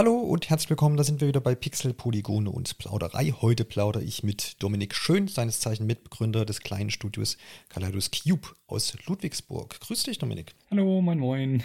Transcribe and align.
Hallo 0.00 0.16
und 0.16 0.48
herzlich 0.48 0.70
willkommen, 0.70 0.96
da 0.96 1.04
sind 1.04 1.20
wir 1.20 1.28
wieder 1.28 1.42
bei 1.42 1.54
Pixel, 1.54 1.92
Polygone 1.92 2.50
und 2.50 2.78
Plauderei. 2.78 3.34
Heute 3.42 3.66
plaudere 3.66 4.02
ich 4.02 4.22
mit 4.22 4.56
Dominik 4.62 4.94
Schön, 4.94 5.28
seines 5.28 5.60
Zeichen 5.60 5.84
Mitbegründer 5.86 6.46
des 6.46 6.60
kleinen 6.60 6.88
Studios 6.88 7.36
Kaleidos 7.68 8.10
Cube 8.10 8.48
aus 8.66 8.96
Ludwigsburg. 9.06 9.78
Grüß 9.78 10.04
dich, 10.04 10.16
Dominik. 10.16 10.54
Hallo, 10.70 11.02
moin 11.02 11.18
moin. 11.18 11.62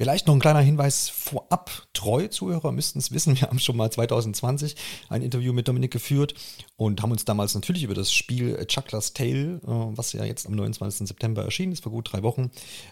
Vielleicht 0.00 0.26
noch 0.26 0.32
ein 0.32 0.40
kleiner 0.40 0.62
Hinweis 0.62 1.10
vorab. 1.10 1.70
Treue 1.92 2.30
Zuhörer 2.30 2.72
müssten 2.72 2.98
es 2.98 3.12
wissen. 3.12 3.38
Wir 3.38 3.48
haben 3.48 3.58
schon 3.58 3.76
mal 3.76 3.92
2020 3.92 4.74
ein 5.10 5.20
Interview 5.20 5.52
mit 5.52 5.68
Dominik 5.68 5.90
geführt 5.90 6.32
und 6.78 7.02
haben 7.02 7.10
uns 7.10 7.26
damals 7.26 7.54
natürlich 7.54 7.82
über 7.82 7.92
das 7.92 8.10
Spiel 8.10 8.64
Chuckler's 8.64 9.12
Tale, 9.12 9.60
äh, 9.62 9.66
was 9.66 10.14
ja 10.14 10.24
jetzt 10.24 10.46
am 10.46 10.54
29. 10.54 11.06
September 11.06 11.44
erschienen 11.44 11.72
ist, 11.72 11.82
vor 11.82 11.92
gut 11.92 12.10
drei 12.10 12.22
Wochen, 12.22 12.50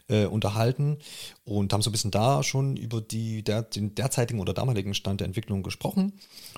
äh, 0.09 0.27
unterhalten 0.27 0.99
und 1.47 1.73
haben 1.73 1.81
so 1.81 1.89
ein 1.89 1.93
bisschen 1.93 2.11
da 2.11 2.43
schon 2.43 2.77
über 2.77 3.01
die, 3.01 3.43
der, 3.43 3.63
den 3.63 3.95
derzeitigen 3.95 4.39
oder 4.39 4.53
damaligen 4.53 4.93
Stand 4.93 5.21
der 5.21 5.29
Entwicklung 5.29 5.63
gesprochen. 5.63 6.13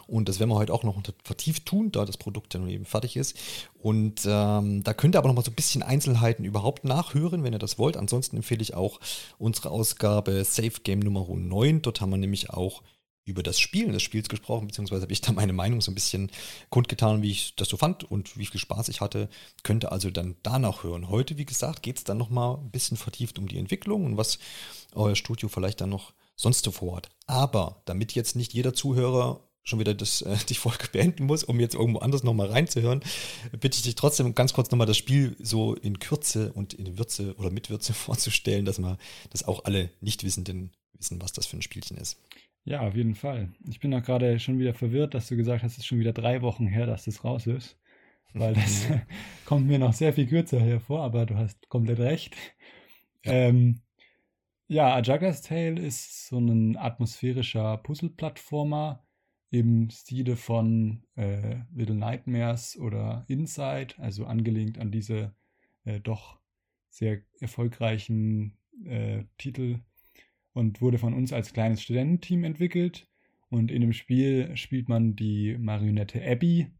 Und 0.09 0.29
das 0.29 0.41
werden 0.41 0.51
wir 0.51 0.57
heute 0.57 0.74
auch 0.74 0.82
noch 0.82 1.01
vertieft 1.23 1.65
tun, 1.65 1.93
da 1.93 2.05
das 2.05 2.16
Produkt 2.16 2.57
dann 2.57 2.69
eben 2.69 2.87
fertig 2.87 3.16
ist. 3.16 3.38
Und 3.83 4.27
ähm, 4.27 4.84
da 4.84 4.93
könnt 4.93 5.15
ihr 5.15 5.19
aber 5.19 5.29
noch 5.29 5.34
mal 5.34 5.45
so 5.45 5.51
ein 5.51 5.55
bisschen 5.55 5.83
Einzelheiten 5.83 6.45
überhaupt 6.45 6.84
nachhören, 6.84 7.43
wenn 7.43 7.55
ihr 7.55 7.59
das 7.59 7.79
wollt. 7.79 7.97
Ansonsten 7.97 8.37
empfehle 8.37 8.61
ich 8.61 8.75
auch 8.75 9.01
unsere 9.38 9.71
Ausgabe 9.71 10.45
Safe 10.45 10.83
Game 10.84 11.01
Nummer 11.01 11.27
9. 11.27 11.80
Dort 11.80 12.02
haben 12.02 12.11
wir 12.11 12.19
nämlich 12.19 12.51
auch 12.51 12.83
über 13.24 13.43
das 13.43 13.59
Spielen 13.59 13.93
des 13.93 14.02
Spiels 14.02 14.29
gesprochen, 14.29 14.66
beziehungsweise 14.66 15.02
habe 15.02 15.12
ich 15.12 15.23
da 15.23 15.33
meine 15.33 15.55
Meinung 15.55 15.80
so 15.80 15.91
ein 15.91 15.95
bisschen 15.95 16.30
kundgetan, 16.69 17.23
wie 17.23 17.30
ich 17.30 17.55
das 17.57 17.69
so 17.69 17.79
fand 17.79 18.05
und 18.05 18.37
wie 18.37 18.47
viel 18.47 18.61
Spaß 18.61 18.88
ich 18.88 19.01
hatte. 19.01 19.29
Könnt 19.63 19.85
ihr 19.85 19.93
also 19.93 20.10
dann 20.10 20.37
danach 20.43 20.82
hören. 20.85 21.09
Heute, 21.09 21.38
wie 21.38 21.47
gesagt, 21.47 21.82
geht 21.82 21.99
es 21.99 22.04
dann 22.04 22.19
nochmal 22.19 22.59
ein 22.59 22.71
bisschen 22.71 22.99
vertieft 22.99 23.38
um 23.38 23.49
die 23.49 23.59
Entwicklung 23.59 24.04
und 24.04 24.16
was 24.19 24.38
euer 24.93 25.16
Studio 25.16 25.49
vielleicht 25.49 25.80
dann 25.80 25.91
noch 25.91 26.13
sonst 26.37 26.65
so 26.65 26.71
vorhat. 26.71 27.09
Aber 27.26 27.82
damit 27.87 28.15
jetzt 28.15 28.37
nicht 28.37 28.52
jeder 28.52 28.74
Zuhörer 28.74 29.41
schon 29.65 29.79
wieder 29.79 29.95
das, 29.95 30.23
äh, 30.23 30.37
die 30.49 30.55
Folge 30.55 30.89
beenden 30.93 31.25
muss, 31.25 31.45
um 31.45 31.61
jetzt 31.61 31.75
irgendwo 31.75 32.01
anders 32.01 32.23
nochmal 32.23 32.49
reinzuhören, 32.49 33.01
bitte 33.53 33.77
ich 33.77 33.83
dich 33.83 33.95
trotzdem 33.95 34.35
ganz 34.35 34.53
kurz 34.53 34.71
nochmal 34.71 34.87
das 34.87 34.97
Spiel 34.97 35.37
so 35.39 35.75
in 35.75 35.99
Kürze 35.99 36.53
und 36.53 36.75
in 36.75 36.99
Würze 36.99 37.35
oder 37.37 37.51
mit 37.51 37.71
Würze 37.71 37.93
vorzustellen, 37.95 38.65
dass 38.65 38.79
man 38.79 38.99
das 39.31 39.47
auch 39.47 39.65
alle 39.65 39.91
Nichtwissenden 40.01 40.73
wissen, 40.95 41.21
was 41.21 41.33
das 41.33 41.47
für 41.47 41.57
ein 41.57 41.63
Spielchen 41.63 41.97
ist. 41.97 42.21
Ja, 42.65 42.81
auf 42.81 42.95
jeden 42.95 43.15
Fall. 43.15 43.53
Ich 43.69 43.81
bin 43.81 43.95
auch 43.95 44.03
gerade 44.03 44.38
schon 44.38 44.59
wieder 44.59 44.75
verwirrt, 44.75 45.15
dass 45.15 45.29
du 45.29 45.37
gesagt 45.37 45.63
hast, 45.63 45.73
es 45.73 45.79
ist 45.79 45.87
schon 45.87 45.99
wieder 45.99 46.13
drei 46.13 46.43
Wochen 46.43 46.66
her, 46.66 46.87
dass 46.87 47.05
das 47.05 47.25
raus 47.25 47.47
ist. 47.47 47.77
Weil 48.33 48.55
das 48.55 48.87
kommt 49.45 49.66
mir 49.66 49.81
noch 49.81 49.93
sehr 49.93 50.13
viel 50.13 50.29
kürzer 50.29 50.61
hervor, 50.61 51.03
aber 51.03 51.27
du 51.27 51.37
hast 51.37 51.69
komplett 51.69 51.99
recht. 51.99 52.37
Ja, 53.25 53.33
ähm, 53.33 53.81
ja 54.69 54.95
A 54.95 55.01
Jugger's 55.01 55.43
Tale 55.43 55.81
ist 55.81 56.29
so 56.29 56.38
ein 56.38 56.77
atmosphärischer 56.77 57.79
Puzzle-Plattformer 57.79 59.05
im 59.51 59.90
Stile 59.90 60.37
von 60.37 61.02
äh, 61.16 61.59
Little 61.74 61.96
Nightmares 61.96 62.79
oder 62.79 63.24
Inside, 63.29 63.95
also 63.98 64.26
angelehnt 64.26 64.78
an 64.78 64.91
diese 64.91 65.34
äh, 65.84 66.00
doch 66.00 66.38
sehr 66.88 67.22
erfolgreichen 67.41 68.56
äh, 68.84 69.25
Titel 69.38 69.81
und 70.53 70.81
wurde 70.81 70.98
von 70.98 71.15
uns 71.15 71.32
als 71.32 71.53
kleines 71.53 71.82
Studententeam 71.82 72.44
entwickelt. 72.44 73.09
Und 73.48 73.72
in 73.72 73.81
dem 73.81 73.92
Spiel 73.92 74.56
spielt 74.56 74.88
man 74.88 75.16
die 75.16 75.56
Marionette 75.59 76.25
Abby, 76.25 76.70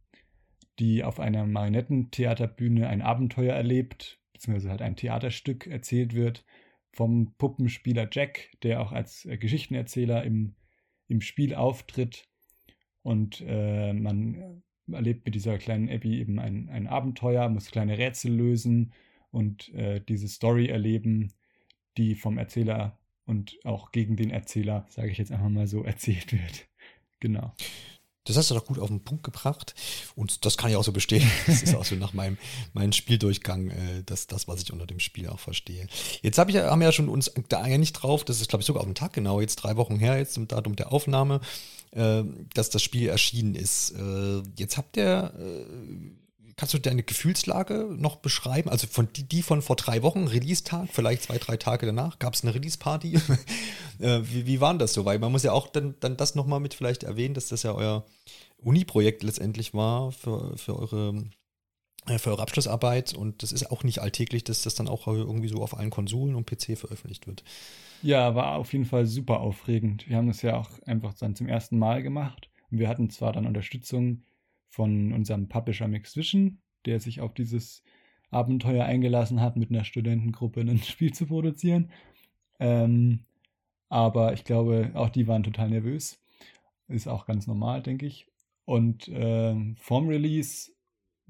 die 0.78 1.02
auf 1.02 1.18
einer 1.18 1.46
Marionettentheaterbühne 1.46 2.88
ein 2.88 3.02
Abenteuer 3.02 3.55
erlebt, 3.55 4.20
beziehungsweise 4.32 4.70
halt 4.70 4.82
ein 4.82 4.96
Theaterstück 4.96 5.66
erzählt 5.66 6.14
wird 6.14 6.45
vom 6.92 7.34
Puppenspieler 7.36 8.08
Jack, 8.11 8.50
der 8.62 8.80
auch 8.80 8.92
als 8.92 9.24
äh, 9.24 9.36
Geschichtenerzähler 9.36 10.24
im, 10.24 10.55
im 11.08 11.20
Spiel 11.20 11.55
auftritt. 11.55 12.30
Und 13.02 13.42
äh, 13.46 13.92
man 13.92 14.62
erlebt 14.92 15.24
mit 15.24 15.34
dieser 15.34 15.58
kleinen 15.58 15.88
Abby 15.88 16.20
eben 16.20 16.38
ein, 16.38 16.68
ein 16.68 16.86
Abenteuer, 16.86 17.48
muss 17.48 17.70
kleine 17.70 17.98
Rätsel 17.98 18.33
lösen 18.33 18.92
und 19.30 19.72
äh, 19.74 20.00
diese 20.00 20.28
Story 20.28 20.66
erleben, 20.66 21.33
die 21.96 22.14
vom 22.14 22.39
Erzähler 22.39 22.98
und 23.27 23.58
auch 23.64 23.92
gegen 23.92 24.16
den 24.16 24.30
Erzähler, 24.30 24.86
sage 24.89 25.10
ich 25.10 25.18
jetzt 25.18 25.33
einfach 25.33 25.48
mal 25.48 25.66
so, 25.66 25.83
erzählt 25.84 26.33
wird. 26.33 26.68
Genau. 27.20 27.52
Das 28.24 28.36
hast 28.36 28.50
du 28.50 28.55
doch 28.55 28.66
gut 28.66 28.78
auf 28.78 28.89
den 28.89 29.02
Punkt 29.02 29.24
gebracht. 29.24 29.74
Und 30.14 30.44
das 30.44 30.56
kann 30.56 30.70
ich 30.70 30.77
auch 30.77 30.84
so 30.84 30.92
bestehen. 30.92 31.28
Das 31.46 31.62
ist 31.62 31.74
auch 31.74 31.84
so 31.84 31.94
nach 31.96 32.12
meinem, 32.12 32.36
meinem 32.74 32.92
Spieldurchgang 32.92 33.70
äh, 33.70 34.02
das, 34.05 34.27
das, 34.27 34.46
was 34.46 34.62
ich 34.62 34.72
unter 34.72 34.86
dem 34.86 35.00
Spiel 35.00 35.27
auch 35.28 35.40
verstehe. 35.40 35.86
Jetzt 36.22 36.39
hab 36.39 36.48
ich, 36.48 36.56
haben 36.56 36.80
wir 36.80 36.86
ja 36.86 36.92
schon 36.92 37.08
uns 37.08 37.33
da 37.48 37.60
eigentlich 37.62 37.92
drauf, 37.92 38.24
das 38.24 38.40
ist, 38.40 38.48
glaube 38.48 38.60
ich, 38.60 38.66
sogar 38.66 38.83
auf 38.83 38.89
den 38.89 38.94
Tag 38.94 39.14
genau, 39.14 39.40
jetzt 39.40 39.56
drei 39.56 39.77
Wochen 39.77 39.98
her, 39.98 40.18
jetzt 40.18 40.34
zum 40.34 40.46
Datum 40.48 40.77
der 40.77 40.92
Aufnahme, 40.92 41.40
dass 41.92 42.70
das 42.70 42.83
Spiel 42.83 43.08
erschienen 43.08 43.55
ist. 43.55 43.92
Äh, 43.92 44.42
jetzt 44.56 44.77
habt 44.77 44.96
ihr 44.96 45.33
äh, 45.39 45.64
Kannst 46.61 46.74
du 46.74 46.78
deine 46.78 47.02
Gefühlslage 47.02 47.89
noch 47.96 48.17
beschreiben? 48.17 48.68
Also 48.68 48.86
von 48.86 49.08
die, 49.17 49.23
die 49.23 49.40
von 49.40 49.62
vor 49.62 49.77
drei 49.77 50.02
Wochen, 50.02 50.27
Release-Tag, 50.27 50.90
vielleicht 50.92 51.23
zwei, 51.23 51.39
drei 51.39 51.56
Tage 51.56 51.86
danach, 51.86 52.18
gab 52.18 52.34
es 52.34 52.42
eine 52.42 52.55
Release-Party? 52.55 53.14
äh, 53.98 54.20
wie, 54.24 54.45
wie 54.45 54.61
war 54.61 54.74
das 54.74 54.92
so? 54.92 55.06
Weil 55.06 55.18
man 55.18 55.33
muss 55.33 55.42
ja 55.42 55.52
auch 55.52 55.68
dann, 55.68 55.95
dann 56.01 56.18
das 56.18 56.34
nochmal 56.34 56.61
mit 56.61 56.74
vielleicht 56.74 57.02
erwähnen, 57.02 57.33
dass 57.33 57.48
das 57.48 57.62
ja 57.62 57.73
euer 57.73 58.05
Uni-Projekt 58.58 59.22
letztendlich 59.22 59.72
war 59.72 60.12
für, 60.12 60.55
für 60.58 60.78
eure 60.78 61.24
für 62.06 62.30
eure 62.30 62.42
Abschlussarbeit 62.42 63.14
und 63.14 63.42
das 63.42 63.52
ist 63.52 63.70
auch 63.70 63.84
nicht 63.84 64.00
alltäglich, 64.00 64.42
dass 64.44 64.62
das 64.62 64.74
dann 64.74 64.88
auch 64.88 65.06
irgendwie 65.06 65.48
so 65.48 65.62
auf 65.62 65.77
allen 65.77 65.90
Konsolen 65.90 66.34
und 66.34 66.46
PC 66.46 66.77
veröffentlicht 66.77 67.27
wird. 67.27 67.44
Ja, 68.02 68.34
war 68.34 68.56
auf 68.56 68.72
jeden 68.72 68.86
Fall 68.86 69.06
super 69.06 69.40
aufregend. 69.40 70.08
Wir 70.08 70.16
haben 70.16 70.28
das 70.28 70.42
ja 70.42 70.56
auch 70.56 70.70
einfach 70.86 71.14
dann 71.14 71.34
zum 71.34 71.46
ersten 71.46 71.78
Mal 71.78 72.02
gemacht. 72.02 72.50
Und 72.70 72.78
wir 72.78 72.89
hatten 72.89 73.10
zwar 73.10 73.33
dann 73.33 73.46
Unterstützung 73.46 74.22
von 74.68 75.12
unserem 75.12 75.48
Publisher 75.48 75.89
Mixed 75.89 76.16
Vision, 76.16 76.60
der 76.86 77.00
sich 77.00 77.20
auf 77.20 77.34
dieses 77.34 77.83
Abenteuer 78.30 78.84
eingelassen 78.84 79.40
hat, 79.40 79.56
mit 79.56 79.70
einer 79.70 79.84
Studentengruppe 79.84 80.60
ein 80.60 80.78
Spiel 80.83 81.12
zu 81.12 81.27
produzieren. 81.27 81.90
Ähm, 82.58 83.24
aber 83.89 84.33
ich 84.33 84.44
glaube, 84.44 84.92
auch 84.94 85.10
die 85.10 85.27
waren 85.27 85.42
total 85.42 85.68
nervös. 85.68 86.22
Ist 86.89 87.08
auch 87.08 87.27
ganz 87.27 87.46
normal, 87.46 87.83
denke 87.83 88.06
ich. 88.06 88.27
Und 88.64 89.08
äh, 89.08 89.74
vorm 89.77 90.08
Release 90.08 90.70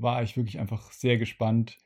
war 0.01 0.23
ich 0.23 0.37
wirklich 0.37 0.59
einfach 0.59 0.93
sehr 0.93 1.19
gespannt, 1.19 1.79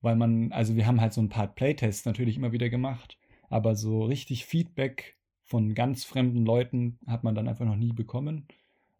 weil 0.00 0.16
man, 0.16 0.52
also 0.52 0.76
wir 0.76 0.86
haben 0.86 1.00
halt 1.00 1.12
so 1.12 1.20
ein 1.20 1.28
paar 1.28 1.48
Playtests 1.48 2.04
natürlich 2.04 2.36
immer 2.36 2.52
wieder 2.52 2.70
gemacht, 2.70 3.18
aber 3.48 3.74
so 3.74 4.04
richtig 4.04 4.44
Feedback 4.46 5.16
von 5.44 5.74
ganz 5.74 6.04
fremden 6.04 6.44
Leuten 6.44 6.98
hat 7.06 7.24
man 7.24 7.34
dann 7.34 7.48
einfach 7.48 7.66
noch 7.66 7.76
nie 7.76 7.92
bekommen. 7.92 8.46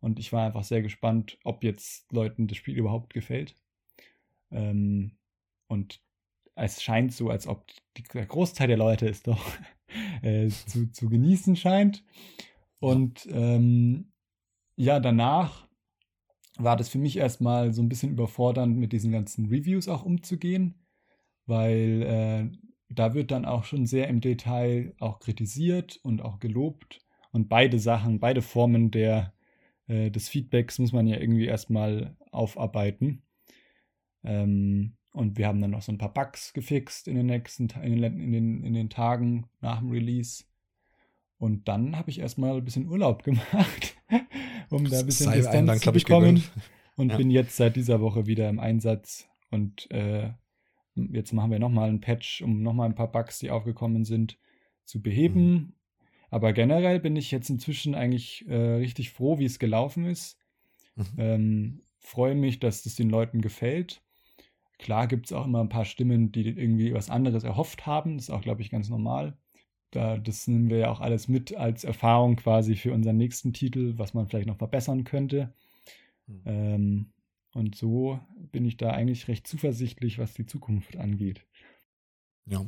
Und 0.00 0.18
ich 0.18 0.32
war 0.32 0.46
einfach 0.46 0.64
sehr 0.64 0.82
gespannt, 0.82 1.38
ob 1.44 1.62
jetzt 1.62 2.10
Leuten 2.12 2.48
das 2.48 2.56
Spiel 2.56 2.76
überhaupt 2.76 3.12
gefällt. 3.12 3.54
Ähm, 4.50 5.12
und 5.68 6.00
es 6.56 6.82
scheint 6.82 7.12
so, 7.12 7.30
als 7.30 7.46
ob 7.46 7.66
die, 7.96 8.02
der 8.02 8.26
Großteil 8.26 8.68
der 8.68 8.76
Leute 8.76 9.08
es 9.08 9.22
doch 9.22 9.40
äh, 10.22 10.48
zu, 10.48 10.90
zu 10.90 11.08
genießen 11.08 11.54
scheint. 11.56 12.02
Und 12.80 13.28
ähm, 13.30 14.10
ja, 14.74 14.98
danach 14.98 15.68
war 16.58 16.76
das 16.76 16.88
für 16.88 16.98
mich 16.98 17.16
erstmal 17.16 17.72
so 17.72 17.82
ein 17.82 17.88
bisschen 17.88 18.12
überfordernd, 18.12 18.76
mit 18.76 18.92
diesen 18.92 19.12
ganzen 19.12 19.46
Reviews 19.46 19.88
auch 19.88 20.04
umzugehen, 20.04 20.74
weil 21.46 22.02
äh, 22.02 22.58
da 22.88 23.14
wird 23.14 23.30
dann 23.30 23.44
auch 23.44 23.64
schon 23.64 23.86
sehr 23.86 24.08
im 24.08 24.20
Detail 24.20 24.94
auch 24.98 25.20
kritisiert 25.20 26.00
und 26.02 26.22
auch 26.22 26.40
gelobt. 26.40 27.00
Und 27.32 27.48
beide 27.48 27.78
Sachen, 27.78 28.18
beide 28.18 28.42
Formen 28.42 28.90
der 28.90 29.32
äh, 29.86 30.10
des 30.10 30.28
Feedbacks 30.28 30.78
muss 30.78 30.92
man 30.92 31.06
ja 31.06 31.18
irgendwie 31.18 31.46
erstmal 31.46 32.16
aufarbeiten. 32.32 33.22
Ähm, 34.24 34.96
und 35.12 35.38
wir 35.38 35.46
haben 35.46 35.60
dann 35.60 35.72
noch 35.72 35.82
so 35.82 35.92
ein 35.92 35.98
paar 35.98 36.12
Bugs 36.12 36.52
gefixt 36.52 37.08
in 37.08 37.16
den 37.16 37.26
nächsten 37.26 37.68
in 37.82 38.00
den, 38.00 38.20
in 38.20 38.32
den, 38.32 38.64
in 38.64 38.74
den 38.74 38.90
Tagen 38.90 39.46
nach 39.60 39.80
dem 39.80 39.90
Release. 39.90 40.44
Und 41.38 41.68
dann 41.68 41.96
habe 41.96 42.10
ich 42.10 42.20
erstmal 42.20 42.56
ein 42.56 42.64
bisschen 42.64 42.88
Urlaub 42.88 43.22
gemacht, 43.24 43.96
um 44.70 44.88
da 44.88 45.00
ein 45.00 45.06
bisschen 45.06 45.32
Distanz 45.32 45.80
zu 45.80 45.92
bekommen. 45.92 46.42
Und 46.96 47.10
ja. 47.10 47.16
bin 47.16 47.30
jetzt 47.30 47.56
seit 47.56 47.76
dieser 47.76 48.00
Woche 48.00 48.26
wieder 48.26 48.48
im 48.48 48.58
Einsatz. 48.58 49.28
Und 49.50 49.90
äh, 49.90 50.30
jetzt 50.94 51.32
machen 51.32 51.50
wir 51.50 51.58
nochmal 51.58 51.88
einen 51.88 52.00
Patch, 52.00 52.42
um 52.42 52.62
nochmal 52.62 52.88
ein 52.88 52.94
paar 52.94 53.10
Bugs, 53.10 53.38
die 53.38 53.50
aufgekommen 53.50 54.04
sind, 54.04 54.38
zu 54.84 55.00
beheben. 55.00 55.50
Mhm. 55.50 55.72
Aber 56.30 56.52
generell 56.52 57.00
bin 57.00 57.16
ich 57.16 57.30
jetzt 57.30 57.50
inzwischen 57.50 57.94
eigentlich 57.94 58.46
äh, 58.48 58.54
richtig 58.54 59.10
froh, 59.10 59.38
wie 59.38 59.44
es 59.44 59.58
gelaufen 59.58 60.06
ist. 60.06 60.38
Mhm. 60.94 61.04
Ähm, 61.18 61.82
freue 61.98 62.34
mich, 62.34 62.60
dass 62.60 62.86
es 62.86 62.94
den 62.94 63.10
Leuten 63.10 63.40
gefällt. 63.40 64.02
Klar 64.78 65.08
gibt 65.08 65.26
es 65.26 65.32
auch 65.32 65.46
immer 65.46 65.60
ein 65.60 65.68
paar 65.68 65.84
Stimmen, 65.84 66.32
die 66.32 66.48
irgendwie 66.48 66.94
was 66.94 67.10
anderes 67.10 67.44
erhofft 67.44 67.86
haben. 67.86 68.16
Das 68.16 68.28
ist 68.28 68.30
auch, 68.30 68.40
glaube 68.40 68.62
ich, 68.62 68.70
ganz 68.70 68.88
normal. 68.88 69.36
Da, 69.90 70.18
das 70.18 70.46
nehmen 70.46 70.70
wir 70.70 70.78
ja 70.78 70.90
auch 70.90 71.00
alles 71.00 71.28
mit 71.28 71.56
als 71.56 71.84
Erfahrung 71.84 72.36
quasi 72.36 72.76
für 72.76 72.92
unseren 72.92 73.16
nächsten 73.16 73.52
Titel, 73.52 73.94
was 73.96 74.14
man 74.14 74.28
vielleicht 74.28 74.46
noch 74.46 74.58
verbessern 74.58 75.04
könnte. 75.04 75.52
Mhm. 76.26 76.42
Ähm, 76.44 77.06
und 77.52 77.74
so 77.74 78.20
bin 78.52 78.64
ich 78.64 78.76
da 78.76 78.90
eigentlich 78.90 79.28
recht 79.28 79.46
zuversichtlich, 79.46 80.18
was 80.18 80.34
die 80.34 80.46
Zukunft 80.46 80.96
angeht. 80.96 81.42
Ja, 82.46 82.64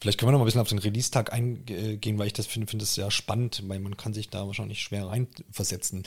vielleicht 0.00 0.18
können 0.18 0.28
wir 0.28 0.32
noch 0.32 0.38
mal 0.38 0.44
ein 0.44 0.46
bisschen 0.46 0.60
auf 0.60 0.68
den 0.68 0.78
Release-Tag 0.78 1.32
eingehen, 1.32 2.18
weil 2.18 2.26
ich 2.26 2.32
das 2.32 2.46
finde, 2.46 2.66
finde 2.66 2.84
es 2.84 2.94
sehr 2.94 3.10
spannend, 3.10 3.62
weil 3.66 3.78
man 3.78 3.96
kann 3.96 4.14
sich 4.14 4.30
da 4.30 4.46
wahrscheinlich 4.46 4.80
schwer 4.80 5.06
reinversetzen. 5.06 6.04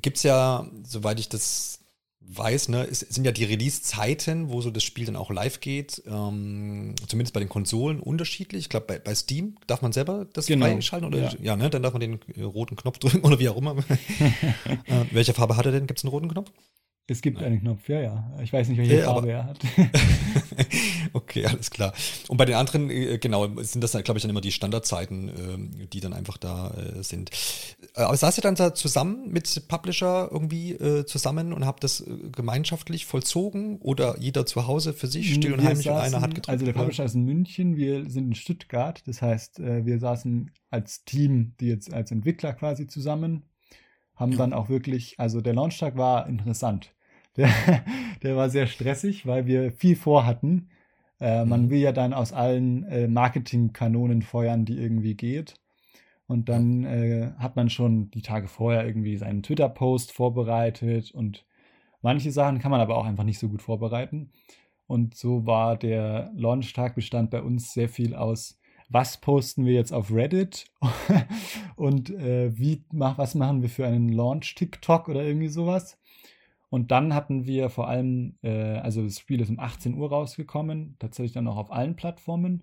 Gibt 0.00 0.16
es 0.18 0.22
ja, 0.22 0.68
soweit 0.82 1.20
ich 1.20 1.28
das 1.28 1.81
weiß, 2.28 2.68
ne, 2.68 2.86
es 2.90 3.00
sind 3.00 3.24
ja 3.24 3.32
die 3.32 3.44
Release-Zeiten, 3.44 4.50
wo 4.50 4.60
so 4.60 4.70
das 4.70 4.82
Spiel 4.82 5.06
dann 5.06 5.16
auch 5.16 5.30
live 5.30 5.60
geht, 5.60 6.02
ähm, 6.06 6.94
zumindest 7.06 7.34
bei 7.34 7.40
den 7.40 7.48
Konsolen 7.48 8.00
unterschiedlich. 8.00 8.62
Ich 8.62 8.68
glaube, 8.68 8.86
bei, 8.86 8.98
bei 8.98 9.14
Steam 9.14 9.56
darf 9.66 9.82
man 9.82 9.92
selber 9.92 10.26
das 10.32 10.46
genau. 10.46 10.66
freischalten 10.66 11.06
oder 11.06 11.18
ja. 11.18 11.32
ja, 11.42 11.56
ne, 11.56 11.70
dann 11.70 11.82
darf 11.82 11.92
man 11.92 12.00
den 12.00 12.20
roten 12.40 12.76
Knopf 12.76 12.98
drücken 13.00 13.20
oder 13.20 13.38
wie 13.38 13.48
auch 13.48 13.56
immer. 13.56 13.76
äh, 13.78 15.04
welche 15.10 15.34
Farbe 15.34 15.56
hat 15.56 15.66
er 15.66 15.72
denn? 15.72 15.86
Gibt 15.86 15.98
es 15.98 16.04
einen 16.04 16.10
roten 16.10 16.28
Knopf? 16.28 16.50
Es 17.08 17.20
gibt 17.20 17.38
Nein. 17.38 17.46
einen 17.46 17.60
Knopf, 17.60 17.88
ja, 17.88 18.00
ja. 18.00 18.32
Ich 18.42 18.52
weiß 18.52 18.68
nicht, 18.68 18.78
welche 18.78 18.98
ja, 18.98 19.04
Farbe 19.04 19.32
er 19.32 19.44
hat. 19.44 19.58
okay, 21.12 21.44
alles 21.46 21.70
klar. 21.70 21.92
Und 22.28 22.36
bei 22.36 22.44
den 22.44 22.54
anderen, 22.54 22.90
äh, 22.90 23.18
genau, 23.18 23.48
sind 23.60 23.82
das, 23.82 23.92
glaube 23.92 24.18
ich, 24.18 24.22
dann 24.22 24.30
immer 24.30 24.40
die 24.40 24.52
Standardzeiten, 24.52 25.28
ähm, 25.28 25.88
die 25.92 25.98
dann 25.98 26.12
einfach 26.12 26.36
da 26.36 26.70
äh, 26.70 27.02
sind. 27.02 27.30
Äh, 27.96 28.02
aber 28.02 28.16
saß 28.16 28.38
ihr 28.38 28.42
dann 28.42 28.54
da 28.54 28.72
zusammen 28.72 29.30
mit 29.32 29.66
Publisher 29.66 30.28
irgendwie 30.30 30.78
zusammen 31.06 31.52
und 31.52 31.66
habt 31.66 31.82
das 31.84 32.04
gemeinschaftlich 32.34 33.06
vollzogen 33.06 33.78
oder 33.78 34.16
jeder 34.18 34.46
zu 34.46 34.66
Hause 34.66 34.92
für 34.92 35.06
sich 35.06 35.34
still 35.34 35.54
und 35.54 35.64
heimlich 35.64 35.86
saßen, 35.86 36.14
und 36.14 36.14
einer 36.14 36.22
hat 36.22 36.34
gedrückt? 36.34 36.48
Also 36.48 36.64
der 36.64 36.72
Publisher 36.72 37.04
ist 37.04 37.14
in 37.14 37.24
München, 37.24 37.76
wir 37.76 38.08
sind 38.08 38.28
in 38.28 38.34
Stuttgart. 38.34 39.02
Das 39.06 39.22
heißt, 39.22 39.58
wir 39.58 39.98
saßen 39.98 40.50
als 40.70 41.04
Team, 41.04 41.54
die 41.60 41.66
jetzt 41.66 41.92
als 41.92 42.10
Entwickler 42.10 42.52
quasi 42.52 42.86
zusammen 42.86 43.42
haben 44.14 44.36
dann 44.36 44.52
auch 44.52 44.68
wirklich, 44.68 45.18
also 45.18 45.40
der 45.40 45.54
Launchtag 45.54 45.96
war 45.96 46.26
interessant. 46.26 46.94
Der, 47.34 47.48
der 48.22 48.36
war 48.36 48.50
sehr 48.50 48.66
stressig, 48.66 49.26
weil 49.26 49.46
wir 49.46 49.72
viel 49.72 49.96
vorhatten. 49.96 50.68
Äh, 51.18 51.46
man 51.46 51.62
mhm. 51.62 51.70
will 51.70 51.78
ja 51.78 51.92
dann 51.92 52.12
aus 52.12 52.34
allen 52.34 52.84
äh, 52.84 53.08
Marketingkanonen 53.08 54.20
feuern, 54.20 54.66
die 54.66 54.76
irgendwie 54.76 55.14
geht. 55.14 55.54
Und 56.26 56.50
dann 56.50 56.84
äh, 56.84 57.32
hat 57.38 57.56
man 57.56 57.70
schon 57.70 58.10
die 58.10 58.20
Tage 58.20 58.48
vorher 58.48 58.86
irgendwie 58.86 59.16
seinen 59.16 59.42
Twitter-Post 59.42 60.12
vorbereitet 60.12 61.10
und 61.10 61.46
manche 62.02 62.32
Sachen 62.32 62.58
kann 62.58 62.70
man 62.70 62.82
aber 62.82 62.98
auch 62.98 63.06
einfach 63.06 63.24
nicht 63.24 63.38
so 63.38 63.48
gut 63.48 63.62
vorbereiten. 63.62 64.30
Und 64.86 65.14
so 65.14 65.46
war 65.46 65.76
der 65.76 66.30
Launchtag 66.34 66.94
bestand 66.94 67.30
bei 67.30 67.40
uns 67.40 67.72
sehr 67.72 67.88
viel 67.88 68.14
aus 68.14 68.60
was 68.92 69.18
posten 69.18 69.64
wir 69.64 69.72
jetzt 69.72 69.92
auf 69.92 70.12
Reddit 70.12 70.66
und 71.76 72.10
äh, 72.10 72.56
wie 72.58 72.84
mach, 72.92 73.18
was 73.18 73.34
machen 73.34 73.62
wir 73.62 73.68
für 73.68 73.86
einen 73.86 74.10
Launch 74.10 74.54
TikTok 74.54 75.08
oder 75.08 75.24
irgendwie 75.24 75.48
sowas. 75.48 75.98
Und 76.68 76.90
dann 76.90 77.14
hatten 77.14 77.46
wir 77.46 77.68
vor 77.68 77.88
allem, 77.88 78.36
äh, 78.42 78.78
also 78.78 79.02
das 79.02 79.18
Spiel 79.18 79.40
ist 79.40 79.50
um 79.50 79.58
18 79.58 79.94
Uhr 79.94 80.08
rausgekommen, 80.08 80.96
tatsächlich 80.98 81.32
dann 81.32 81.46
auch 81.46 81.58
auf 81.58 81.70
allen 81.70 81.96
Plattformen. 81.96 82.62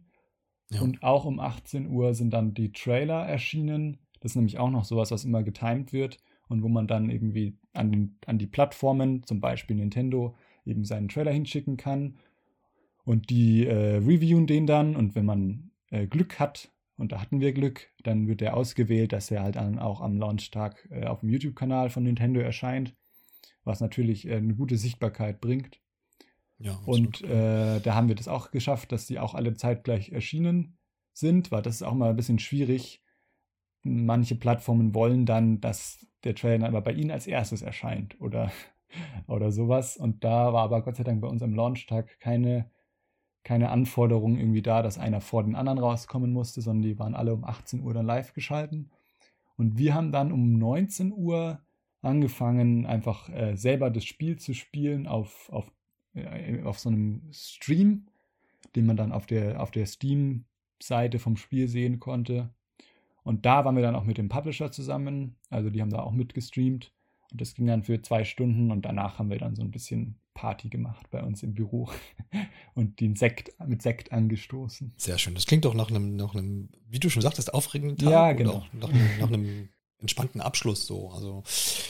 Ja. 0.71 0.81
Und 0.81 1.03
auch 1.03 1.25
um 1.25 1.39
18 1.39 1.87
Uhr 1.89 2.13
sind 2.13 2.31
dann 2.31 2.53
die 2.53 2.71
Trailer 2.71 3.25
erschienen. 3.27 3.99
Das 4.19 4.31
ist 4.31 4.35
nämlich 4.35 4.57
auch 4.57 4.69
noch 4.69 4.85
sowas, 4.85 5.11
was 5.11 5.25
immer 5.25 5.43
getimed 5.43 5.93
wird 5.93 6.17
und 6.47 6.63
wo 6.63 6.69
man 6.69 6.87
dann 6.87 7.09
irgendwie 7.09 7.57
an, 7.73 8.15
an 8.25 8.39
die 8.39 8.47
Plattformen, 8.47 9.23
zum 9.23 9.41
Beispiel 9.41 9.75
Nintendo, 9.75 10.35
eben 10.65 10.85
seinen 10.85 11.07
Trailer 11.07 11.31
hinschicken 11.31 11.77
kann. 11.77 12.15
Und 13.05 13.29
die 13.29 13.65
äh, 13.65 13.97
reviewen 13.97 14.47
den 14.47 14.67
dann. 14.67 14.95
Und 14.95 15.15
wenn 15.15 15.25
man 15.25 15.68
äh, 15.89 16.07
Glück 16.07 16.39
hat, 16.39 16.71
und 16.99 17.13
da 17.13 17.21
hatten 17.21 17.39
wir 17.39 17.53
Glück, 17.53 17.87
dann 18.03 18.27
wird 18.27 18.41
er 18.41 18.57
ausgewählt, 18.57 19.13
dass 19.13 19.31
er 19.31 19.41
halt 19.41 19.55
dann 19.55 19.79
auch 19.79 20.01
am 20.01 20.17
Launchtag 20.17 20.85
äh, 20.91 21.05
auf 21.05 21.21
dem 21.21 21.29
YouTube-Kanal 21.29 21.89
von 21.89 22.03
Nintendo 22.03 22.41
erscheint, 22.41 22.93
was 23.63 23.79
natürlich 23.79 24.27
äh, 24.27 24.35
eine 24.35 24.53
gute 24.53 24.75
Sichtbarkeit 24.75 25.39
bringt. 25.39 25.79
Ja, 26.57 26.77
und 26.85 27.21
äh, 27.21 27.79
da 27.79 27.95
haben 27.95 28.09
wir 28.09 28.15
das 28.15 28.27
auch 28.27 28.51
geschafft, 28.51 28.91
dass 28.91 29.05
die 29.05 29.17
auch 29.17 29.33
alle 29.33 29.53
zeitgleich 29.53 30.11
erschienen 30.11 30.77
sind, 31.13 31.51
weil 31.51 31.61
das 31.61 31.75
ist 31.75 31.83
auch 31.83 31.93
mal 31.93 32.09
ein 32.09 32.17
bisschen 32.17 32.39
schwierig. 32.39 33.01
Manche 33.81 34.35
Plattformen 34.35 34.93
wollen 34.93 35.25
dann, 35.25 35.61
dass 35.61 36.05
der 36.25 36.35
Trailer 36.35 36.67
aber 36.67 36.81
bei 36.81 36.91
ihnen 36.91 37.11
als 37.11 37.27
erstes 37.27 37.61
erscheint 37.61 38.19
oder, 38.19 38.51
oder 39.27 39.53
sowas. 39.53 39.95
Und 39.95 40.25
da 40.25 40.51
war 40.51 40.63
aber 40.63 40.81
Gott 40.81 40.97
sei 40.97 41.03
Dank 41.03 41.21
bei 41.21 41.29
uns 41.29 41.41
am 41.41 41.53
Launchtag 41.53 42.19
keine 42.19 42.69
keine 43.43 43.69
Anforderung 43.69 44.37
irgendwie 44.37 44.61
da, 44.61 44.81
dass 44.81 44.97
einer 44.97 45.21
vor 45.21 45.43
den 45.43 45.55
anderen 45.55 45.79
rauskommen 45.79 46.31
musste, 46.31 46.61
sondern 46.61 46.83
die 46.83 46.99
waren 46.99 47.15
alle 47.15 47.33
um 47.33 47.43
18 47.43 47.81
Uhr 47.81 47.93
dann 47.93 48.05
live 48.05 48.33
geschalten. 48.33 48.91
Und 49.57 49.77
wir 49.77 49.93
haben 49.93 50.11
dann 50.11 50.31
um 50.31 50.57
19 50.57 51.11
Uhr 51.11 51.61
angefangen, 52.01 52.85
einfach 52.85 53.29
äh, 53.29 53.55
selber 53.55 53.89
das 53.89 54.05
Spiel 54.05 54.37
zu 54.37 54.53
spielen 54.53 55.07
auf, 55.07 55.49
auf, 55.51 55.71
äh, 56.13 56.61
auf 56.63 56.79
so 56.79 56.89
einem 56.89 57.23
Stream, 57.31 58.07
den 58.75 58.85
man 58.85 58.97
dann 58.97 59.11
auf 59.11 59.25
der, 59.25 59.61
auf 59.61 59.71
der 59.71 59.85
Steam-Seite 59.85 61.19
vom 61.19 61.35
Spiel 61.35 61.67
sehen 61.67 61.99
konnte. 61.99 62.53
Und 63.23 63.45
da 63.45 63.65
waren 63.65 63.75
wir 63.75 63.83
dann 63.83 63.95
auch 63.95 64.05
mit 64.05 64.17
dem 64.17 64.29
Publisher 64.29 64.71
zusammen, 64.71 65.35
also 65.49 65.69
die 65.69 65.81
haben 65.81 65.89
da 65.89 66.01
auch 66.01 66.13
mitgestreamt. 66.13 66.93
Und 67.31 67.41
das 67.41 67.53
ging 67.53 67.67
dann 67.67 67.83
für 67.83 68.01
zwei 68.01 68.23
Stunden 68.23 68.71
und 68.71 68.83
danach 68.83 69.19
haben 69.19 69.29
wir 69.29 69.37
dann 69.37 69.55
so 69.55 69.61
ein 69.61 69.71
bisschen 69.71 70.19
Party 70.33 70.69
gemacht 70.69 71.07
bei 71.11 71.21
uns 71.21 71.43
im 71.43 71.53
Büro 71.53 71.89
und 72.73 72.99
den 72.99 73.15
Sekt 73.15 73.51
mit 73.67 73.81
Sekt 73.81 74.11
angestoßen. 74.11 74.93
Sehr 74.97 75.17
schön. 75.17 75.35
Das 75.35 75.45
klingt 75.45 75.65
doch 75.65 75.73
nach 75.73 75.89
einem, 75.89 76.15
nach 76.15 76.33
einem 76.33 76.69
wie 76.87 76.99
du 76.99 77.09
schon 77.09 77.21
sagtest, 77.21 77.53
aufregenden 77.53 77.97
Tag. 77.97 78.09
Ja, 78.09 78.31
genau. 78.33 78.65
Nach 78.73 78.89
einem, 78.89 79.19
nach 79.19 79.27
einem 79.27 79.69
entspannten 79.99 80.41
Abschluss 80.41 80.85
so. 80.85 81.11
Also, 81.11 81.43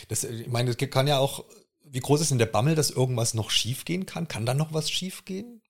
das, 0.08 0.24
ich 0.24 0.48
meine, 0.48 0.72
es 0.72 0.78
kann 0.78 1.08
ja 1.08 1.20
auch, 1.20 1.46
wie 1.86 2.00
groß 2.00 2.22
ist 2.22 2.32
denn 2.32 2.38
der 2.38 2.48
Bammel, 2.48 2.76
dass 2.76 2.90
irgendwas 2.90 3.34
noch 3.34 3.52
schiefgehen 3.52 4.06
kann? 4.06 4.28
Kann 4.28 4.46
da 4.46 4.54
noch 4.54 4.74
was 4.74 4.90
schiefgehen? 4.90 5.62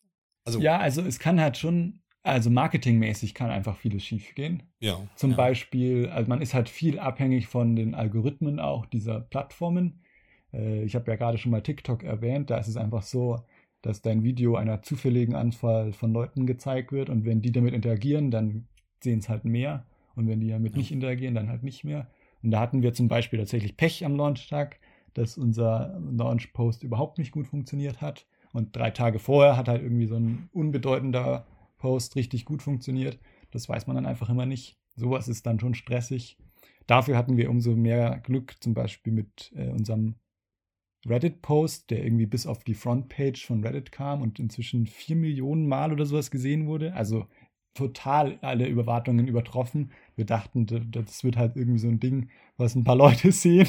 Also, 0.46 0.60
ja, 0.60 0.78
also 0.78 1.02
es 1.02 1.20
kann 1.20 1.40
halt 1.40 1.58
schon 1.58 2.02
also 2.24 2.50
marketingmäßig 2.50 3.34
kann 3.34 3.50
einfach 3.50 3.78
vieles 3.78 4.04
schiefgehen. 4.04 4.64
Ja. 4.80 5.00
Zum 5.16 5.32
ja. 5.32 5.38
Beispiel, 5.38 6.08
also 6.10 6.30
man 6.30 6.42
ist 6.42 6.54
halt 6.54 6.70
viel 6.70 7.00
abhängig 7.00 7.48
von 7.48 7.76
den 7.76 7.96
Algorithmen 7.96 8.60
auch 8.60 8.86
dieser 8.86 9.22
Plattformen. 9.22 10.02
Äh, 10.54 10.84
ich 10.84 10.96
habe 10.96 11.10
ja 11.12 11.18
gerade 11.18 11.38
schon 11.38 11.52
mal 11.52 11.62
TikTok 11.62 12.04
erwähnt, 12.04 12.50
da 12.50 12.58
ist 12.58 12.68
es 12.68 12.78
einfach 12.78 13.04
so, 13.04 13.40
dass 13.82 14.02
dein 14.02 14.24
Video 14.24 14.56
einer 14.56 14.82
zufälligen 14.82 15.36
Anzahl 15.36 15.94
von 15.94 16.12
Leuten 16.12 16.46
gezeigt 16.46 16.92
wird 16.92 17.10
und 17.10 17.26
wenn 17.26 17.42
die 17.42 17.52
damit 17.52 17.74
interagieren, 17.74 18.32
dann 18.32 18.68
sehen 19.02 19.20
es 19.20 19.30
halt 19.30 19.46
mehr 19.46 19.86
und 20.16 20.28
wenn 20.28 20.42
die 20.42 20.50
damit 20.50 20.74
ja. 20.74 20.78
nicht 20.80 20.92
interagieren, 20.92 21.36
dann 21.36 21.50
halt 21.50 21.64
nicht 21.64 21.86
mehr. 21.86 22.08
Und 22.44 22.52
da 22.52 22.60
hatten 22.60 22.82
wir 22.82 22.94
zum 22.94 23.08
Beispiel 23.08 23.40
tatsächlich 23.40 23.78
Pech 23.78 24.06
am 24.06 24.16
Launchtag, 24.16 24.80
dass 25.14 25.38
unser 25.38 26.00
Launch-Post 26.12 26.84
überhaupt 26.84 27.18
nicht 27.18 27.32
gut 27.32 27.48
funktioniert 27.48 28.02
hat. 28.02 28.26
Und 28.52 28.76
drei 28.76 28.92
Tage 28.92 29.20
vorher 29.20 29.58
hat 29.58 29.68
halt 29.68 29.82
irgendwie 29.82 30.08
so 30.08 30.16
ein 30.16 30.50
unbedeutender 30.54 31.46
Post 31.80 32.16
richtig 32.16 32.46
gut 32.46 32.62
funktioniert. 32.62 33.20
Das 33.52 33.68
weiß 33.68 33.88
man 33.88 33.96
dann 33.96 34.06
einfach 34.06 34.30
immer 34.30 34.46
nicht. 34.46 34.78
Sowas 34.96 35.28
ist 35.28 35.46
dann 35.48 35.60
schon 35.60 35.74
stressig. 35.74 36.38
Dafür 36.86 37.18
hatten 37.18 37.38
wir 37.38 37.50
umso 37.50 37.76
mehr 37.76 38.20
Glück, 38.20 38.56
zum 38.62 38.74
Beispiel 38.74 39.14
mit 39.14 39.52
äh, 39.56 39.70
unserem 39.70 40.16
Reddit-Post, 41.08 41.90
der 41.90 42.04
irgendwie 42.04 42.26
bis 42.26 42.46
auf 42.46 42.64
die 42.64 42.74
Frontpage 42.74 43.46
von 43.46 43.64
Reddit 43.64 43.92
kam 43.92 44.22
und 44.22 44.40
inzwischen 44.40 44.86
vier 44.86 45.16
Millionen 45.16 45.68
Mal 45.68 45.94
oder 45.94 46.06
sowas 46.06 46.30
gesehen 46.30 46.68
wurde. 46.68 46.94
Also 46.94 47.28
total 47.74 48.40
alle 48.42 48.68
Überwartungen 48.68 49.28
übertroffen. 49.28 49.92
Wir 50.16 50.26
dachten, 50.26 50.66
das 50.92 51.24
wird 51.24 51.38
halt 51.38 51.56
irgendwie 51.56 51.80
so 51.80 51.88
ein 51.88 52.00
Ding, 52.00 52.30
was 52.58 52.76
ein 52.76 52.84
paar 52.84 52.96
Leute 52.98 53.32
sehen. 53.32 53.68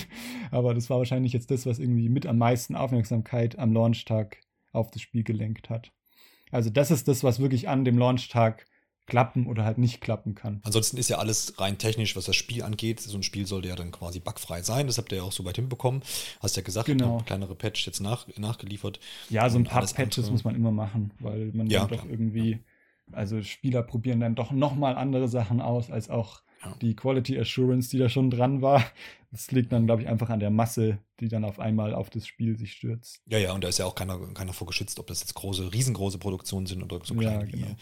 Aber 0.51 0.75
das 0.75 0.91
war 0.91 0.99
wahrscheinlich 0.99 1.33
jetzt 1.33 1.51
das, 1.51 1.67
was 1.67 1.79
irgendwie 1.79 2.09
mit 2.09 2.27
am 2.27 2.39
meisten 2.39 2.75
Aufmerksamkeit 2.75 3.59
am 3.59 3.73
Launchtag 3.73 4.39
auf 4.73 4.91
das 4.91 5.03
Spiel 5.03 5.23
gelenkt 5.23 5.71
hat. 5.71 5.93
Also 6.51 6.71
das 6.71 6.91
ist 6.91 7.09
das, 7.09 7.23
was 7.25 7.41
wirklich 7.41 7.69
an 7.69 7.85
dem 7.85 7.99
Launchtag 7.99 8.67
klappen 9.07 9.47
oder 9.47 9.65
halt 9.65 9.77
nicht 9.77 10.01
klappen 10.01 10.35
kann. 10.35 10.61
Ansonsten 10.63 10.97
ist 10.97 11.11
ja 11.11 11.19
alles 11.19 11.61
rein 11.61 11.79
technisch, 11.79 12.17
was 12.17 12.25
das 12.25 12.37
Spiel 12.37 12.63
angeht. 12.63 13.01
So 13.01 13.19
ein 13.19 13.23
Spiel 13.23 13.45
sollte 13.47 13.69
ja 13.69 13.75
dann 13.77 13.91
quasi 13.91 14.21
bugfrei 14.21 14.63
sein. 14.63 14.87
Das 14.87 14.99
habt 14.99 15.13
ihr 15.13 15.19
ja 15.19 15.25
auch 15.25 15.33
so 15.33 15.45
weit 15.45 15.57
hinbekommen. 15.57 16.03
Hast 16.41 16.57
ja 16.57 16.63
gesagt, 16.63 16.87
genau. 16.87 17.19
kleinere 17.27 17.57
Patch 17.57 17.87
jetzt 17.87 18.01
nach, 18.01 18.27
nachgeliefert. 18.39 19.01
Ja, 19.29 19.51
so 19.51 19.59
ein 19.59 19.65
paar 19.65 19.85
Patches 19.85 20.31
muss 20.31 20.45
man 20.45 20.55
immer 20.55 20.71
machen, 20.71 21.13
weil 21.19 21.51
man 21.53 21.67
ja, 21.69 21.87
dann 21.87 21.99
doch 21.99 22.05
irgendwie, 22.09 22.61
also 23.11 23.43
Spieler 23.43 23.83
probieren 23.83 24.21
dann 24.21 24.37
doch 24.37 24.53
nochmal 24.53 24.97
andere 24.97 25.29
Sachen 25.29 25.61
aus, 25.61 25.91
als 25.91 26.09
auch 26.09 26.43
ja. 26.63 26.75
die 26.81 26.95
Quality 26.95 27.39
Assurance, 27.39 27.91
die 27.91 27.99
da 27.99 28.09
schon 28.09 28.31
dran 28.31 28.63
war. 28.63 28.85
Das 29.33 29.53
liegt 29.53 29.71
dann, 29.71 29.87
glaube 29.87 30.03
ich, 30.03 30.09
einfach 30.09 30.29
an 30.29 30.41
der 30.41 30.51
Masse, 30.51 30.99
die 31.21 31.29
dann 31.29 31.45
auf 31.45 31.61
einmal 31.61 31.95
auf 31.95 32.11
das 32.11 32.27
Spiel 32.27 32.59
sich 32.59 32.73
stürzt. 32.73 33.23
Ja, 33.27 33.39
ja, 33.39 33.53
und 33.53 33.63
da 33.63 33.69
ist 33.69 33.79
ja 33.79 33.87
auch 33.87 33.95
keiner, 33.95 34.19
keiner 34.35 34.53
vorgeschützt, 34.53 34.99
ob 34.99 35.07
das 35.07 35.21
jetzt 35.21 35.35
große, 35.35 35.73
riesengroße 35.73 36.19
Produktionen 36.19 36.67
sind 36.67 36.83
oder 36.83 36.99
so 37.05 37.15
kleine. 37.15 37.45
Ja, 37.45 37.49
genau. 37.49 37.77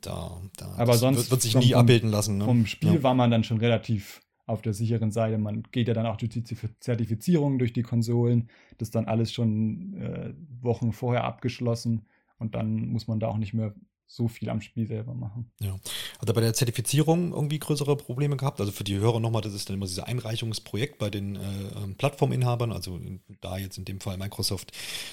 Da, 0.00 0.42
da, 0.56 0.74
Aber 0.78 0.94
sonst 0.94 1.18
wird, 1.18 1.30
wird 1.30 1.42
sich 1.42 1.54
nie 1.54 1.70
vom, 1.70 1.78
abbilden 1.78 2.10
lassen. 2.10 2.38
Ne? 2.38 2.46
Vom 2.46 2.66
Spiel 2.66 2.94
ja. 2.94 3.02
war 3.04 3.14
man 3.14 3.30
dann 3.30 3.44
schon 3.44 3.58
relativ 3.58 4.22
auf 4.44 4.60
der 4.60 4.74
sicheren 4.74 5.12
Seite. 5.12 5.38
Man 5.38 5.62
geht 5.70 5.86
ja 5.86 5.94
dann 5.94 6.06
auch 6.06 6.16
durch 6.16 6.32
die 6.32 6.42
Zertifizierung 6.42 7.60
durch 7.60 7.72
die 7.72 7.82
Konsolen. 7.82 8.48
Das 8.78 8.88
ist 8.88 8.94
dann 8.96 9.06
alles 9.06 9.32
schon 9.32 9.94
äh, 9.94 10.34
Wochen 10.60 10.92
vorher 10.92 11.22
abgeschlossen 11.22 12.06
und 12.38 12.56
dann 12.56 12.88
muss 12.88 13.06
man 13.06 13.20
da 13.20 13.28
auch 13.28 13.38
nicht 13.38 13.54
mehr 13.54 13.72
so 14.14 14.28
viel 14.28 14.50
am 14.50 14.60
Spiel 14.60 14.86
selber 14.86 15.14
machen. 15.14 15.50
Ja. 15.60 15.78
Hat 16.18 16.28
er 16.28 16.34
bei 16.34 16.40
der 16.40 16.52
Zertifizierung 16.52 17.32
irgendwie 17.32 17.58
größere 17.58 17.96
Probleme 17.96 18.36
gehabt? 18.36 18.60
Also 18.60 18.72
für 18.72 18.84
die 18.84 18.98
Hörer 18.98 19.20
nochmal, 19.20 19.42
das 19.42 19.54
ist 19.54 19.68
dann 19.68 19.76
immer 19.76 19.86
dieses 19.86 20.00
Einreichungsprojekt 20.00 20.98
bei 20.98 21.08
den 21.08 21.36
äh, 21.36 21.40
ähm, 21.82 21.94
Plattforminhabern, 21.96 22.72
also 22.72 23.00
da 23.40 23.56
jetzt 23.56 23.78
in 23.78 23.84
dem 23.84 24.00
Fall 24.00 24.18
Microsoft, 24.18 24.72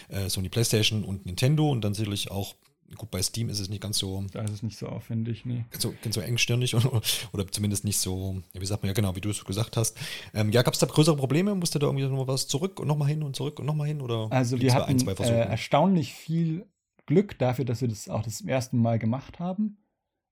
äh, 0.10 0.30
Sony 0.30 0.50
PlayStation 0.50 1.04
und 1.04 1.26
Nintendo 1.26 1.70
und 1.70 1.82
dann 1.82 1.94
sicherlich 1.94 2.30
auch 2.30 2.56
Gut, 2.98 3.12
bei 3.12 3.22
Steam 3.22 3.50
ist 3.50 3.60
es 3.60 3.70
nicht 3.70 3.82
ganz 3.82 4.00
so. 4.00 4.26
Da 4.32 4.42
ist 4.42 4.52
es 4.52 4.64
nicht 4.64 4.78
so 4.78 4.88
aufwendig, 4.88 5.46
nee. 5.46 5.64
So, 5.78 5.94
ganz 6.02 6.16
so 6.16 6.22
engstirnig 6.22 6.74
oder, 6.76 7.02
oder 7.34 7.48
zumindest 7.48 7.84
nicht 7.84 8.00
so, 8.00 8.42
wie 8.54 8.66
sagt 8.66 8.82
man 8.82 8.88
ja 8.88 8.94
genau, 8.94 9.16
wie 9.16 9.22
du 9.22 9.30
es 9.30 9.46
gesagt 9.46 9.78
hast. 9.78 9.96
Ähm, 10.34 10.52
ja, 10.52 10.64
gab 10.64 10.74
es 10.74 10.80
da 10.80 10.88
größere 10.88 11.16
Probleme? 11.16 11.54
Musste 11.54 11.78
da 11.78 11.86
irgendwie 11.86 12.08
noch 12.08 12.28
was 12.28 12.48
zurück 12.48 12.80
und 12.80 12.88
nochmal 12.88 13.08
hin 13.10 13.22
und 13.22 13.36
zurück 13.36 13.60
und 13.60 13.68
nochmal 13.68 13.88
hin? 13.88 14.02
Oder 14.02 14.28
also 14.32 14.60
wir 14.60 14.74
hatten 14.74 15.00
ein, 15.00 15.08
äh, 15.08 15.42
erstaunlich 15.42 16.14
viel 16.14 16.66
Glück 17.10 17.40
dafür, 17.40 17.66
dass 17.66 17.82
wir 17.82 17.88
das 17.88 18.08
auch 18.08 18.22
das 18.22 18.42
erste 18.42 18.76
Mal 18.76 19.00
gemacht 19.00 19.40
haben. 19.40 19.78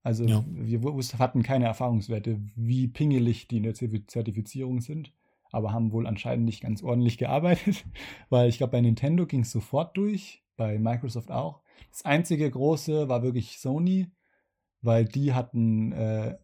Also 0.04 0.26
ja. 0.26 0.46
wir 0.48 0.80
hatten 1.18 1.42
keine 1.42 1.66
Erfahrungswerte, 1.66 2.40
wie 2.56 2.88
pingelig 2.88 3.48
die 3.48 3.58
in 3.58 3.64
der 3.64 3.74
Zertifizierung 3.74 4.80
sind, 4.80 5.12
aber 5.52 5.74
haben 5.74 5.92
wohl 5.92 6.06
anscheinend 6.06 6.46
nicht 6.46 6.62
ganz 6.62 6.84
ordentlich 6.84 7.18
gearbeitet, 7.18 7.84
weil 8.30 8.48
ich 8.48 8.58
glaube, 8.58 8.72
bei 8.72 8.82
Nintendo 8.82 9.26
ging 9.26 9.42
es 9.42 9.52
sofort 9.52 9.98
durch, 9.98 10.44
bei 10.56 10.78
Microsoft 10.78 11.32
auch. 11.32 11.62
Das 11.90 12.06
einzige 12.06 12.50
große 12.50 13.10
war 13.10 13.24
wirklich 13.24 13.58
Sony, 13.58 14.12
weil 14.82 15.06
die 15.06 15.34
hatten 15.34 15.92
äh, 15.94 16.38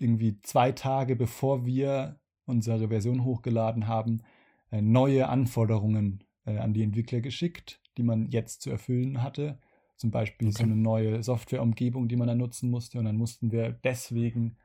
irgendwie 0.00 0.40
zwei 0.42 0.70
Tage 0.70 1.16
bevor 1.16 1.66
wir 1.66 2.20
unsere 2.46 2.88
Version 2.88 3.24
hochgeladen 3.24 3.88
haben, 3.88 4.22
äh, 4.70 4.80
neue 4.80 5.28
Anforderungen 5.28 6.22
äh, 6.46 6.58
an 6.58 6.74
die 6.74 6.84
Entwickler 6.84 7.20
geschickt, 7.20 7.80
die 7.96 8.02
man 8.02 8.28
jetzt 8.30 8.62
zu 8.62 8.70
erfüllen 8.70 9.22
hatte. 9.22 9.58
Zum 9.96 10.10
Beispiel 10.10 10.48
okay. 10.48 10.56
so 10.58 10.62
eine 10.64 10.76
neue 10.76 11.22
Softwareumgebung, 11.22 12.08
die 12.08 12.16
man 12.16 12.28
dann 12.28 12.38
nutzen 12.38 12.70
musste. 12.70 12.98
Und 12.98 13.04
dann 13.04 13.16
mussten 13.16 13.52
wir 13.52 13.70
deswegen 13.72 14.56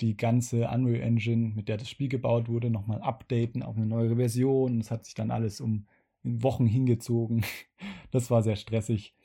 die 0.00 0.16
ganze 0.16 0.68
Unreal 0.68 1.00
Engine, 1.00 1.52
mit 1.54 1.68
der 1.68 1.76
das 1.76 1.88
Spiel 1.88 2.08
gebaut 2.08 2.48
wurde, 2.48 2.70
nochmal 2.70 3.00
updaten 3.00 3.62
auf 3.62 3.76
eine 3.76 3.86
neue 3.86 4.16
Version. 4.16 4.78
Das 4.78 4.90
hat 4.90 5.04
sich 5.04 5.14
dann 5.14 5.30
alles 5.30 5.60
um 5.60 5.86
Wochen 6.22 6.66
hingezogen. 6.66 7.44
Das 8.10 8.30
war 8.30 8.44
sehr 8.44 8.54
stressig, 8.54 9.16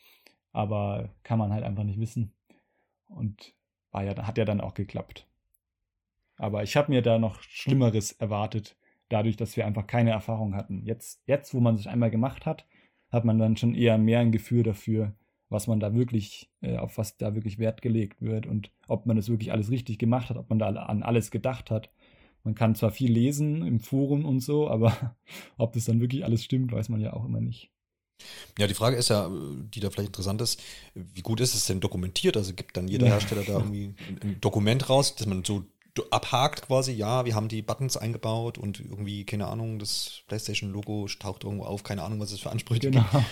aber 0.51 1.13
kann 1.21 1.37
man 1.37 1.53
halt 1.53 1.63
einfach 1.63 1.83
nicht 1.83 1.99
wissen. 1.99 2.33
Und 3.07 3.53
war 3.91 4.03
ja, 4.03 4.15
hat 4.25 4.39
ja 4.39 4.45
dann 4.45 4.61
auch 4.61 4.73
geklappt. 4.73 5.27
Aber 6.37 6.63
ich 6.63 6.75
habe 6.75 6.91
mir 6.91 7.03
da 7.03 7.19
noch 7.19 7.39
Schlimmeres 7.43 8.13
erwartet, 8.13 8.77
dadurch, 9.09 9.37
dass 9.37 9.57
wir 9.57 9.67
einfach 9.67 9.85
keine 9.85 10.09
Erfahrung 10.09 10.55
hatten. 10.55 10.83
Jetzt, 10.85 11.21
jetzt, 11.27 11.53
wo 11.53 11.59
man 11.59 11.77
sich 11.77 11.87
einmal 11.87 12.09
gemacht 12.09 12.47
hat, 12.47 12.65
hat 13.11 13.25
man 13.25 13.37
dann 13.37 13.57
schon 13.57 13.75
eher 13.75 13.97
mehr 13.97 14.19
ein 14.19 14.31
Gefühl 14.31 14.63
dafür, 14.63 15.13
was 15.49 15.67
man 15.67 15.79
da 15.79 15.93
wirklich, 15.93 16.49
äh, 16.61 16.77
auf 16.77 16.97
was 16.97 17.17
da 17.17 17.35
wirklich 17.35 17.57
Wert 17.57 17.81
gelegt 17.81 18.21
wird 18.21 18.45
und 18.45 18.71
ob 18.87 19.05
man 19.05 19.17
das 19.17 19.29
wirklich 19.29 19.51
alles 19.51 19.71
richtig 19.71 19.97
gemacht 19.97 20.29
hat, 20.29 20.37
ob 20.37 20.49
man 20.49 20.59
da 20.59 20.67
an 20.67 21.03
alles 21.03 21.31
gedacht 21.31 21.71
hat. 21.71 21.89
Man 22.43 22.55
kann 22.55 22.75
zwar 22.75 22.91
viel 22.91 23.11
lesen 23.11 23.65
im 23.65 23.79
Forum 23.79 24.25
und 24.25 24.39
so, 24.39 24.69
aber 24.69 25.15
ob 25.57 25.73
das 25.73 25.85
dann 25.85 25.99
wirklich 25.99 26.23
alles 26.23 26.43
stimmt, 26.43 26.71
weiß 26.71 26.89
man 26.89 27.01
ja 27.01 27.13
auch 27.13 27.25
immer 27.25 27.41
nicht. 27.41 27.71
Ja, 28.57 28.67
die 28.67 28.73
Frage 28.73 28.97
ist 28.97 29.09
ja, 29.09 29.29
die 29.73 29.79
da 29.79 29.89
vielleicht 29.89 30.09
interessant 30.09 30.41
ist, 30.41 30.61
wie 30.93 31.21
gut 31.21 31.39
ist 31.39 31.55
es 31.55 31.65
denn 31.65 31.79
dokumentiert? 31.79 32.35
Also 32.35 32.53
gibt 32.53 32.75
dann 32.75 32.89
jeder 32.89 33.07
Hersteller 33.07 33.43
da 33.43 33.53
irgendwie 33.53 33.95
ein 34.21 34.41
Dokument 34.41 34.89
raus, 34.89 35.15
dass 35.15 35.25
man 35.25 35.45
so 35.45 35.63
abhakt 36.11 36.63
quasi, 36.67 36.91
ja, 36.91 37.25
wir 37.25 37.35
haben 37.35 37.47
die 37.47 37.61
Buttons 37.61 37.97
eingebaut 37.97 38.57
und 38.57 38.79
irgendwie, 38.79 39.25
keine 39.25 39.47
Ahnung, 39.47 39.79
das 39.79 40.21
PlayStation-Logo 40.27 41.07
taucht 41.19 41.43
irgendwo 41.43 41.65
auf, 41.65 41.83
keine 41.83 42.03
Ahnung, 42.03 42.19
was 42.19 42.31
es 42.31 42.39
für 42.39 42.51
Ansprüche 42.51 42.91
genau. 42.91 43.05
gibt. 43.11 43.25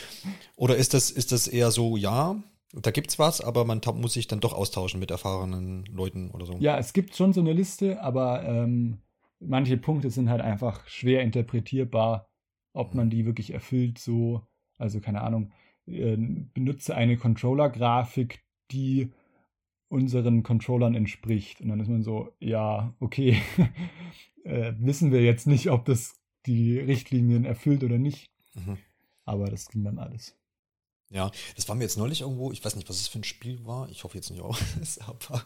Oder 0.55 0.75
ist 0.75 0.93
das, 0.93 1.11
ist 1.11 1.31
das 1.31 1.47
eher 1.47 1.71
so, 1.71 1.97
ja, 1.97 2.35
da 2.73 2.91
gibt's 2.91 3.17
was, 3.17 3.41
aber 3.41 3.65
man 3.65 3.81
muss 3.95 4.13
sich 4.13 4.27
dann 4.27 4.39
doch 4.39 4.53
austauschen 4.53 4.99
mit 4.99 5.11
erfahrenen 5.11 5.85
Leuten 5.85 6.31
oder 6.31 6.45
so? 6.45 6.57
Ja, 6.59 6.77
es 6.77 6.93
gibt 6.93 7.15
schon 7.15 7.33
so 7.33 7.41
eine 7.41 7.53
Liste, 7.53 8.01
aber 8.01 8.43
ähm, 8.43 8.99
manche 9.39 9.77
Punkte 9.77 10.09
sind 10.09 10.29
halt 10.29 10.41
einfach 10.41 10.87
schwer 10.87 11.21
interpretierbar, 11.21 12.27
ob 12.73 12.93
man 12.93 13.09
die 13.09 13.25
wirklich 13.25 13.53
erfüllt, 13.53 13.97
so, 13.97 14.41
also 14.77 14.99
keine 14.99 15.21
Ahnung, 15.21 15.51
äh, 15.87 16.17
benutze 16.17 16.95
eine 16.95 17.17
Controller-Grafik, 17.17 18.43
die 18.71 19.11
unseren 19.89 20.43
Controllern 20.43 20.95
entspricht. 20.95 21.61
Und 21.61 21.69
dann 21.69 21.79
ist 21.79 21.89
man 21.89 22.03
so, 22.03 22.33
ja, 22.39 22.93
okay, 22.99 23.41
äh, 24.43 24.73
wissen 24.79 25.11
wir 25.11 25.21
jetzt 25.21 25.47
nicht, 25.47 25.69
ob 25.69 25.85
das 25.85 26.15
die 26.45 26.79
Richtlinien 26.79 27.45
erfüllt 27.45 27.83
oder 27.83 27.97
nicht. 27.97 28.29
Mhm. 28.55 28.77
Aber 29.25 29.49
das 29.49 29.67
ging 29.67 29.83
dann 29.83 29.99
alles. 29.99 30.35
Ja, 31.09 31.31
das 31.55 31.69
war 31.69 31.75
mir 31.75 31.83
jetzt 31.83 31.97
neulich 31.97 32.21
irgendwo, 32.21 32.51
ich 32.51 32.63
weiß 32.63 32.75
nicht, 32.75 32.89
was 32.89 32.99
es 32.99 33.07
für 33.07 33.19
ein 33.19 33.23
Spiel 33.23 33.65
war, 33.65 33.89
ich 33.89 34.03
hoffe 34.03 34.17
jetzt 34.17 34.29
nicht 34.29 34.41
auch, 34.41 34.59
aber 35.07 35.41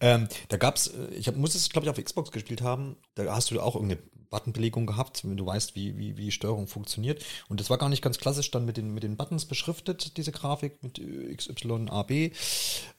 ähm, 0.00 0.26
da 0.48 0.56
gab's, 0.56 0.86
äh, 0.86 1.08
ich 1.14 1.28
hab, 1.28 1.36
muss 1.36 1.54
es, 1.54 1.68
glaube 1.68 1.84
ich, 1.84 1.90
auf 1.90 2.02
Xbox 2.02 2.30
gespielt 2.30 2.62
haben, 2.62 2.96
da 3.14 3.34
hast 3.34 3.50
du 3.50 3.60
auch 3.60 3.74
irgendeine 3.74 4.02
Buttonbelegung 4.32 4.86
gehabt, 4.86 5.24
wenn 5.24 5.36
du 5.36 5.46
weißt, 5.46 5.76
wie, 5.76 5.96
wie, 5.96 6.16
wie 6.16 6.32
Steuerung 6.32 6.66
funktioniert. 6.66 7.24
Und 7.48 7.60
das 7.60 7.70
war 7.70 7.78
gar 7.78 7.88
nicht 7.88 8.02
ganz 8.02 8.18
klassisch 8.18 8.50
dann 8.50 8.64
mit 8.64 8.76
den, 8.76 8.92
mit 8.92 9.04
den 9.04 9.16
Buttons 9.16 9.44
beschriftet, 9.44 10.16
diese 10.16 10.32
Grafik 10.32 10.82
mit 10.82 11.00
XY, 11.36 11.86
A, 11.90 12.02
B, 12.02 12.32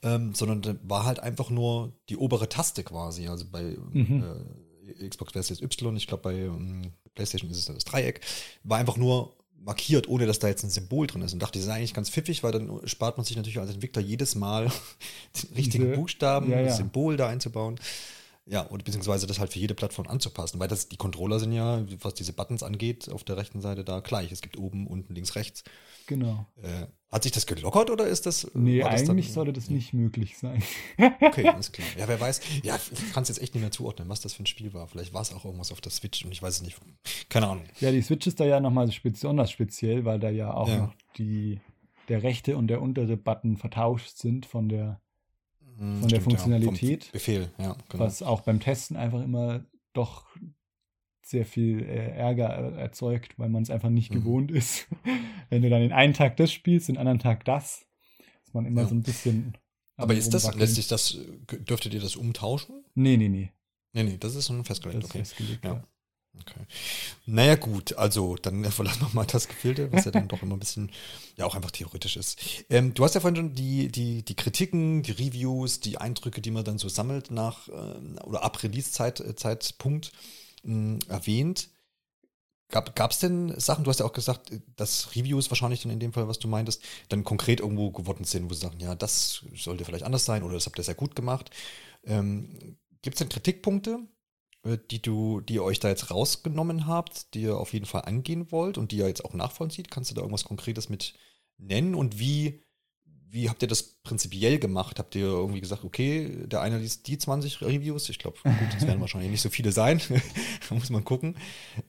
ähm, 0.01 0.33
sondern 0.33 0.79
war 0.83 1.03
halt 1.03 1.19
einfach 1.19 1.49
nur 1.49 1.91
die 2.07 2.15
obere 2.15 2.47
Taste 2.47 2.83
quasi, 2.83 3.27
also 3.27 3.45
bei 3.51 3.75
mhm. 3.91 4.23
äh, 5.01 5.09
Xbox 5.09 5.33
wäre 5.33 5.41
es 5.41 5.49
jetzt 5.49 5.61
Y, 5.61 5.97
ich 5.97 6.07
glaube 6.07 6.23
bei 6.23 6.35
ähm, 6.35 6.93
PlayStation 7.15 7.51
ist 7.51 7.57
es 7.57 7.65
das 7.65 7.83
Dreieck, 7.83 8.21
war 8.63 8.77
einfach 8.77 8.97
nur 8.97 9.35
markiert, 9.63 10.07
ohne 10.09 10.25
dass 10.25 10.39
da 10.39 10.47
jetzt 10.47 10.63
ein 10.63 10.69
Symbol 10.69 11.07
drin 11.07 11.21
ist. 11.21 11.33
Und 11.33 11.41
dachte, 11.41 11.57
das 11.57 11.67
ist 11.67 11.73
eigentlich 11.73 11.93
ganz 11.93 12.09
pfiffig, 12.09 12.43
weil 12.43 12.51
dann 12.51 12.81
spart 12.85 13.17
man 13.17 13.25
sich 13.25 13.37
natürlich 13.37 13.59
als 13.59 13.71
Entwickler 13.71 14.01
jedes 14.01 14.35
Mal 14.35 14.69
den 15.43 15.55
richtigen 15.55 15.93
Buchstaben, 15.93 16.51
ja, 16.51 16.59
ja. 16.59 16.65
das 16.65 16.77
Symbol 16.77 17.17
da 17.17 17.27
einzubauen. 17.29 17.79
Ja, 18.45 18.61
und 18.61 18.83
beziehungsweise 18.83 19.25
das 19.25 19.39
halt 19.39 19.53
für 19.53 19.59
jede 19.59 19.73
Plattform 19.73 20.07
anzupassen, 20.07 20.59
weil 20.59 20.67
das, 20.67 20.89
die 20.89 20.97
Controller 20.97 21.39
sind 21.39 21.53
ja, 21.53 21.85
was 22.01 22.13
diese 22.13 22.33
Buttons 22.33 22.61
angeht, 22.61 23.09
auf 23.09 23.23
der 23.23 23.37
rechten 23.37 23.61
Seite 23.61 23.85
da 23.85 24.01
gleich. 24.01 24.33
Es 24.33 24.41
gibt 24.41 24.57
oben, 24.57 24.85
unten, 24.85 25.15
links, 25.15 25.35
rechts. 25.35 25.63
Genau. 26.07 26.45
Äh, 26.61 26.87
hat 27.09 27.23
sich 27.23 27.31
das 27.31 27.45
gelockert 27.45 27.89
oder 27.89 28.05
ist 28.05 28.25
das. 28.25 28.51
Nee, 28.53 28.79
das 28.79 29.09
eigentlich 29.09 29.27
dann, 29.27 29.33
sollte 29.35 29.53
das 29.53 29.69
nicht 29.69 29.93
möglich 29.93 30.37
sein. 30.37 30.61
okay, 31.21 31.47
alles 31.47 31.71
klar. 31.71 31.87
Ja, 31.97 32.07
wer 32.09 32.19
weiß. 32.19 32.41
Ja, 32.63 32.75
ich 32.75 33.13
kann 33.13 33.23
es 33.23 33.29
jetzt 33.29 33.41
echt 33.41 33.53
nicht 33.53 33.61
mehr 33.61 33.71
zuordnen, 33.71 34.09
was 34.09 34.19
das 34.19 34.33
für 34.33 34.43
ein 34.43 34.47
Spiel 34.47 34.73
war. 34.73 34.87
Vielleicht 34.87 35.13
war 35.13 35.21
es 35.21 35.33
auch 35.33 35.45
irgendwas 35.45 35.71
auf 35.71 35.79
der 35.79 35.91
Switch 35.91 36.25
und 36.25 36.31
ich 36.31 36.41
weiß 36.41 36.55
es 36.55 36.61
nicht. 36.63 36.77
Keine 37.29 37.47
Ahnung. 37.47 37.63
Ja, 37.79 37.91
die 37.91 38.01
Switch 38.01 38.27
ist 38.27 38.41
da 38.41 38.45
ja 38.45 38.59
nochmal 38.59 38.89
besonders 39.03 39.51
speziell, 39.51 40.03
weil 40.03 40.19
da 40.19 40.29
ja 40.29 40.53
auch 40.53 40.67
ja. 40.67 40.77
noch 40.79 40.95
die, 41.17 41.61
der 42.09 42.23
rechte 42.23 42.57
und 42.57 42.67
der 42.67 42.81
untere 42.81 43.15
Button 43.15 43.55
vertauscht 43.55 44.17
sind 44.17 44.45
von 44.45 44.67
der 44.67 44.99
von 45.77 45.97
Stimmt, 45.97 46.11
der 46.11 46.21
Funktionalität. 46.21 47.05
Ja, 47.05 47.11
Befehl, 47.11 47.51
ja. 47.57 47.75
Genau. 47.89 48.03
Was 48.03 48.21
auch 48.21 48.41
beim 48.41 48.59
Testen 48.59 48.97
einfach 48.97 49.21
immer 49.21 49.65
doch 49.93 50.25
sehr 51.25 51.45
viel 51.45 51.81
äh, 51.81 52.11
Ärger 52.11 52.45
erzeugt, 52.45 53.39
weil 53.39 53.49
man 53.49 53.63
es 53.63 53.69
einfach 53.69 53.89
nicht 53.89 54.11
mhm. 54.11 54.15
gewohnt 54.15 54.51
ist. 54.51 54.87
Wenn 55.49 55.61
du 55.61 55.69
dann 55.69 55.81
den 55.81 55.93
einen 55.93 56.13
Tag 56.13 56.37
das 56.37 56.51
spielst, 56.51 56.89
den 56.89 56.97
anderen 56.97 57.19
Tag 57.19 57.45
das, 57.45 57.85
ist 58.45 58.53
man 58.53 58.65
immer 58.65 58.81
ja. 58.81 58.87
so 58.87 58.95
ein 58.95 59.03
bisschen. 59.03 59.57
Aber 59.95 60.15
ist 60.15 60.33
das, 60.33 60.53
lässt 60.55 60.75
sich 60.75 60.87
das, 60.87 61.17
dürftet 61.51 61.93
ihr 61.93 62.01
das 62.01 62.15
umtauschen? 62.15 62.83
Nee, 62.95 63.17
nee, 63.17 63.29
nee. 63.29 63.51
Nee, 63.93 64.03
nee, 64.03 64.17
das 64.17 64.35
ist 64.35 64.47
schon 64.47 64.63
festgelegt. 64.65 65.03
Das 65.03 65.09
okay. 65.09 65.19
festgelegt, 65.19 65.63
ja. 65.63 65.83
Okay. 66.39 66.65
Naja, 67.25 67.55
gut, 67.55 67.93
also 67.93 68.35
dann 68.35 68.63
vielleicht 68.71 69.01
nochmal 69.01 69.25
das 69.25 69.47
Gefilde, 69.47 69.91
was 69.91 70.05
ja 70.05 70.11
dann 70.11 70.27
doch 70.27 70.41
immer 70.41 70.55
ein 70.55 70.59
bisschen, 70.59 70.91
ja 71.37 71.45
auch 71.45 71.55
einfach 71.55 71.71
theoretisch 71.71 72.17
ist. 72.17 72.65
Ähm, 72.69 72.93
du 72.93 73.03
hast 73.03 73.15
ja 73.15 73.21
vorhin 73.21 73.35
schon 73.35 73.55
die, 73.55 73.89
die, 73.89 74.23
die 74.23 74.35
Kritiken, 74.35 75.03
die 75.03 75.11
Reviews, 75.11 75.79
die 75.79 75.97
Eindrücke, 75.97 76.41
die 76.41 76.51
man 76.51 76.63
dann 76.63 76.77
so 76.79 76.89
sammelt 76.89 77.31
nach 77.31 77.67
äh, 77.69 78.19
oder 78.23 78.43
ab 78.43 78.61
Release-Zeitpunkt 78.63 80.11
äh, 80.65 80.99
erwähnt. 81.07 81.69
Gab 82.69 83.11
es 83.11 83.19
denn 83.19 83.53
Sachen, 83.59 83.83
du 83.83 83.91
hast 83.91 83.99
ja 83.99 84.05
auch 84.07 84.13
gesagt, 84.13 84.51
dass 84.77 85.15
Reviews 85.15 85.51
wahrscheinlich 85.51 85.83
dann 85.83 85.91
in 85.91 85.99
dem 85.99 86.11
Fall, 86.11 86.27
was 86.27 86.39
du 86.39 86.47
meintest, 86.47 86.81
dann 87.09 87.23
konkret 87.23 87.59
irgendwo 87.59 87.91
geworden 87.91 88.23
sind, 88.23 88.49
wo 88.49 88.55
sie 88.55 88.61
sagen, 88.61 88.79
ja, 88.79 88.95
das 88.95 89.45
sollte 89.55 89.85
vielleicht 89.85 90.03
anders 90.03 90.25
sein 90.25 90.41
oder 90.41 90.55
das 90.55 90.65
habt 90.65 90.79
ihr 90.79 90.83
sehr 90.83 90.95
gut 90.95 91.15
gemacht. 91.15 91.51
Ähm, 92.03 92.77
Gibt 93.03 93.15
es 93.15 93.19
denn 93.19 93.29
Kritikpunkte, 93.29 93.99
die 94.63 95.01
du, 95.01 95.41
die 95.41 95.55
ihr 95.55 95.63
euch 95.63 95.79
da 95.79 95.89
jetzt 95.89 96.09
rausgenommen 96.09 96.87
habt, 96.87 97.33
die 97.33 97.41
ihr 97.41 97.57
auf 97.57 97.73
jeden 97.73 97.85
Fall 97.85 98.03
angehen 98.03 98.51
wollt 98.51 98.77
und 98.77 98.91
die 98.91 98.97
ihr 98.97 99.07
jetzt 99.07 99.25
auch 99.25 99.33
nachvollzieht? 99.33 99.91
Kannst 99.91 100.11
du 100.11 100.15
da 100.15 100.21
irgendwas 100.21 100.45
Konkretes 100.45 100.89
mit 100.89 101.13
nennen 101.57 101.95
und 101.95 102.19
wie, 102.19 102.61
wie 103.33 103.49
habt 103.49 103.61
ihr 103.61 103.67
das 103.67 103.83
prinzipiell 104.03 104.59
gemacht? 104.59 104.99
Habt 104.99 105.15
ihr 105.15 105.25
irgendwie 105.25 105.59
gesagt, 105.59 105.83
okay, 105.83 106.45
der 106.45 106.61
eine 106.61 106.77
liest 106.77 107.07
die 107.07 107.17
20 107.17 107.61
Reviews, 107.61 108.07
ich 108.07 108.19
glaube, 108.19 108.37
gut, 108.43 108.53
das 108.73 108.87
werden 108.87 109.01
wahrscheinlich 109.01 109.31
nicht 109.31 109.41
so 109.41 109.49
viele 109.49 109.71
sein, 109.71 109.99
da 110.69 110.75
muss 110.75 110.89
man 110.89 111.03
gucken. 111.03 111.35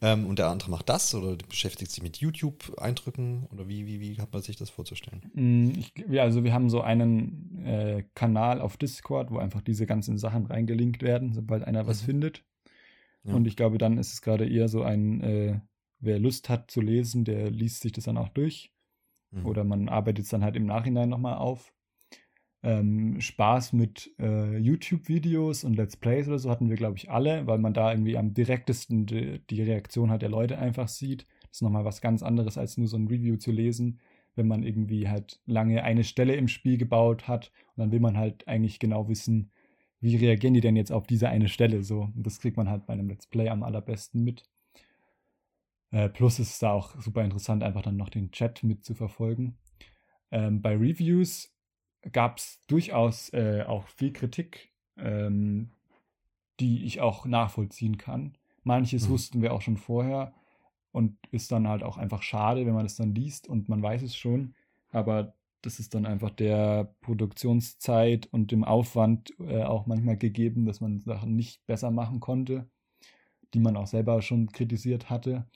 Ähm, 0.00 0.26
und 0.26 0.38
der 0.38 0.48
andere 0.48 0.70
macht 0.70 0.88
das 0.88 1.14
oder 1.14 1.36
beschäftigt 1.36 1.92
sich 1.92 2.02
mit 2.02 2.16
YouTube-Eindrücken 2.16 3.46
oder 3.52 3.68
wie, 3.68 3.86
wie, 3.86 4.00
wie 4.00 4.20
hat 4.20 4.32
man 4.32 4.42
sich 4.42 4.56
das 4.56 4.70
vorzustellen? 4.70 5.22
Mm, 5.34 5.78
ich, 5.78 5.92
ja, 6.08 6.22
also 6.22 6.42
wir 6.42 6.52
haben 6.52 6.70
so 6.70 6.80
einen 6.80 7.64
äh, 7.64 8.04
Kanal 8.14 8.60
auf 8.60 8.76
Discord, 8.76 9.30
wo 9.30 9.38
einfach 9.38 9.60
diese 9.60 9.86
ganzen 9.86 10.18
Sachen 10.18 10.46
reingelinkt 10.46 11.02
werden, 11.02 11.34
sobald 11.34 11.62
einer 11.62 11.86
was 11.86 12.02
mhm. 12.02 12.06
findet. 12.06 12.44
Ja. 13.24 13.34
Und 13.34 13.46
ich 13.46 13.56
glaube, 13.56 13.78
dann 13.78 13.98
ist 13.98 14.12
es 14.12 14.22
gerade 14.22 14.48
eher 14.48 14.68
so 14.68 14.82
ein, 14.82 15.20
äh, 15.22 15.60
wer 15.98 16.18
Lust 16.18 16.48
hat 16.48 16.70
zu 16.70 16.80
lesen, 16.80 17.24
der 17.24 17.50
liest 17.50 17.80
sich 17.80 17.92
das 17.92 18.04
dann 18.04 18.18
auch 18.18 18.28
durch. 18.28 18.72
Mhm. 19.30 19.46
Oder 19.46 19.64
man 19.64 19.88
arbeitet 19.88 20.24
es 20.24 20.30
dann 20.30 20.44
halt 20.44 20.56
im 20.56 20.66
Nachhinein 20.66 21.08
nochmal 21.08 21.36
auf. 21.36 21.72
Ähm, 22.62 23.20
Spaß 23.20 23.74
mit 23.74 24.10
äh, 24.18 24.56
YouTube-Videos 24.56 25.64
und 25.64 25.74
Let's 25.74 25.96
Plays 25.96 26.28
oder 26.28 26.38
so 26.38 26.50
hatten 26.50 26.70
wir, 26.70 26.76
glaube 26.76 26.96
ich, 26.96 27.10
alle, 27.10 27.46
weil 27.46 27.58
man 27.58 27.74
da 27.74 27.92
irgendwie 27.92 28.16
am 28.16 28.32
direktesten 28.32 29.04
die, 29.04 29.40
die 29.50 29.62
Reaktion 29.62 30.10
hat 30.10 30.22
der 30.22 30.30
Leute 30.30 30.58
einfach 30.58 30.88
sieht. 30.88 31.26
Das 31.42 31.58
ist 31.58 31.62
nochmal 31.62 31.84
was 31.84 32.00
ganz 32.00 32.22
anderes, 32.22 32.56
als 32.56 32.78
nur 32.78 32.88
so 32.88 32.96
ein 32.96 33.06
Review 33.06 33.36
zu 33.36 33.52
lesen, 33.52 34.00
wenn 34.34 34.48
man 34.48 34.62
irgendwie 34.62 35.08
halt 35.08 35.40
lange 35.44 35.84
eine 35.84 36.04
Stelle 36.04 36.36
im 36.36 36.48
Spiel 36.48 36.78
gebaut 36.78 37.28
hat 37.28 37.52
und 37.76 37.82
dann 37.82 37.92
will 37.92 38.00
man 38.00 38.16
halt 38.16 38.48
eigentlich 38.48 38.78
genau 38.78 39.08
wissen, 39.08 39.50
wie 40.04 40.16
reagieren 40.16 40.52
die 40.52 40.60
denn 40.60 40.76
jetzt 40.76 40.92
auf 40.92 41.06
diese 41.06 41.30
eine 41.30 41.48
Stelle 41.48 41.82
so. 41.82 42.12
Und 42.14 42.26
das 42.26 42.38
kriegt 42.38 42.58
man 42.58 42.68
halt 42.68 42.84
bei 42.84 42.92
einem 42.92 43.08
Let's 43.08 43.26
Play 43.26 43.48
am 43.48 43.62
allerbesten 43.62 44.22
mit. 44.22 44.44
Äh, 45.90 46.10
plus 46.10 46.38
ist 46.38 46.50
es 46.50 46.58
da 46.58 46.72
auch 46.72 46.94
super 47.00 47.24
interessant, 47.24 47.62
einfach 47.62 47.80
dann 47.80 47.96
noch 47.96 48.10
den 48.10 48.30
Chat 48.30 48.62
mitzuverfolgen. 48.62 49.56
Ähm, 50.30 50.60
bei 50.60 50.76
Reviews 50.76 51.56
gab 52.12 52.36
es 52.36 52.60
durchaus 52.66 53.32
äh, 53.32 53.64
auch 53.66 53.86
viel 53.86 54.12
Kritik, 54.12 54.72
ähm, 54.98 55.70
die 56.60 56.84
ich 56.84 57.00
auch 57.00 57.24
nachvollziehen 57.24 57.96
kann. 57.96 58.36
Manches 58.62 59.08
mhm. 59.08 59.12
wussten 59.12 59.42
wir 59.42 59.54
auch 59.54 59.62
schon 59.62 59.78
vorher 59.78 60.34
und 60.92 61.16
ist 61.30 61.50
dann 61.50 61.66
halt 61.66 61.82
auch 61.82 61.96
einfach 61.96 62.22
schade, 62.22 62.66
wenn 62.66 62.74
man 62.74 62.84
es 62.84 62.96
dann 62.96 63.14
liest 63.14 63.48
und 63.48 63.70
man 63.70 63.82
weiß 63.82 64.02
es 64.02 64.14
schon. 64.14 64.54
Aber 64.90 65.34
das 65.64 65.78
ist 65.78 65.94
dann 65.94 66.06
einfach 66.06 66.30
der 66.30 66.94
Produktionszeit 67.00 68.26
und 68.26 68.50
dem 68.50 68.64
Aufwand 68.64 69.32
äh, 69.40 69.62
auch 69.62 69.86
manchmal 69.86 70.16
gegeben, 70.16 70.66
dass 70.66 70.80
man 70.80 71.00
Sachen 71.00 71.34
nicht 71.36 71.64
besser 71.66 71.90
machen 71.90 72.20
konnte, 72.20 72.68
die 73.54 73.60
man 73.60 73.76
auch 73.76 73.86
selber 73.86 74.20
schon 74.22 74.50
kritisiert 74.52 75.10
hatte. 75.10 75.46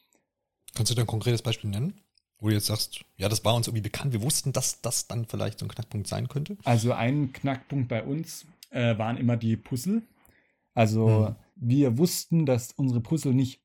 Kannst 0.74 0.90
du 0.90 0.94
da 0.94 1.02
ein 1.02 1.06
konkretes 1.06 1.42
Beispiel 1.42 1.70
nennen? 1.70 2.00
Wo 2.40 2.48
du 2.48 2.54
jetzt 2.54 2.66
sagst, 2.66 3.04
ja, 3.16 3.28
das 3.28 3.44
war 3.44 3.54
uns 3.54 3.66
irgendwie 3.66 3.82
bekannt, 3.82 4.12
wir 4.12 4.22
wussten, 4.22 4.52
dass 4.52 4.80
das 4.80 5.08
dann 5.08 5.26
vielleicht 5.26 5.58
so 5.58 5.66
ein 5.66 5.70
Knackpunkt 5.70 6.06
sein 6.06 6.28
könnte? 6.28 6.56
Also 6.64 6.92
ein 6.92 7.32
Knackpunkt 7.32 7.88
bei 7.88 8.04
uns 8.04 8.46
äh, 8.70 8.96
waren 8.96 9.16
immer 9.16 9.36
die 9.36 9.56
Puzzle. 9.56 10.02
Also 10.74 11.28
hm. 11.28 11.36
wir 11.56 11.98
wussten, 11.98 12.46
dass 12.46 12.72
unsere 12.72 13.00
Puzzle 13.00 13.34
nicht 13.34 13.60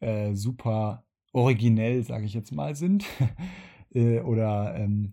äh, 0.00 0.34
super 0.34 1.04
originell, 1.32 2.02
sage 2.02 2.24
ich 2.24 2.32
jetzt 2.32 2.52
mal, 2.52 2.74
sind. 2.74 3.04
äh, 3.94 4.20
oder 4.20 4.74
ähm, 4.76 5.12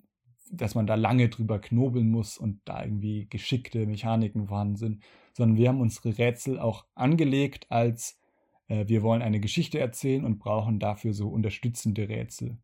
dass 0.51 0.75
man 0.75 0.87
da 0.87 0.95
lange 0.95 1.29
drüber 1.29 1.59
knobeln 1.59 2.09
muss 2.09 2.37
und 2.37 2.61
da 2.65 2.83
irgendwie 2.83 3.27
geschickte 3.29 3.85
Mechaniken 3.85 4.47
vorhanden 4.47 4.75
sind, 4.75 5.03
sondern 5.33 5.57
wir 5.57 5.69
haben 5.69 5.81
unsere 5.81 6.17
Rätsel 6.17 6.59
auch 6.59 6.85
angelegt 6.95 7.67
als 7.69 8.19
äh, 8.67 8.87
wir 8.87 9.03
wollen 9.03 9.21
eine 9.21 9.39
Geschichte 9.39 9.79
erzählen 9.79 10.25
und 10.25 10.39
brauchen 10.39 10.79
dafür 10.79 11.13
so 11.13 11.29
unterstützende 11.29 12.09
Rätsel. 12.09 12.57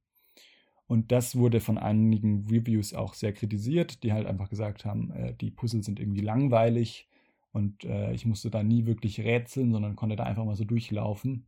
Und 0.87 1.11
das 1.11 1.35
wurde 1.35 1.59
von 1.59 1.77
einigen 1.77 2.45
Reviews 2.49 2.93
auch 2.93 3.13
sehr 3.13 3.33
kritisiert, 3.33 4.03
die 4.03 4.13
halt 4.13 4.27
einfach 4.27 4.49
gesagt 4.49 4.85
haben, 4.85 5.11
äh, 5.11 5.33
die 5.33 5.51
Puzzle 5.51 5.83
sind 5.83 5.99
irgendwie 5.99 6.21
langweilig 6.21 7.07
und 7.51 7.85
äh, 7.85 8.13
ich 8.13 8.25
musste 8.25 8.49
da 8.49 8.63
nie 8.63 8.85
wirklich 8.85 9.19
rätseln, 9.19 9.71
sondern 9.71 9.95
konnte 9.95 10.15
da 10.15 10.23
einfach 10.23 10.45
mal 10.45 10.55
so 10.55 10.65
durchlaufen. 10.65 11.45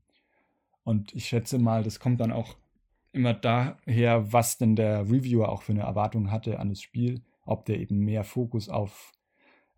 Und 0.83 1.13
ich 1.13 1.25
schätze 1.25 1.59
mal, 1.59 1.83
das 1.83 1.99
kommt 1.99 2.21
dann 2.21 2.31
auch 2.31 2.55
immer 3.15 3.33
daher, 3.33 4.31
was 4.31 4.57
denn 4.57 4.75
der 4.75 5.09
Reviewer 5.09 5.49
auch 5.49 5.63
für 5.63 5.71
eine 5.71 5.83
Erwartung 5.83 6.31
hatte 6.31 6.59
an 6.59 6.69
das 6.69 6.81
Spiel, 6.81 7.21
ob 7.45 7.65
der 7.65 7.79
eben 7.79 7.99
mehr 7.99 8.23
Fokus 8.23 8.69
auf 8.69 9.11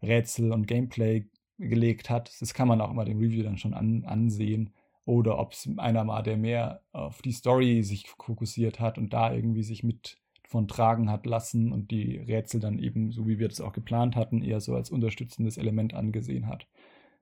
Rätsel 0.02 0.52
und 0.52 0.68
Gameplay 0.68 1.30
gelegt 1.58 2.10
hat. 2.10 2.32
Das 2.42 2.54
kann 2.54 2.68
man 2.68 2.82
auch 2.82 2.92
immer 2.92 3.06
dem 3.06 3.20
Review 3.20 3.44
dann 3.44 3.58
schon 3.58 3.74
an, 3.74 4.04
ansehen 4.06 4.74
oder 5.06 5.40
ob 5.40 5.54
es 5.54 5.70
einer 5.78 6.06
war, 6.08 6.22
der 6.22 6.38
mehr 6.38 6.82
auf 6.92 7.22
die 7.22 7.32
Story 7.32 7.84
sich 7.84 8.10
fokussiert 8.10 8.80
hat 8.80 8.98
und 8.98 9.14
da 9.14 9.34
irgendwie 9.34 9.64
sich 9.64 9.84
mit 9.84 10.18
von 10.48 10.68
tragen 10.68 11.10
hat 11.12 11.26
lassen 11.26 11.72
und 11.72 11.92
die 11.92 12.18
Rätsel 12.18 12.60
dann 12.60 12.80
eben, 12.80 13.12
so 13.12 13.28
wie 13.28 13.38
wir 13.38 13.50
das 13.50 13.60
auch 13.60 13.74
geplant 13.74 14.16
hatten, 14.16 14.42
eher 14.42 14.62
so 14.62 14.76
als 14.76 14.90
unterstützendes 14.90 15.58
Element 15.58 15.94
angesehen 15.94 16.48
hat. 16.48 16.68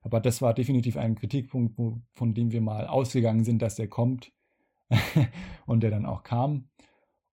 Aber 0.01 0.19
das 0.19 0.41
war 0.43 0.53
definitiv 0.53 0.97
ein 0.97 1.15
Kritikpunkt, 1.15 1.77
wo, 1.79 2.01
von 2.13 2.35
dem 2.35 2.51
wir 2.51 2.61
mal 2.61 2.85
ausgegangen 2.85 3.43
sind, 3.43 3.63
dass 3.63 3.75
der 3.75 3.87
kommt 3.87 4.31
und 5.65 5.81
der 5.81 5.91
dann 5.91 6.05
auch 6.05 6.23
kam. 6.23 6.69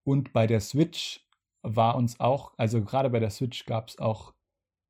Und 0.05 0.33
bei 0.33 0.47
der 0.47 0.61
Switch 0.61 1.27
war 1.63 1.97
uns 1.97 2.19
auch, 2.19 2.53
also 2.57 2.83
gerade 2.83 3.11
bei 3.11 3.21
der 3.21 3.31
Switch 3.31 3.67
gab 3.67 3.89
es 3.89 3.99
auch 3.99 4.35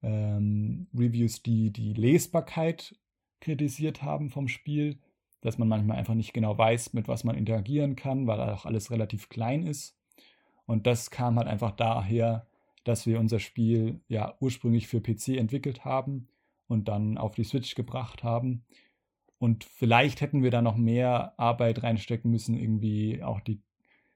ähm, 0.03 0.89
Reviews, 0.95 1.43
die 1.43 1.71
die 1.71 1.93
Lesbarkeit 1.93 2.97
kritisiert 3.41 4.03
haben 4.03 4.31
vom 4.31 4.49
Spiel 4.49 4.99
dass 5.43 5.59
man 5.59 5.69
manchmal 5.69 5.99
einfach 5.99 6.15
nicht 6.15 6.33
genau 6.33 6.57
weiß, 6.57 6.95
mit 6.95 7.09
was 7.09 7.25
man 7.25 7.37
interagieren 7.37 7.97
kann, 7.97 8.27
weil 8.27 8.41
auch 8.41 8.65
alles 8.65 8.91
relativ 8.91 9.29
klein 9.29 9.67
ist. 9.67 9.99
Und 10.65 10.87
das 10.87 11.11
kam 11.11 11.37
halt 11.37 11.49
einfach 11.49 11.73
daher, 11.73 12.47
dass 12.85 13.07
wir 13.07 13.21
unser 13.21 13.41
Spiel 13.41 14.01
ja 14.09 14.37
ursprünglich 14.41 14.87
für 14.87 15.01
PC 15.01 15.37
entwickelt 15.37 15.85
haben 15.85 16.29
und 16.69 16.89
dann 16.89 17.19
auf 17.19 17.35
die 17.35 17.45
Switch 17.45 17.75
gebracht 17.75 18.23
haben. 18.23 18.65
Und 19.43 19.65
vielleicht 19.65 20.21
hätten 20.21 20.45
wir 20.45 20.53
da 20.53 20.63
noch 20.63 20.77
mehr 20.77 21.35
Arbeit 21.37 21.83
reinstecken 21.83 22.31
müssen, 22.31 22.55
irgendwie 22.55 23.25
auch 23.25 23.41
die 23.41 23.61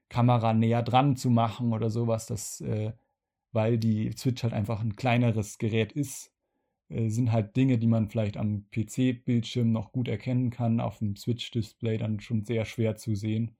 Kamera 0.07 0.53
näher 0.53 0.81
dran 0.83 1.17
zu 1.17 1.29
machen 1.29 1.73
oder 1.73 1.89
sowas, 1.89 2.27
dass, 2.27 2.61
äh, 2.61 2.93
weil 3.51 3.77
die 3.77 4.13
Switch 4.17 4.41
halt 4.43 4.53
einfach 4.53 4.79
ein 4.79 4.95
kleineres 4.95 5.57
Gerät 5.57 5.91
ist 5.91 6.31
äh, 6.87 7.09
sind 7.09 7.33
halt 7.33 7.57
Dinge, 7.57 7.77
die 7.77 7.87
man 7.87 8.09
vielleicht 8.09 8.37
am 8.37 8.69
PC-Bildschirm 8.71 9.69
noch 9.69 9.91
gut 9.91 10.07
erkennen 10.07 10.49
kann, 10.49 10.79
auf 10.79 10.99
dem 10.99 11.17
Switch-Display 11.17 11.97
dann 11.97 12.21
schon 12.21 12.45
sehr 12.45 12.63
schwer 12.63 12.95
zu 12.95 13.13
sehen. 13.13 13.57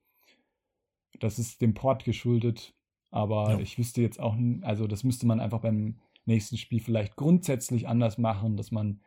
Das 1.19 1.38
ist 1.38 1.60
dem 1.60 1.73
Port 1.73 2.06
geschuldet, 2.06 2.75
aber 3.12 3.51
ja. 3.51 3.60
ich 3.60 3.77
wüsste 3.77 4.01
jetzt 4.01 4.21
auch, 4.21 4.38
also 4.62 4.88
das 4.88 5.03
müsste 5.03 5.27
man 5.27 5.41
einfach 5.41 5.60
beim 5.60 5.99
nächsten 6.23 6.56
Spiel 6.56 6.80
vielleicht 6.80 7.17
grundsätzlich 7.17 7.89
anders 7.89 8.17
machen, 8.17 8.56
dass 8.56 8.71
man 8.71 9.01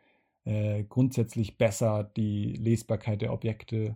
äh, 0.45 0.83
grundsätzlich 0.83 1.57
besser 1.57 2.03
die 2.03 2.53
Lesbarkeit 2.53 3.21
der 3.21 3.33
Objekte 3.33 3.95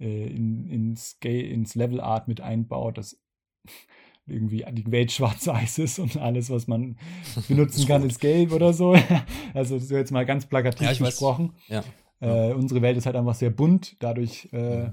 äh, 0.00 0.26
in, 0.26 0.66
ins, 0.66 1.16
ins 1.22 1.74
Level 1.74 2.00
Art 2.00 2.28
mit 2.28 2.40
einbaut. 2.40 2.98
Das 2.98 3.20
irgendwie 4.26 4.64
die 4.72 4.90
Welt 4.90 5.12
schwarz-weiß 5.12 5.78
ist 5.80 5.98
und 5.98 6.16
alles, 6.16 6.48
was 6.50 6.66
man 6.66 6.96
benutzen 7.48 7.86
kann, 7.86 8.02
ist 8.04 8.20
gelb 8.20 8.52
oder 8.52 8.72
so. 8.72 8.94
also 9.54 9.74
das 9.74 9.84
ist 9.84 9.90
jetzt 9.90 10.12
mal 10.12 10.26
ganz 10.26 10.46
plakativ 10.46 10.98
ja, 10.98 11.06
gesprochen. 11.06 11.52
Ja. 11.68 11.84
Äh, 12.20 12.54
unsere 12.54 12.80
Welt 12.80 12.96
ist 12.96 13.06
halt 13.06 13.16
einfach 13.16 13.34
sehr 13.34 13.50
bunt, 13.50 13.96
dadurch 14.02 14.48
äh, 14.52 14.90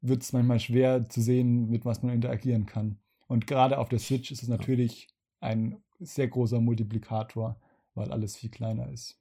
wird 0.00 0.22
es 0.22 0.32
manchmal 0.32 0.58
schwer 0.58 1.06
zu 1.08 1.20
sehen, 1.20 1.68
mit 1.68 1.84
was 1.84 2.02
man 2.02 2.14
interagieren 2.14 2.64
kann. 2.64 2.98
Und 3.26 3.46
gerade 3.46 3.78
auf 3.78 3.90
der 3.90 3.98
Switch 3.98 4.30
ist 4.32 4.42
es 4.42 4.48
natürlich 4.48 5.08
ein 5.40 5.82
sehr 5.98 6.28
großer 6.28 6.60
Multiplikator, 6.60 7.60
weil 7.94 8.10
alles 8.10 8.36
viel 8.36 8.50
kleiner 8.50 8.90
ist. 8.90 9.19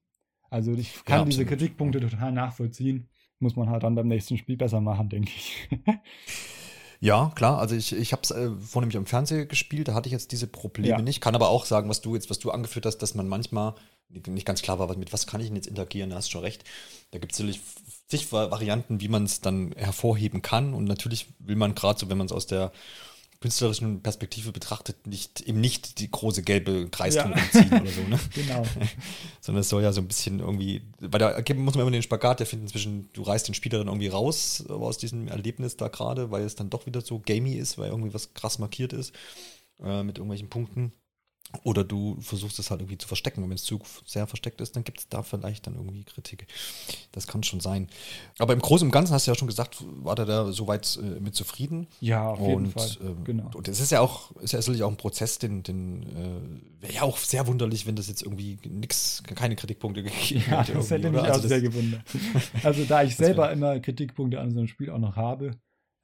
Also 0.49 0.73
ich 0.73 1.03
kann 1.05 1.19
ja, 1.19 1.25
diese 1.25 1.45
Kritikpunkte 1.45 1.99
total 1.99 2.31
nachvollziehen. 2.31 3.07
Muss 3.39 3.55
man 3.55 3.69
halt 3.69 3.83
dann 3.83 3.95
beim 3.95 4.07
nächsten 4.07 4.38
Spiel 4.38 4.57
besser 4.57 4.81
machen, 4.81 5.09
denke 5.09 5.31
ich. 5.35 5.69
Ja, 7.01 7.31
klar. 7.33 7.59
Also 7.59 7.75
ich, 7.75 7.93
ich 7.93 8.12
habe 8.12 8.23
es 8.23 8.31
äh, 8.31 8.51
vornehmlich 8.59 8.97
am 8.97 9.05
Fernseher 9.05 9.45
gespielt, 9.45 9.88
da 9.88 9.93
hatte 9.93 10.07
ich 10.07 10.13
jetzt 10.13 10.31
diese 10.31 10.47
Probleme 10.47 10.89
ja. 10.89 11.01
nicht. 11.01 11.21
Kann 11.21 11.35
aber 11.35 11.49
auch 11.49 11.65
sagen, 11.65 11.89
was 11.89 12.01
du 12.01 12.13
jetzt, 12.13 12.29
was 12.29 12.39
du 12.39 12.51
angeführt 12.51 12.85
hast, 12.85 12.97
dass 12.97 13.15
man 13.15 13.27
manchmal 13.27 13.75
nicht 14.09 14.45
ganz 14.45 14.62
klar 14.62 14.79
war, 14.79 14.97
mit 14.97 15.13
was 15.13 15.27
kann 15.27 15.39
ich 15.39 15.47
denn 15.47 15.55
jetzt 15.55 15.67
interagieren, 15.67 16.09
da 16.09 16.17
hast 16.17 16.27
du 16.27 16.31
schon 16.31 16.41
recht. 16.41 16.63
Da 17.12 17.19
gibt 17.19 17.31
es 17.31 17.39
natürlich 17.39 17.62
zig 18.07 18.31
Varianten, 18.31 19.01
wie 19.01 19.07
man 19.07 19.23
es 19.23 19.39
dann 19.39 19.71
hervorheben 19.77 20.41
kann. 20.41 20.73
Und 20.73 20.85
natürlich 20.85 21.27
will 21.39 21.55
man 21.55 21.75
gerade 21.75 21.99
so, 21.99 22.09
wenn 22.09 22.17
man 22.17 22.25
es 22.25 22.33
aus 22.33 22.47
der 22.47 22.71
künstlerischen 23.41 24.02
Perspektive 24.02 24.52
betrachtet, 24.52 25.08
nicht 25.08 25.41
eben 25.41 25.62
nicht 25.62 25.99
die 25.99 26.12
große 26.12 26.43
gelbe 26.43 26.89
Kreistung 26.89 27.32
ja. 27.32 27.52
ziehen 27.52 27.82
oder 27.82 27.91
so, 27.91 28.02
ne? 28.02 28.19
Genau. 28.34 28.63
Sondern 29.41 29.62
es 29.62 29.69
soll 29.69 29.82
ja 29.82 29.93
so 29.93 30.02
ein 30.02 30.08
bisschen 30.08 30.39
irgendwie, 30.39 30.82
weil 30.99 31.19
da 31.19 31.41
muss 31.56 31.75
man 31.75 31.84
immer 31.84 31.91
den 31.91 32.04
Spagat 32.04 32.45
finden 32.45 32.67
zwischen, 32.67 33.10
du 33.13 33.21
reißt 33.21 33.47
den 33.47 33.56
Spieler 33.56 33.78
dann 33.80 33.88
irgendwie 33.88 34.10
raus 34.10 34.65
aus 34.67 34.97
diesem 34.97 35.30
Erlebnis 35.30 35.78
da 35.78 35.88
gerade, 35.88 36.32
weil 36.32 36.43
es 36.43 36.56
dann 36.56 36.69
doch 36.69 36.86
wieder 36.86 37.02
so 37.02 37.19
gamey 37.19 37.54
ist, 37.54 37.78
weil 37.78 37.89
irgendwie 37.89 38.13
was 38.13 38.34
krass 38.34 38.60
markiert 38.60 38.91
ist 38.91 39.13
äh, 39.82 40.04
mit 40.04 40.17
irgendwelchen 40.17 40.49
Punkten. 40.49 40.91
Oder 41.63 41.83
du 41.83 42.15
versuchst 42.21 42.59
es 42.59 42.69
halt 42.69 42.81
irgendwie 42.81 42.97
zu 42.97 43.07
verstecken. 43.07 43.43
Und 43.43 43.49
wenn 43.49 43.55
es 43.55 43.63
zu 43.63 43.79
sehr 44.05 44.27
versteckt 44.27 44.62
ist, 44.62 44.75
dann 44.75 44.83
gibt 44.83 44.99
es 44.99 45.09
da 45.09 45.23
vielleicht 45.23 45.65
dann 45.65 45.75
irgendwie 45.75 46.03
Kritik. 46.03 46.45
Das 47.12 47.25
kann 47.25 47.41
schon 47.41 47.59
sein. 47.59 47.88
Aber 48.38 48.53
im 48.53 48.59
Großen 48.59 48.88
und 48.88 48.91
Ganzen 48.91 49.13
hast 49.13 49.25
du 49.25 49.31
ja 49.31 49.35
schon 49.35 49.47
gesagt, 49.47 49.83
war 50.03 50.15
der 50.15 50.25
da 50.25 50.51
soweit 50.51 50.99
äh, 51.01 51.19
mit 51.19 51.33
zufrieden. 51.33 51.88
Ja, 52.01 52.29
auf 52.29 52.39
jeden 52.39 52.65
und, 52.65 52.71
Fall. 52.73 52.89
Ähm, 53.01 53.23
genau. 53.23 53.49
Und 53.55 53.67
es 53.67 53.79
ist 53.79 53.91
ja 53.91 53.99
auch, 54.01 54.31
ist 54.38 54.53
ja 54.53 54.62
sicherlich 54.62 54.83
auch 54.83 54.91
ein 54.91 54.97
Prozess, 54.97 55.39
den, 55.39 55.63
den 55.63 56.03
äh, 56.03 56.83
wäre 56.83 56.93
ja 56.93 57.01
auch 57.01 57.17
sehr 57.17 57.47
wunderlich, 57.47 57.88
wenn 57.88 57.95
das 57.95 58.07
jetzt 58.07 58.21
irgendwie 58.21 58.59
nix, 58.67 59.23
keine 59.23 59.55
Kritikpunkte 59.55 60.03
gegeben 60.03 60.43
ja, 60.51 60.62
hätte. 60.62 60.73
Das 60.73 60.91
hätte 60.91 61.09
mich 61.09 61.21
also 61.21 61.39
auch 61.39 61.47
sehr 61.47 61.62
gewundert. 61.62 62.03
Also 62.63 62.83
da 62.85 63.03
ich 63.03 63.15
selber 63.15 63.51
immer 63.51 63.79
Kritikpunkte 63.79 64.39
an 64.39 64.51
so 64.51 64.59
einem 64.59 64.67
Spiel 64.67 64.89
auch 64.89 64.99
noch 64.99 65.15
habe, 65.15 65.51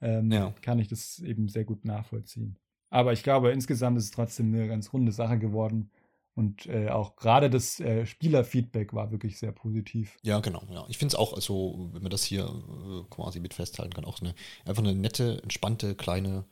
ähm, 0.00 0.30
ja. 0.30 0.52
kann 0.62 0.78
ich 0.78 0.88
das 0.88 1.20
eben 1.20 1.48
sehr 1.48 1.64
gut 1.64 1.84
nachvollziehen. 1.84 2.58
Aber 2.90 3.12
ich 3.12 3.22
glaube, 3.22 3.50
insgesamt 3.50 3.98
ist 3.98 4.04
es 4.04 4.10
trotzdem 4.10 4.54
eine 4.54 4.68
ganz 4.68 4.92
runde 4.92 5.12
Sache 5.12 5.38
geworden. 5.38 5.90
Und 6.34 6.66
äh, 6.66 6.90
auch 6.90 7.16
gerade 7.16 7.48
das 7.48 7.80
äh, 7.80 8.04
Spielerfeedback 8.04 8.92
war 8.92 9.10
wirklich 9.10 9.38
sehr 9.38 9.52
positiv. 9.52 10.18
Ja, 10.22 10.40
genau. 10.40 10.62
Ja. 10.70 10.84
Ich 10.88 10.98
finde 10.98 11.12
es 11.12 11.18
auch, 11.18 11.32
also, 11.32 11.88
wenn 11.92 12.02
man 12.02 12.10
das 12.10 12.24
hier 12.24 12.44
äh, 12.44 13.08
quasi 13.08 13.40
mit 13.40 13.54
festhalten 13.54 13.94
kann, 13.94 14.04
auch 14.04 14.20
eine, 14.20 14.34
einfach 14.66 14.82
eine 14.82 14.94
nette, 14.94 15.42
entspannte, 15.42 15.94
kleine, 15.94 16.44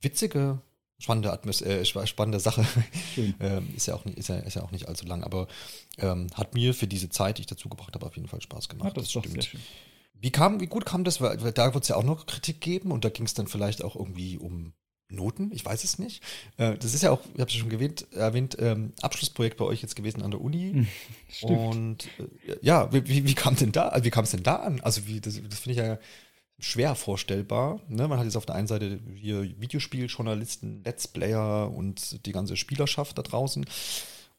witzige 0.00 0.62
spannende, 0.98 1.32
Atmos 1.32 1.62
äh, 1.62 1.84
spannende 1.84 2.40
Sache. 2.40 2.66
ähm, 3.40 3.68
ist, 3.76 3.86
ja 3.86 3.94
auch 3.94 4.04
nicht, 4.04 4.18
ist, 4.18 4.28
ja, 4.28 4.36
ist 4.36 4.54
ja 4.54 4.62
auch 4.62 4.72
nicht 4.72 4.88
allzu 4.88 5.06
lang, 5.06 5.22
aber 5.22 5.46
ähm, 5.98 6.28
hat 6.34 6.54
mir 6.54 6.74
für 6.74 6.86
diese 6.86 7.08
Zeit, 7.08 7.38
die 7.38 7.42
ich 7.42 7.46
dazu 7.46 7.68
gebracht 7.68 7.94
habe, 7.94 8.06
auf 8.06 8.16
jeden 8.16 8.28
Fall 8.28 8.40
Spaß 8.40 8.68
gemacht. 8.68 8.88
Hat 8.88 8.96
das, 8.96 9.04
das 9.04 9.12
doch 9.12 9.24
stimmt. 9.24 9.42
Sehr 9.42 9.50
schön. 9.50 9.60
Wie, 10.14 10.32
kam, 10.32 10.60
wie 10.60 10.66
gut 10.66 10.84
kam 10.84 11.04
das? 11.04 11.20
Weil, 11.20 11.40
weil 11.42 11.52
da 11.52 11.72
wird 11.74 11.84
es 11.84 11.88
ja 11.88 11.96
auch 11.96 12.02
noch 12.02 12.26
Kritik 12.26 12.60
geben 12.60 12.90
und 12.90 13.04
da 13.04 13.08
ging 13.08 13.26
es 13.26 13.34
dann 13.34 13.46
vielleicht 13.46 13.84
auch 13.84 13.94
irgendwie 13.94 14.36
um 14.36 14.72
Noten, 15.08 15.50
ich 15.52 15.64
weiß 15.64 15.84
es 15.84 15.98
nicht. 15.98 16.22
Äh, 16.56 16.76
das 16.76 16.94
ist 16.94 17.02
ja 17.02 17.10
auch, 17.10 17.20
ich 17.34 17.40
habe 17.40 17.50
es 17.50 17.54
schon 17.54 17.70
erwähnt, 17.70 18.06
erwähnt 18.12 18.56
ähm, 18.60 18.92
Abschlussprojekt 19.00 19.56
bei 19.56 19.64
euch 19.64 19.82
jetzt 19.82 19.96
gewesen 19.96 20.22
an 20.22 20.30
der 20.30 20.40
Uni. 20.40 20.86
Stimmt. 21.28 21.50
Und 21.50 22.08
äh, 22.18 22.56
ja, 22.60 22.92
wie, 22.92 23.06
wie, 23.08 23.26
wie 23.26 23.34
kam 23.34 23.56
denn 23.56 23.72
da, 23.72 23.98
wie 24.02 24.10
kam 24.10 24.24
es 24.24 24.32
denn 24.32 24.42
da 24.42 24.56
an? 24.56 24.80
Also 24.80 25.06
wie, 25.06 25.20
das, 25.20 25.40
das 25.48 25.60
finde 25.60 25.72
ich 25.72 25.86
ja 25.86 25.98
schwer 26.58 26.94
vorstellbar. 26.94 27.80
Ne? 27.88 28.08
Man 28.08 28.18
hat 28.18 28.26
jetzt 28.26 28.36
auf 28.36 28.46
der 28.46 28.56
einen 28.56 28.66
Seite 28.66 29.00
hier 29.14 29.42
Videospieljournalisten, 29.60 30.82
Let's 30.84 31.08
Player 31.08 31.70
und 31.70 32.26
die 32.26 32.32
ganze 32.32 32.56
Spielerschaft 32.56 33.16
da 33.16 33.22
draußen. 33.22 33.64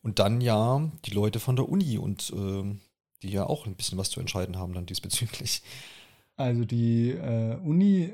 Und 0.01 0.19
dann 0.19 0.41
ja 0.41 0.89
die 1.05 1.11
Leute 1.11 1.39
von 1.39 1.55
der 1.55 1.67
Uni 1.67 1.97
und 1.97 2.31
äh, 2.35 2.75
die 3.21 3.31
ja 3.31 3.45
auch 3.45 3.65
ein 3.65 3.75
bisschen 3.75 3.97
was 3.97 4.09
zu 4.09 4.19
entscheiden 4.19 4.57
haben 4.57 4.73
dann 4.73 4.85
diesbezüglich. 4.85 5.61
Also 6.35 6.63
die 6.63 7.11
äh, 7.11 7.57
Uni 7.57 8.13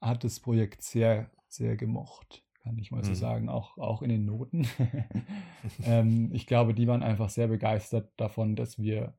hat 0.00 0.24
das 0.24 0.40
Projekt 0.40 0.82
sehr, 0.82 1.30
sehr 1.52 1.76
gemocht, 1.76 2.44
kann 2.62 2.78
ich 2.78 2.90
mal 2.90 3.04
so 3.04 3.10
mhm. 3.10 3.16
sagen, 3.16 3.48
auch, 3.48 3.78
auch 3.78 4.02
in 4.02 4.10
den 4.10 4.24
Noten. 4.24 4.66
ähm, 5.84 6.30
ich 6.32 6.46
glaube, 6.46 6.74
die 6.74 6.86
waren 6.86 7.02
einfach 7.02 7.30
sehr 7.30 7.48
begeistert 7.48 8.12
davon, 8.16 8.56
dass 8.56 8.78
wir 8.78 9.14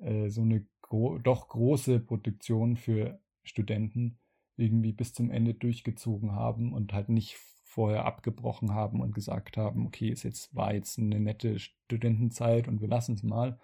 äh, 0.00 0.28
so 0.28 0.42
eine 0.42 0.66
gro 0.82 1.18
doch 1.18 1.48
große 1.48 2.00
Produktion 2.00 2.76
für 2.76 3.20
Studenten 3.42 4.18
irgendwie 4.56 4.92
bis 4.92 5.12
zum 5.12 5.30
Ende 5.30 5.54
durchgezogen 5.54 6.32
haben 6.32 6.72
und 6.72 6.92
halt 6.92 7.08
nicht 7.08 7.36
vorher 7.64 8.04
abgebrochen 8.04 8.72
haben 8.72 9.00
und 9.00 9.14
gesagt 9.14 9.56
haben, 9.56 9.86
okay, 9.86 10.10
es 10.10 10.22
jetzt 10.22 10.54
war 10.54 10.74
jetzt 10.74 10.98
eine 10.98 11.18
nette 11.18 11.58
Studentenzeit 11.58 12.68
und 12.68 12.80
wir 12.80 12.88
lassen 12.88 13.14
es 13.14 13.24
mal, 13.24 13.58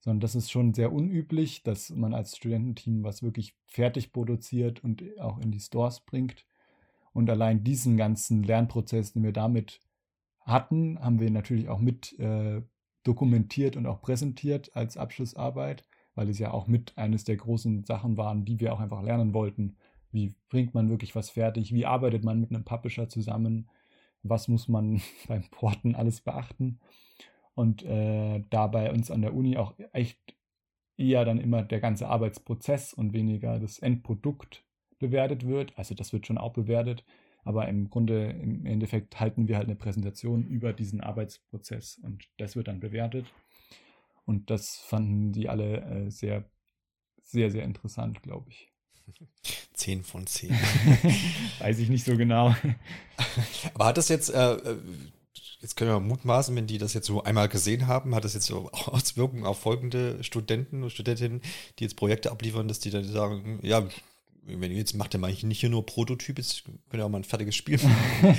sondern 0.00 0.20
das 0.20 0.34
ist 0.34 0.50
schon 0.50 0.74
sehr 0.74 0.92
unüblich, 0.92 1.62
dass 1.62 1.90
man 1.90 2.12
als 2.12 2.36
Studententeam 2.36 3.02
was 3.02 3.22
wirklich 3.22 3.56
fertig 3.66 4.12
produziert 4.12 4.84
und 4.84 5.02
auch 5.20 5.38
in 5.38 5.52
die 5.52 5.60
Stores 5.60 6.00
bringt. 6.00 6.46
Und 7.20 7.30
allein 7.30 7.62
diesen 7.62 7.96
ganzen 7.96 8.42
Lernprozess, 8.42 9.12
den 9.12 9.22
wir 9.22 9.32
damit 9.32 9.80
hatten, 10.40 10.98
haben 10.98 11.20
wir 11.20 11.30
natürlich 11.30 11.68
auch 11.68 11.80
mit 11.80 12.18
äh, 12.18 12.62
dokumentiert 13.04 13.76
und 13.76 13.86
auch 13.86 14.00
präsentiert 14.00 14.74
als 14.74 14.96
Abschlussarbeit 14.96 15.84
weil 16.14 16.28
es 16.28 16.38
ja 16.38 16.50
auch 16.52 16.66
mit 16.66 16.96
eines 16.98 17.24
der 17.24 17.36
großen 17.36 17.84
Sachen 17.84 18.16
waren, 18.16 18.44
die 18.44 18.60
wir 18.60 18.72
auch 18.72 18.80
einfach 18.80 19.02
lernen 19.02 19.32
wollten. 19.32 19.76
Wie 20.12 20.34
bringt 20.48 20.74
man 20.74 20.90
wirklich 20.90 21.14
was 21.14 21.30
fertig? 21.30 21.72
Wie 21.72 21.86
arbeitet 21.86 22.24
man 22.24 22.40
mit 22.40 22.50
einem 22.50 22.64
Publisher 22.64 23.08
zusammen? 23.08 23.70
Was 24.22 24.48
muss 24.48 24.68
man 24.68 25.00
beim 25.28 25.44
Porten 25.50 25.94
alles 25.94 26.20
beachten? 26.20 26.80
Und 27.54 27.82
äh, 27.84 28.44
da 28.50 28.66
bei 28.66 28.90
uns 28.90 29.10
an 29.10 29.22
der 29.22 29.34
Uni 29.34 29.56
auch 29.56 29.74
echt 29.92 30.36
eher 30.96 31.24
dann 31.24 31.38
immer 31.38 31.62
der 31.62 31.80
ganze 31.80 32.08
Arbeitsprozess 32.08 32.92
und 32.92 33.12
weniger 33.12 33.58
das 33.58 33.78
Endprodukt 33.78 34.64
bewertet 35.00 35.46
wird. 35.46 35.72
Also 35.76 35.96
das 35.96 36.12
wird 36.12 36.26
schon 36.26 36.38
auch 36.38 36.52
bewertet, 36.52 37.04
aber 37.42 37.68
im 37.68 37.90
Grunde, 37.90 38.30
im 38.30 38.64
Endeffekt 38.66 39.18
halten 39.18 39.48
wir 39.48 39.56
halt 39.56 39.66
eine 39.66 39.76
Präsentation 39.76 40.46
über 40.46 40.72
diesen 40.72 41.00
Arbeitsprozess 41.00 41.98
und 42.02 42.28
das 42.38 42.54
wird 42.54 42.68
dann 42.68 42.78
bewertet. 42.78 43.26
Und 44.24 44.50
das 44.50 44.76
fanden 44.76 45.32
die 45.32 45.48
alle 45.48 45.80
äh, 45.80 46.10
sehr, 46.10 46.48
sehr, 47.22 47.50
sehr 47.50 47.64
interessant, 47.64 48.22
glaube 48.22 48.48
ich. 48.50 48.70
Zehn 49.72 50.04
von 50.04 50.26
zehn. 50.26 50.50
Weiß 51.58 51.78
ich 51.78 51.88
nicht 51.88 52.04
so 52.04 52.16
genau. 52.16 52.54
Aber 53.74 53.86
hat 53.86 53.96
das 53.96 54.08
jetzt, 54.08 54.28
äh, 54.28 54.52
äh, 54.52 54.76
jetzt 55.60 55.74
können 55.76 55.90
wir 55.90 56.00
mutmaßen, 56.00 56.54
wenn 56.54 56.66
die 56.66 56.78
das 56.78 56.94
jetzt 56.94 57.06
so 57.06 57.24
einmal 57.24 57.48
gesehen 57.48 57.86
haben, 57.86 58.14
hat 58.14 58.24
das 58.24 58.34
jetzt 58.34 58.46
so 58.46 58.70
Auswirkungen 58.70 59.46
auf 59.46 59.58
folgende 59.58 60.22
Studenten 60.22 60.82
und 60.82 60.90
Studentinnen, 60.90 61.40
die 61.78 61.84
jetzt 61.84 61.96
Projekte 61.96 62.30
abliefern, 62.30 62.68
dass 62.68 62.78
die 62.78 62.90
dann 62.90 63.04
sagen, 63.04 63.58
ja, 63.62 63.88
wenn 64.58 64.72
jetzt 64.72 64.94
macht 64.94 65.14
ihr 65.14 65.18
mal 65.20 65.32
nicht 65.32 65.60
hier 65.60 65.68
nur 65.68 65.86
Prototyp, 65.86 66.38
jetzt 66.38 66.64
könnt 66.64 66.80
ihr 66.94 67.04
auch 67.04 67.08
mal 67.08 67.18
ein 67.18 67.24
fertiges 67.24 67.56
Spiel 67.56 67.78
machen. 67.82 68.36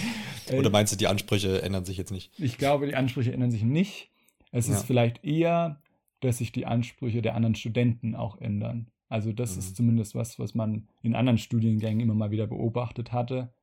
Oder 0.54 0.69
meinst 0.69 0.93
du, 0.93 0.97
die 0.97 1.08
Ansprüche 1.08 1.62
ändern 1.62 1.86
sich 1.86 1.97
jetzt 1.97 2.12
nicht? 2.12 2.32
Ich 2.39 2.58
glaube, 2.58 2.88
die 2.88 2.95
Ansprüche 2.95 3.32
ändern 3.32 3.52
sich 3.52 3.63
nicht. 3.63 4.12
Es 4.52 4.67
ja. 4.67 4.76
ist 4.76 4.86
vielleicht 4.86 5.24
eher, 5.24 5.82
dass 6.19 6.39
sich 6.39 6.52
die 6.52 6.65
Ansprüche 6.65 7.21
der 7.21 7.36
anderen 7.36 7.56
Studenten 7.56 8.15
auch 8.15 8.38
ändern. 8.39 8.88
Also 9.10 9.32
das 9.34 9.54
mhm. 9.54 9.60
ist 9.60 9.76
zumindest 9.76 10.15
was, 10.15 10.39
was 10.39 10.56
man 10.56 10.88
in 11.02 11.15
anderen 11.15 11.38
Studiengängen 11.38 12.02
immer 12.02 12.15
mal 12.15 12.32
wieder 12.32 12.47
beobachtet 12.47 13.12
hatte, 13.12 13.54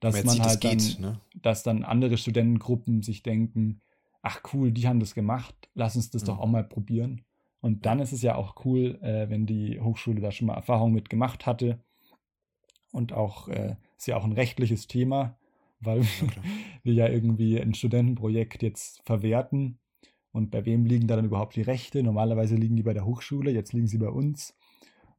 dass 0.00 0.24
man 0.24 0.40
halt 0.40 0.64
dann, 0.64 0.78
geht, 0.78 1.00
ne? 1.00 1.20
dass 1.34 1.62
dann 1.62 1.82
andere 1.82 2.16
Studentengruppen 2.16 3.02
sich 3.02 3.22
denken, 3.22 3.80
ach 4.22 4.40
cool, 4.52 4.70
die 4.72 4.86
haben 4.86 5.00
das 5.00 5.14
gemacht, 5.14 5.54
lass 5.74 5.96
uns 5.96 6.10
das 6.10 6.22
mhm. 6.22 6.26
doch 6.26 6.38
auch 6.38 6.46
mal 6.46 6.64
probieren. 6.64 7.22
Und 7.60 7.86
dann 7.86 8.00
ist 8.00 8.12
es 8.12 8.22
ja 8.22 8.36
auch 8.36 8.64
cool, 8.64 8.98
äh, 9.02 9.28
wenn 9.28 9.46
die 9.46 9.80
Hochschule 9.80 10.20
da 10.20 10.30
schon 10.30 10.46
mal 10.46 10.54
Erfahrung 10.54 10.92
mit 10.92 11.10
gemacht 11.10 11.46
hatte. 11.46 11.80
Und 12.92 13.12
auch 13.12 13.48
äh, 13.48 13.76
ist 13.96 14.06
ja 14.06 14.16
auch 14.16 14.24
ein 14.24 14.32
rechtliches 14.32 14.86
Thema, 14.86 15.36
weil 15.80 16.00
okay. 16.00 16.40
wir 16.82 16.94
ja 16.94 17.08
irgendwie 17.08 17.60
ein 17.60 17.74
Studentenprojekt 17.74 18.62
jetzt 18.62 19.02
verwerten 19.04 19.78
und 20.32 20.50
bei 20.50 20.64
wem 20.64 20.84
liegen 20.84 21.06
da 21.06 21.16
dann 21.16 21.24
überhaupt 21.24 21.56
die 21.56 21.62
Rechte? 21.62 22.02
Normalerweise 22.02 22.54
liegen 22.54 22.76
die 22.76 22.82
bei 22.82 22.94
der 22.94 23.04
Hochschule, 23.04 23.50
jetzt 23.50 23.72
liegen 23.72 23.88
sie 23.88 23.98
bei 23.98 24.08
uns 24.08 24.56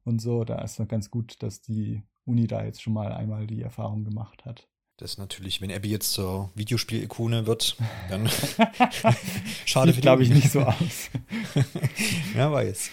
und 0.04 0.20
so. 0.20 0.44
Da 0.44 0.62
ist 0.62 0.78
es 0.78 0.88
ganz 0.88 1.10
gut, 1.10 1.42
dass 1.42 1.60
die 1.60 2.02
Uni 2.24 2.46
da 2.46 2.64
jetzt 2.64 2.82
schon 2.82 2.94
mal 2.94 3.12
einmal 3.12 3.46
die 3.46 3.62
Erfahrung 3.62 4.04
gemacht 4.04 4.44
hat. 4.44 4.68
Das 5.00 5.12
ist 5.12 5.18
natürlich, 5.18 5.62
wenn 5.62 5.72
Abby 5.72 5.88
jetzt 5.88 6.12
zur 6.12 6.50
Videospiel-Ikone 6.56 7.46
wird, 7.46 7.74
dann 8.10 8.28
schade 9.64 9.94
Sieht, 9.94 10.02
glaube 10.02 10.22
ich, 10.22 10.28
nicht 10.28 10.52
so 10.52 10.60
aus. 10.60 11.08
ja, 12.36 12.52
weiß. 12.52 12.90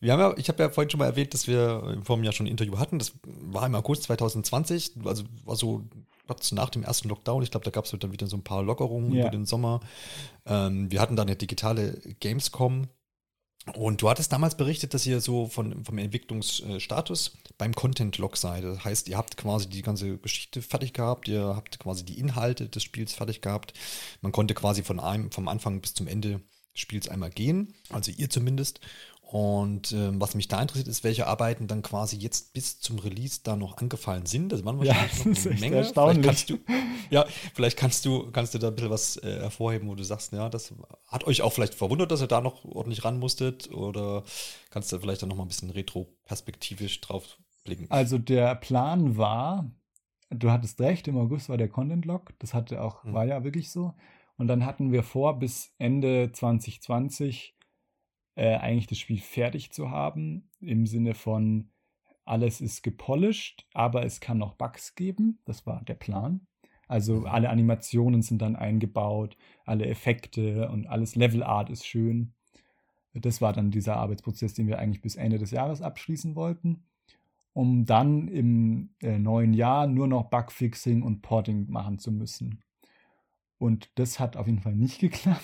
Wir 0.00 0.12
haben 0.12 0.20
ja, 0.20 0.34
ich 0.36 0.48
habe 0.48 0.62
ja 0.62 0.68
vorhin 0.68 0.90
schon 0.90 0.98
mal 0.98 1.06
erwähnt, 1.06 1.32
dass 1.32 1.48
wir 1.48 2.02
vor 2.04 2.16
einem 2.16 2.24
Jahr 2.24 2.34
schon 2.34 2.44
ein 2.44 2.50
Interview 2.50 2.78
hatten. 2.78 2.98
Das 2.98 3.14
war 3.24 3.64
im 3.64 3.74
August 3.74 4.02
2020, 4.02 4.96
also 5.06 5.24
war 5.46 5.56
so 5.56 5.84
nach 6.52 6.68
dem 6.68 6.82
ersten 6.82 7.08
Lockdown. 7.08 7.42
Ich 7.42 7.50
glaube, 7.50 7.64
da 7.64 7.70
gab 7.70 7.86
es 7.86 7.90
dann 7.98 8.12
wieder 8.12 8.26
so 8.26 8.36
ein 8.36 8.44
paar 8.44 8.62
Lockerungen 8.62 9.12
ja. 9.14 9.22
über 9.22 9.30
den 9.30 9.46
Sommer. 9.46 9.80
Ähm, 10.44 10.90
wir 10.90 11.00
hatten 11.00 11.16
da 11.16 11.22
eine 11.22 11.36
digitale 11.36 11.98
Gamescom. 12.20 12.88
Und 13.72 14.02
du 14.02 14.10
hattest 14.10 14.30
damals 14.30 14.56
berichtet, 14.56 14.92
dass 14.92 15.06
ihr 15.06 15.20
so 15.20 15.46
von, 15.46 15.84
vom 15.84 15.96
Entwicklungsstatus 15.96 17.38
beim 17.56 17.74
Content-Log 17.74 18.36
seid. 18.36 18.62
Das 18.62 18.84
heißt, 18.84 19.08
ihr 19.08 19.16
habt 19.16 19.38
quasi 19.38 19.68
die 19.68 19.80
ganze 19.80 20.18
Geschichte 20.18 20.60
fertig 20.60 20.92
gehabt, 20.92 21.28
ihr 21.28 21.42
habt 21.56 21.78
quasi 21.78 22.04
die 22.04 22.18
Inhalte 22.18 22.68
des 22.68 22.82
Spiels 22.82 23.14
fertig 23.14 23.40
gehabt. 23.40 23.72
Man 24.20 24.32
konnte 24.32 24.52
quasi 24.52 24.82
von 24.82 25.00
einem, 25.00 25.30
vom 25.30 25.48
Anfang 25.48 25.80
bis 25.80 25.94
zum 25.94 26.06
Ende 26.06 26.40
Spiels 26.74 27.08
einmal 27.08 27.30
gehen, 27.30 27.74
also 27.90 28.10
ihr 28.10 28.28
zumindest. 28.28 28.80
Und 29.34 29.90
ähm, 29.92 30.20
was 30.20 30.34
mich 30.34 30.48
da 30.48 30.60
interessiert, 30.60 30.86
ist, 30.86 31.02
welche 31.02 31.26
Arbeiten 31.26 31.66
dann 31.66 31.82
quasi 31.82 32.16
jetzt 32.16 32.52
bis 32.52 32.78
zum 32.78 32.98
Release 32.98 33.40
da 33.42 33.56
noch 33.56 33.78
angefallen 33.78 34.26
sind. 34.26 34.50
Das 34.50 34.64
waren 34.64 34.78
wahrscheinlich 34.78 35.24
ja, 35.24 35.24
noch 35.30 35.46
eine 35.46 35.60
Menge. 35.60 35.76
Erstaunlich. 35.76 36.22
Vielleicht 36.22 36.46
kannst 36.46 36.50
du, 36.50 36.74
ja, 37.10 37.26
vielleicht 37.54 37.76
kannst 37.76 38.04
du, 38.04 38.30
kannst 38.30 38.54
du 38.54 38.58
da 38.58 38.68
ein 38.68 38.74
bisschen 38.76 38.90
was 38.90 39.16
äh, 39.16 39.40
hervorheben, 39.40 39.88
wo 39.88 39.94
du 39.94 40.04
sagst, 40.04 40.32
ja, 40.32 40.48
das 40.48 40.72
hat 41.08 41.24
euch 41.24 41.42
auch 41.42 41.52
vielleicht 41.52 41.74
verwundert, 41.74 42.12
dass 42.12 42.20
ihr 42.20 42.28
da 42.28 42.40
noch 42.40 42.64
ordentlich 42.64 43.04
ran 43.04 43.18
musstet. 43.18 43.72
Oder 43.72 44.22
kannst 44.70 44.92
du 44.92 44.98
vielleicht 45.00 45.22
dann 45.22 45.30
noch 45.30 45.36
mal 45.36 45.44
ein 45.44 45.48
bisschen 45.48 45.70
retro-perspektivisch 45.70 47.00
drauf 47.00 47.38
blicken? 47.64 47.86
Also 47.90 48.18
der 48.18 48.54
Plan 48.54 49.16
war, 49.16 49.68
du 50.30 50.50
hattest 50.50 50.80
recht, 50.80 51.08
im 51.08 51.16
August 51.16 51.48
war 51.48 51.56
der 51.56 51.68
Content-Log. 51.68 52.34
Das 52.38 52.54
hatte 52.54 52.82
auch, 52.82 53.02
hm. 53.02 53.14
war 53.14 53.24
ja 53.24 53.42
wirklich 53.42 53.72
so. 53.72 53.94
Und 54.36 54.48
dann 54.48 54.66
hatten 54.66 54.92
wir 54.92 55.02
vor, 55.02 55.38
bis 55.38 55.74
Ende 55.78 56.30
2020 56.32 57.56
äh, 58.34 58.56
eigentlich 58.56 58.86
das 58.86 58.98
Spiel 58.98 59.20
fertig 59.20 59.72
zu 59.72 59.90
haben, 59.90 60.50
im 60.60 60.86
Sinne 60.86 61.14
von 61.14 61.70
alles 62.24 62.60
ist 62.60 62.82
gepolished, 62.82 63.66
aber 63.74 64.04
es 64.04 64.20
kann 64.20 64.38
noch 64.38 64.54
Bugs 64.54 64.94
geben. 64.94 65.40
Das 65.44 65.66
war 65.66 65.82
der 65.84 65.94
Plan. 65.94 66.46
Also 66.88 67.24
alle 67.24 67.50
Animationen 67.50 68.22
sind 68.22 68.42
dann 68.42 68.56
eingebaut, 68.56 69.36
alle 69.64 69.86
Effekte 69.86 70.68
und 70.70 70.86
alles 70.86 71.16
Levelart 71.16 71.70
ist 71.70 71.86
schön. 71.86 72.34
Das 73.14 73.40
war 73.40 73.52
dann 73.52 73.70
dieser 73.70 73.96
Arbeitsprozess, 73.96 74.54
den 74.54 74.66
wir 74.66 74.78
eigentlich 74.78 75.02
bis 75.02 75.16
Ende 75.16 75.38
des 75.38 75.50
Jahres 75.50 75.82
abschließen 75.82 76.34
wollten, 76.34 76.84
um 77.52 77.86
dann 77.86 78.28
im 78.28 78.90
äh, 79.00 79.18
neuen 79.18 79.54
Jahr 79.54 79.86
nur 79.86 80.08
noch 80.08 80.30
Bugfixing 80.30 81.02
und 81.02 81.22
Porting 81.22 81.70
machen 81.70 81.98
zu 81.98 82.10
müssen. 82.10 82.60
Und 83.58 83.90
das 83.98 84.20
hat 84.20 84.36
auf 84.36 84.46
jeden 84.46 84.60
Fall 84.60 84.74
nicht 84.74 85.00
geklappt. 85.00 85.42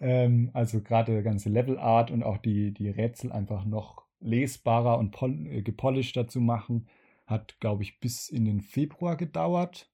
Ähm, 0.00 0.50
also 0.54 0.80
gerade 0.82 1.12
der 1.12 1.22
ganze 1.22 1.48
Levelart 1.48 2.10
und 2.10 2.22
auch 2.22 2.38
die, 2.38 2.72
die 2.72 2.88
Rätsel 2.88 3.32
einfach 3.32 3.64
noch 3.64 4.04
lesbarer 4.20 4.98
und 4.98 5.16
äh, 5.22 5.62
gepolischter 5.62 6.28
zu 6.28 6.40
machen, 6.40 6.88
hat, 7.26 7.58
glaube 7.60 7.82
ich, 7.82 8.00
bis 8.00 8.28
in 8.28 8.44
den 8.44 8.60
Februar 8.60 9.16
gedauert. 9.16 9.90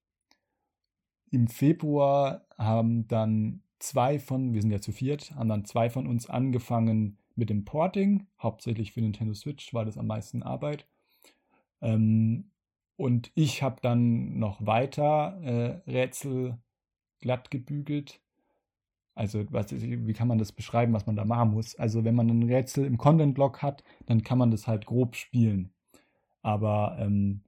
Im 1.30 1.48
Februar 1.48 2.46
haben 2.57 3.09
dann 3.09 3.62
zwei 3.78 4.18
von, 4.18 4.54
wir 4.54 4.62
sind 4.62 4.70
ja 4.70 4.80
zu 4.80 4.92
viert, 4.92 5.33
haben 5.35 5.48
dann 5.48 5.64
zwei 5.64 5.90
von 5.90 6.07
uns 6.07 6.28
angefangen 6.30 7.18
mit 7.35 7.50
dem 7.50 7.64
Porting. 7.64 8.26
Hauptsächlich 8.40 8.92
für 8.92 9.00
Nintendo 9.00 9.35
Switch 9.35 9.74
war 9.74 9.85
das 9.85 9.98
am 9.98 10.07
meisten 10.07 10.42
Arbeit. 10.42 10.87
Ähm, 11.83 12.50
Und 12.96 13.33
ich 13.35 13.62
habe 13.62 13.80
dann 13.83 14.38
noch 14.38 14.64
weiter 14.66 15.40
äh, 15.42 15.90
Rätsel 15.90 16.59
glatt 17.24 17.50
gebügelt. 17.50 18.20
Also, 19.14 19.44
was, 19.50 19.72
wie 19.72 20.12
kann 20.12 20.28
man 20.28 20.38
das 20.38 20.52
beschreiben, 20.52 20.92
was 20.92 21.06
man 21.06 21.16
da 21.16 21.24
machen 21.24 21.52
muss? 21.52 21.74
Also, 21.76 22.04
wenn 22.04 22.14
man 22.14 22.28
ein 22.28 22.42
Rätsel 22.42 22.84
im 22.84 22.98
Content-Block 22.98 23.62
hat, 23.62 23.82
dann 24.06 24.22
kann 24.22 24.38
man 24.38 24.50
das 24.50 24.66
halt 24.66 24.87
grob 24.87 25.16
spielen. 25.16 25.72
Aber 26.42 26.96
ähm, 27.00 27.40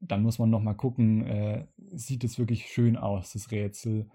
dann 0.00 0.22
muss 0.22 0.38
man 0.38 0.48
noch 0.50 0.62
mal 0.62 0.74
gucken, 0.74 1.26
äh, 1.26 1.66
sieht 1.90 2.24
es 2.24 2.38
wirklich 2.38 2.66
schön 2.66 2.96
aus, 2.96 3.32
das 3.32 3.50
Rätsel? 3.50 4.08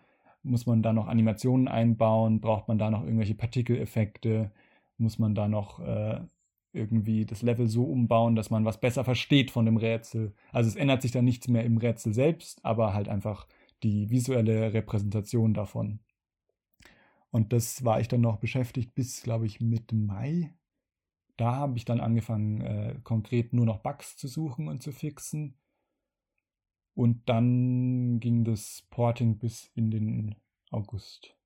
Muss 0.43 0.65
man 0.65 0.81
da 0.81 0.93
noch 0.93 1.07
Animationen 1.07 1.67
einbauen? 1.67 2.41
Braucht 2.41 2.67
man 2.67 2.79
da 2.79 2.89
noch 2.89 3.03
irgendwelche 3.03 3.35
Partikeleffekte? 3.35 4.51
Muss 4.97 5.19
man 5.19 5.35
da 5.35 5.47
noch 5.47 5.79
äh, 5.79 6.21
irgendwie 6.73 7.25
das 7.25 7.41
Level 7.43 7.67
so 7.67 7.83
umbauen, 7.83 8.35
dass 8.35 8.49
man 8.49 8.65
was 8.65 8.79
besser 8.79 9.03
versteht 9.03 9.51
von 9.51 9.65
dem 9.65 9.77
Rätsel? 9.77 10.33
Also 10.51 10.69
es 10.69 10.75
ändert 10.75 11.01
sich 11.01 11.11
dann 11.11 11.25
nichts 11.25 11.47
mehr 11.47 11.65
im 11.65 11.77
Rätsel 11.77 12.13
selbst, 12.13 12.63
aber 12.65 12.93
halt 12.93 13.09
einfach 13.09 13.47
die 13.83 14.09
visuelle 14.09 14.73
Repräsentation 14.73 15.53
davon. 15.53 15.99
Und 17.29 17.53
das 17.53 17.83
war 17.83 17.99
ich 17.99 18.07
dann 18.07 18.21
noch 18.21 18.37
beschäftigt 18.37 18.95
bis, 18.95 19.21
glaube 19.21 19.45
ich, 19.45 19.59
Mitte 19.59 19.95
Mai. 19.95 20.53
Da 21.35 21.55
habe 21.55 21.77
ich 21.77 21.85
dann 21.85 21.99
angefangen, 21.99 22.61
äh, 22.61 22.99
konkret 23.03 23.53
nur 23.53 23.65
noch 23.65 23.79
Bugs 23.79 24.17
zu 24.17 24.27
suchen 24.27 24.67
und 24.67 24.81
zu 24.81 24.91
fixen. 24.91 25.59
Und 26.95 27.29
dann 27.29 28.19
ging 28.19 28.43
das 28.43 28.87
Porting 28.89 29.37
bis 29.37 29.69
in 29.75 29.91
den 29.91 30.35
August. 30.71 31.37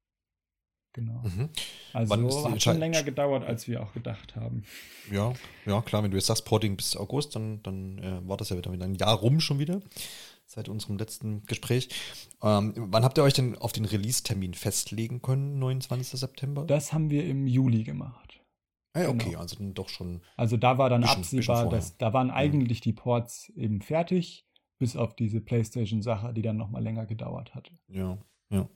Genau. 0.93 1.21
Mhm. 1.23 1.49
Also 1.93 2.49
hat 2.49 2.61
schon 2.61 2.79
länger 2.79 3.03
gedauert, 3.03 3.43
als 3.43 3.67
wir 3.67 3.81
auch 3.81 3.93
gedacht 3.93 4.35
haben. 4.35 4.63
Ja, 5.09 5.33
ja, 5.65 5.81
klar, 5.81 6.03
wenn 6.03 6.11
du 6.11 6.17
jetzt 6.17 6.27
sagst 6.27 6.45
Porting 6.45 6.75
bis 6.75 6.95
August, 6.97 7.35
dann, 7.35 7.61
dann 7.63 7.97
äh, 7.97 8.27
war 8.27 8.37
das 8.37 8.49
ja 8.49 8.57
wieder 8.57 8.71
ein 8.71 8.95
Jahr 8.95 9.15
rum 9.15 9.39
schon 9.39 9.59
wieder, 9.59 9.81
seit 10.51 10.69
unserem 10.69 10.97
letzten 10.97 11.43
Gespräch. 11.45 11.89
Ähm, 12.43 12.73
wann 12.75 13.03
habt 13.03 13.17
ihr 13.17 13.23
euch 13.23 13.33
denn 13.33 13.57
auf 13.57 13.71
den 13.71 13.85
Release-Termin 13.85 14.53
festlegen 14.53 15.21
können, 15.21 15.59
29. 15.59 16.19
September? 16.19 16.65
Das 16.65 16.93
haben 16.93 17.09
wir 17.09 17.25
im 17.25 17.47
Juli 17.47 17.83
gemacht. 17.83 18.41
Ah, 18.93 19.07
okay, 19.07 19.29
genau. 19.29 19.39
also 19.39 19.55
dann 19.55 19.73
doch 19.73 19.87
schon. 19.87 20.21
Also 20.35 20.57
da 20.57 20.77
war 20.77 20.89
dann 20.89 21.01
bisschen, 21.01 21.19
absehbar, 21.19 21.63
bisschen 21.63 21.71
dass 21.71 21.97
da 21.97 22.11
waren 22.11 22.29
eigentlich 22.29 22.79
ja. 22.79 22.83
die 22.83 22.93
Ports 22.93 23.49
eben 23.55 23.81
fertig 23.81 24.45
bis 24.79 24.97
auf 24.97 25.15
diese 25.15 25.39
PlayStation-Sache, 25.39 26.33
die 26.33 26.41
dann 26.41 26.57
nochmal 26.57 26.83
länger 26.83 27.05
gedauert 27.05 27.55
hatte. 27.55 27.71
Ja, 27.87 28.17
ja. 28.49 28.67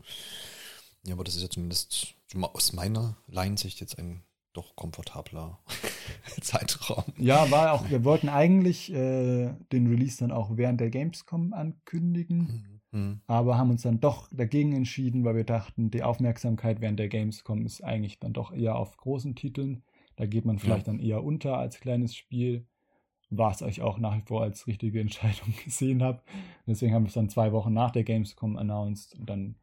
Ja, 1.06 1.14
aber 1.14 1.24
das 1.24 1.36
ist 1.36 1.42
ja 1.42 1.50
zumindest 1.50 2.16
aus 2.54 2.74
meiner 2.74 3.18
Laiensicht 3.28 3.80
jetzt 3.80 4.00
ein 4.00 4.24
doch 4.56 4.76
komfortabler 4.76 5.60
Zeitraum. 6.42 7.04
Ja, 7.18 7.50
war 7.52 7.74
auch, 7.74 7.90
wir 7.90 8.04
wollten 8.04 8.30
eigentlich 8.30 8.92
äh, 8.94 9.54
den 9.72 9.88
Release 9.88 10.18
dann 10.20 10.32
auch 10.32 10.58
während 10.58 10.80
der 10.82 10.90
Gamescom 10.90 11.54
ankündigen, 11.54 12.82
mhm. 12.92 13.22
aber 13.28 13.58
haben 13.58 13.72
uns 13.72 13.84
dann 13.84 14.00
doch 14.00 14.30
dagegen 14.32 14.74
entschieden, 14.74 15.24
weil 15.24 15.36
wir 15.36 15.44
dachten, 15.44 15.92
die 15.92 16.04
Aufmerksamkeit 16.04 16.82
während 16.82 17.00
der 17.00 17.10
Gamescom 17.10 17.66
ist 17.66 17.84
eigentlich 17.84 18.20
dann 18.20 18.34
doch 18.34 18.52
eher 18.52 18.76
auf 18.76 18.98
großen 18.98 19.36
Titeln. 19.36 19.84
Da 20.16 20.26
geht 20.26 20.46
man 20.46 20.60
vielleicht 20.60 20.88
ja. 20.88 20.94
dann 20.94 21.02
eher 21.02 21.24
unter 21.24 21.58
als 21.58 21.80
kleines 21.80 22.16
Spiel 22.16 22.66
war 23.30 23.52
es 23.52 23.62
euch 23.62 23.82
auch 23.82 23.98
nach 23.98 24.16
wie 24.16 24.22
vor 24.22 24.44
als 24.44 24.68
richtige 24.68 25.00
Entscheidung 25.00 25.54
gesehen 25.64 26.04
habe. 26.04 26.22
Deswegen 26.68 26.94
haben 26.94 27.04
wir 27.04 27.10
es 27.10 27.14
dann 27.14 27.30
zwei 27.30 27.52
Wochen 27.52 27.74
nach 27.74 27.92
der 27.92 28.04
Gamescom 28.04 28.58
announced 28.58 29.16
und 29.20 29.30
dann 29.30 29.56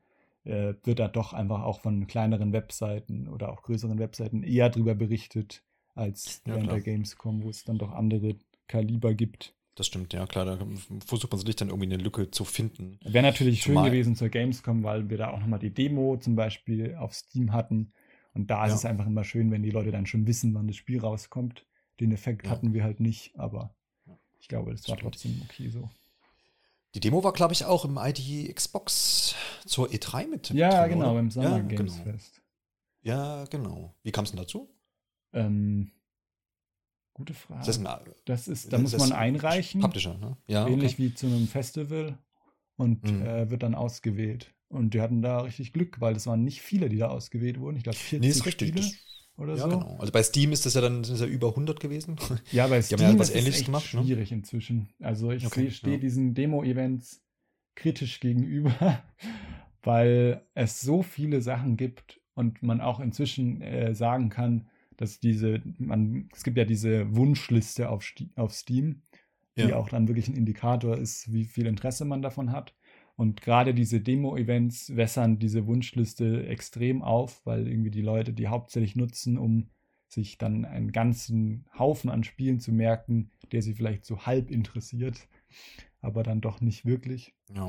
äh, 0.44 0.74
wird 0.82 0.98
da 0.98 1.08
doch 1.08 1.32
einfach 1.32 1.62
auch 1.62 1.80
von 1.80 2.06
kleineren 2.06 2.52
Webseiten 2.52 3.28
oder 3.28 3.52
auch 3.52 3.62
größeren 3.62 3.98
Webseiten 3.98 4.42
eher 4.42 4.70
drüber 4.70 4.94
berichtet 4.94 5.62
als 5.94 6.42
ja, 6.46 6.54
während 6.54 6.64
klar. 6.64 6.76
der 6.76 6.84
Gamescom, 6.84 7.42
wo 7.42 7.50
es 7.50 7.64
dann 7.64 7.78
doch 7.78 7.92
andere 7.92 8.36
Kaliber 8.66 9.14
gibt. 9.14 9.54
Das 9.74 9.86
stimmt, 9.86 10.12
ja 10.12 10.26
klar, 10.26 10.44
da 10.44 10.58
versucht 11.06 11.32
man 11.32 11.40
sich 11.40 11.56
dann 11.56 11.68
irgendwie 11.68 11.92
eine 11.92 12.02
Lücke 12.02 12.30
zu 12.30 12.44
finden. 12.44 12.98
Wäre 13.02 13.24
natürlich 13.24 13.62
Zumal 13.62 13.84
schön 13.84 13.92
gewesen 13.92 14.16
zur 14.16 14.28
Gamescom, 14.28 14.82
weil 14.82 15.08
wir 15.08 15.16
da 15.16 15.30
auch 15.30 15.40
nochmal 15.40 15.60
die 15.60 15.72
Demo 15.72 16.18
zum 16.18 16.36
Beispiel 16.36 16.94
auf 16.96 17.14
Steam 17.14 17.52
hatten. 17.52 17.92
Und 18.34 18.50
da 18.50 18.58
ja. 18.58 18.66
ist 18.66 18.74
es 18.74 18.84
einfach 18.84 19.06
immer 19.06 19.24
schön, 19.24 19.50
wenn 19.50 19.62
die 19.62 19.70
Leute 19.70 19.90
dann 19.90 20.06
schon 20.06 20.26
wissen, 20.26 20.54
wann 20.54 20.66
das 20.66 20.76
Spiel 20.76 21.00
rauskommt. 21.00 21.66
Den 22.00 22.12
Effekt 22.12 22.46
ja. 22.46 22.50
hatten 22.50 22.74
wir 22.74 22.84
halt 22.84 23.00
nicht, 23.00 23.38
aber 23.38 23.74
ich 24.40 24.48
glaube, 24.48 24.72
das 24.72 24.88
war 24.88 24.96
trotzdem 24.96 25.40
okay 25.44 25.68
so. 25.70 25.88
Die 26.94 27.00
Demo 27.00 27.24
war, 27.24 27.32
glaube 27.32 27.54
ich, 27.54 27.64
auch 27.64 27.84
im 27.84 27.98
ID 27.98 28.54
Xbox 28.54 29.34
zur 29.66 29.88
E3 29.88 30.28
mit. 30.28 30.50
Ja, 30.50 30.82
drin, 30.82 30.98
genau, 30.98 31.12
oder? 31.12 31.20
im 31.20 31.30
Summer 31.30 31.56
ja, 31.56 31.58
Games 31.60 31.94
genau. 31.94 32.04
Fest. 32.04 32.42
Ja, 33.02 33.44
genau. 33.46 33.94
Wie 34.02 34.12
kam 34.12 34.24
es 34.24 34.30
denn 34.30 34.40
dazu? 34.40 34.68
Ähm, 35.32 35.90
gute 37.14 37.34
Frage. 37.34 37.60
Ist 37.60 37.68
das, 37.68 37.78
ein, 37.78 38.14
das 38.26 38.48
ist, 38.48 38.72
da 38.72 38.78
muss 38.78 38.96
man 38.96 39.12
einreichen. 39.12 39.80
Publisher, 39.80 40.18
ne? 40.18 40.36
Ja, 40.46 40.66
ähnlich 40.66 40.94
okay. 40.94 41.02
wie 41.02 41.14
zu 41.14 41.26
einem 41.26 41.48
Festival 41.48 42.18
und 42.76 43.04
mhm. 43.04 43.22
äh, 43.22 43.50
wird 43.50 43.62
dann 43.62 43.74
ausgewählt. 43.74 44.54
Und 44.68 44.94
die 44.94 45.00
hatten 45.00 45.22
da 45.22 45.40
richtig 45.40 45.72
Glück, 45.72 46.00
weil 46.00 46.16
es 46.16 46.26
waren 46.26 46.44
nicht 46.44 46.62
viele, 46.62 46.88
die 46.88 46.98
da 46.98 47.08
ausgewählt 47.08 47.58
wurden. 47.60 47.76
Ich 47.76 47.84
glaube, 47.84 47.98
40 47.98 48.20
nee, 48.20 48.28
ist 48.28 48.46
richtig. 48.46 48.68
Spiele. 48.68 48.86
Das 48.86 49.11
oder 49.36 49.54
ja, 49.54 49.62
so. 49.62 49.68
Genau. 49.68 49.96
Also 49.98 50.12
bei 50.12 50.22
Steam 50.22 50.52
ist 50.52 50.66
das 50.66 50.74
ja 50.74 50.80
dann 50.80 51.04
sind 51.04 51.18
ja 51.18 51.26
über 51.26 51.48
100 51.48 51.80
gewesen. 51.80 52.16
Ja, 52.52 52.66
bei 52.66 52.82
Steam 52.82 53.00
ja 53.00 53.18
was 53.18 53.30
ist 53.30 53.36
Ähnliches 53.36 53.60
echt 53.60 53.66
gemacht, 53.66 53.94
ne? 53.94 54.02
schwierig 54.02 54.30
ne? 54.30 54.38
inzwischen. 54.38 54.88
Also 55.00 55.30
ich 55.30 55.46
okay, 55.46 55.70
stehe 55.70 55.94
ja. 55.94 56.00
diesen 56.00 56.34
Demo-Events 56.34 57.22
kritisch 57.74 58.20
gegenüber, 58.20 59.02
weil 59.82 60.42
es 60.54 60.80
so 60.80 61.02
viele 61.02 61.40
Sachen 61.40 61.76
gibt 61.76 62.20
und 62.34 62.62
man 62.62 62.80
auch 62.80 63.00
inzwischen 63.00 63.60
äh, 63.62 63.94
sagen 63.94 64.28
kann, 64.28 64.68
dass 64.96 65.20
diese, 65.20 65.62
man, 65.78 66.28
es 66.32 66.44
gibt 66.44 66.58
ja 66.58 66.64
diese 66.64 67.14
Wunschliste 67.14 67.88
auf, 67.88 68.04
auf 68.36 68.52
Steam, 68.52 69.02
die 69.56 69.62
ja. 69.62 69.76
auch 69.76 69.88
dann 69.88 70.08
wirklich 70.08 70.28
ein 70.28 70.36
Indikator 70.36 70.96
ist, 70.96 71.32
wie 71.32 71.44
viel 71.44 71.66
Interesse 71.66 72.04
man 72.04 72.22
davon 72.22 72.52
hat. 72.52 72.74
Und 73.16 73.42
gerade 73.42 73.74
diese 73.74 74.00
Demo-Events 74.00 74.96
wässern 74.96 75.38
diese 75.38 75.66
Wunschliste 75.66 76.46
extrem 76.46 77.02
auf, 77.02 77.44
weil 77.44 77.68
irgendwie 77.68 77.90
die 77.90 78.02
Leute 78.02 78.32
die 78.32 78.48
hauptsächlich 78.48 78.96
nutzen, 78.96 79.38
um 79.38 79.68
sich 80.08 80.38
dann 80.38 80.64
einen 80.64 80.92
ganzen 80.92 81.66
Haufen 81.78 82.10
an 82.10 82.24
Spielen 82.24 82.60
zu 82.60 82.72
merken, 82.72 83.30
der 83.50 83.62
sie 83.62 83.74
vielleicht 83.74 84.04
so 84.04 84.26
halb 84.26 84.50
interessiert, 84.50 85.28
aber 86.00 86.22
dann 86.22 86.40
doch 86.40 86.60
nicht 86.60 86.84
wirklich. 86.84 87.34
Ja. 87.54 87.68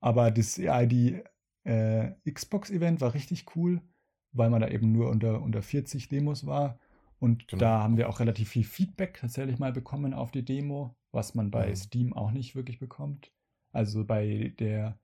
Aber 0.00 0.30
das 0.30 0.58
ID 0.58 1.24
äh, 1.64 2.12
Xbox-Event 2.30 3.00
war 3.00 3.14
richtig 3.14 3.56
cool, 3.56 3.82
weil 4.32 4.50
man 4.50 4.60
da 4.60 4.68
eben 4.68 4.92
nur 4.92 5.10
unter, 5.10 5.42
unter 5.42 5.62
40 5.62 6.08
Demos 6.08 6.46
war. 6.46 6.78
Und 7.18 7.48
genau. 7.48 7.60
da 7.60 7.82
haben 7.82 7.96
wir 7.96 8.08
auch 8.08 8.20
relativ 8.20 8.48
viel 8.48 8.64
Feedback 8.64 9.18
tatsächlich 9.20 9.58
mal 9.58 9.72
bekommen 9.72 10.14
auf 10.14 10.30
die 10.30 10.44
Demo, 10.44 10.96
was 11.12 11.34
man 11.34 11.50
bei 11.50 11.68
ja. 11.68 11.76
Steam 11.76 12.12
auch 12.12 12.30
nicht 12.30 12.54
wirklich 12.54 12.78
bekommt. 12.78 13.30
Also 13.72 14.04
bei 14.04 14.52
der 14.58 14.98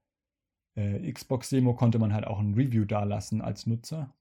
äh, 0.75 1.13
Xbox-Demo 1.13 1.75
konnte 1.75 1.99
man 1.99 2.13
halt 2.13 2.27
auch 2.27 2.39
ein 2.39 2.55
Review 2.55 2.85
dalassen 2.85 3.41
als 3.41 3.67
Nutzer. 3.67 4.15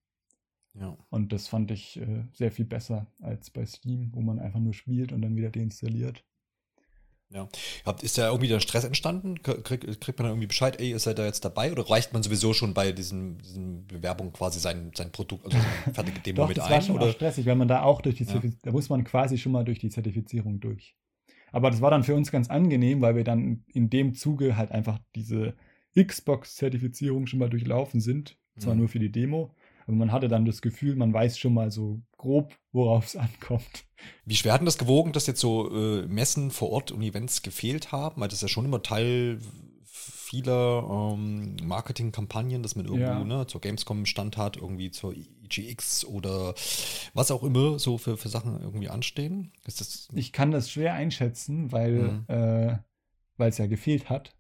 Ja. 0.80 0.98
Und 1.10 1.32
das 1.32 1.48
fand 1.48 1.72
ich 1.72 2.00
äh, 2.00 2.26
sehr 2.34 2.52
viel 2.52 2.66
besser 2.66 3.08
als 3.22 3.50
bei 3.50 3.66
Steam, 3.66 4.12
wo 4.14 4.22
man 4.22 4.40
einfach 4.40 4.60
nur 4.60 4.74
spielt 4.74 5.12
und 5.12 5.22
dann 5.22 5.36
wieder 5.36 5.50
deinstalliert. 5.50 6.24
Ja. 7.30 7.48
Ist 8.02 8.18
da 8.18 8.28
irgendwie 8.28 8.48
der 8.48 8.60
Stress 8.60 8.84
entstanden? 8.84 9.42
Krieg, 9.42 9.64
kriegt 10.00 10.20
man 10.20 10.26
dann 10.26 10.28
irgendwie 10.28 10.48
Bescheid, 10.48 10.80
ey, 10.80 10.92
ist 10.92 11.08
er 11.08 11.16
da 11.16 11.26
jetzt 11.26 11.44
dabei? 11.44 11.72
Oder 11.72 11.90
reicht 11.90 12.14
man 12.14 12.22
sowieso 12.22 12.54
schon 12.54 12.74
bei 12.74 12.92
diesen, 12.92 13.40
diesen 13.40 13.88
Bewerbungen 13.88 14.32
quasi 14.32 14.60
sein, 14.60 14.92
sein 14.96 15.12
Produkt, 15.12 15.46
also 15.46 15.58
seine 15.58 15.94
fertige 15.94 16.20
Demo 16.26 16.44
Doch, 16.44 16.48
mit 16.50 16.58
das 16.58 16.66
ein? 16.66 16.70
Das 16.70 16.78
war 16.78 16.86
schon 16.86 16.96
oder? 16.98 17.10
auch 17.10 17.14
stressig, 17.14 17.46
weil 17.46 17.56
man 17.56 17.68
da 17.68 17.82
auch 17.82 18.02
durch 18.02 18.16
die 18.16 18.26
ja. 18.26 18.42
da 18.62 18.72
muss 18.72 18.90
man 18.90 19.04
quasi 19.04 19.38
schon 19.38 19.52
mal 19.52 19.66
durch 19.66 19.80
die 19.80 19.90
Zertifizierung 19.90 20.60
durch. 20.60 20.96
Aber 21.52 21.72
das 21.72 21.82
war 21.82 21.92
dann 21.92 22.04
für 22.04 22.16
uns 22.16 22.32
ganz 22.32 22.50
angenehm, 22.50 23.02
weil 23.02 23.16
wir 23.16 23.24
dann 23.24 23.64
in 23.74 23.90
dem 23.90 24.14
Zuge 24.14 24.58
halt 24.58 24.72
einfach 24.72 25.00
diese 25.16 25.56
Xbox-Zertifizierung 25.96 27.28
schon 27.28 27.40
mal 27.40 27.50
durchlaufen 27.50 28.02
sind. 28.02 28.38
Zwar 28.58 28.74
mhm. 28.74 28.82
nur 28.82 28.90
für 28.90 29.00
die 29.00 29.12
Demo, 29.12 29.54
aber 29.86 29.98
man 29.98 30.12
hatte 30.12 30.28
dann 30.28 30.46
das 30.46 30.62
Gefühl, 30.62 30.96
man 30.96 31.14
weiß 31.14 31.38
schon 31.38 31.54
mal 31.54 31.72
so 31.72 32.02
grob, 32.18 32.58
worauf 32.72 33.06
es 33.06 33.16
ankommt. 33.16 33.86
Wie 34.26 34.36
schwer 34.36 34.54
hat 34.54 34.62
denn 34.62 34.66
das 34.66 34.78
gewogen, 34.78 35.14
dass 35.14 35.28
jetzt 35.28 35.40
so 35.40 35.72
äh, 35.72 36.08
Messen 36.08 36.52
vor 36.52 36.72
Ort 36.72 36.92
und 36.92 37.02
Events 37.02 37.42
gefehlt 37.42 37.92
haben? 37.92 38.22
Weil 38.22 38.28
das 38.28 38.38
ist 38.38 38.42
ja 38.44 38.48
schon 38.48 38.66
immer 38.66 38.82
Teil 38.82 39.40
vieler 40.36 41.13
ähm, 41.13 41.56
Marketingkampagnen, 41.63 42.62
dass 42.62 42.76
man 42.76 42.86
irgendwo 42.86 43.06
ja. 43.06 43.24
ne, 43.24 43.48
zur 43.48 43.62
Gamescom 43.62 44.06
Stand 44.06 44.38
hat, 44.38 44.58
irgendwie 44.58 44.91
zur 44.91 45.15
EGX 45.15 46.06
oder 46.06 46.54
was 47.13 47.32
auch 47.32 47.43
immer 47.43 47.80
so 47.80 47.98
für, 47.98 48.17
für 48.17 48.28
Sachen 48.28 48.60
irgendwie 48.62 48.89
anstehen. 48.89 49.54
Ist 49.65 49.80
das 49.80 50.10
ich 50.13 50.34
kann 50.34 50.52
das 50.52 50.69
schwer 50.69 50.93
einschätzen, 50.93 51.71
weil 51.71 52.26
mhm. 52.28 52.78
äh, 53.38 53.48
es 53.48 53.58
ja 53.58 53.67
gefehlt 53.67 54.10
hat. 54.10 54.36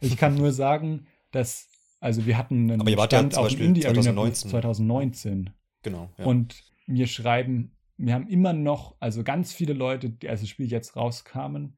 Ich 0.00 0.16
kann 0.16 0.34
nur 0.34 0.52
sagen, 0.52 1.06
dass 1.30 1.68
also 2.00 2.26
wir 2.26 2.36
hatten 2.36 2.70
einen 2.70 2.80
Aber 2.80 2.90
ihr 2.90 2.96
wart 2.96 3.12
Stand 3.12 3.34
ja 3.34 3.38
auf 3.38 3.58
Indie 3.58 3.82
2019. 3.82 4.50
2019. 4.50 5.50
Genau. 5.82 6.10
Ja. 6.18 6.24
Und 6.24 6.62
mir 6.86 7.06
schreiben, 7.06 7.76
wir 7.96 8.14
haben 8.14 8.26
immer 8.26 8.52
noch, 8.52 8.96
also 8.98 9.22
ganz 9.22 9.52
viele 9.52 9.72
Leute, 9.72 10.10
die 10.10 10.28
als 10.28 10.40
das 10.40 10.48
Spiel 10.48 10.66
jetzt 10.66 10.96
rauskamen, 10.96 11.76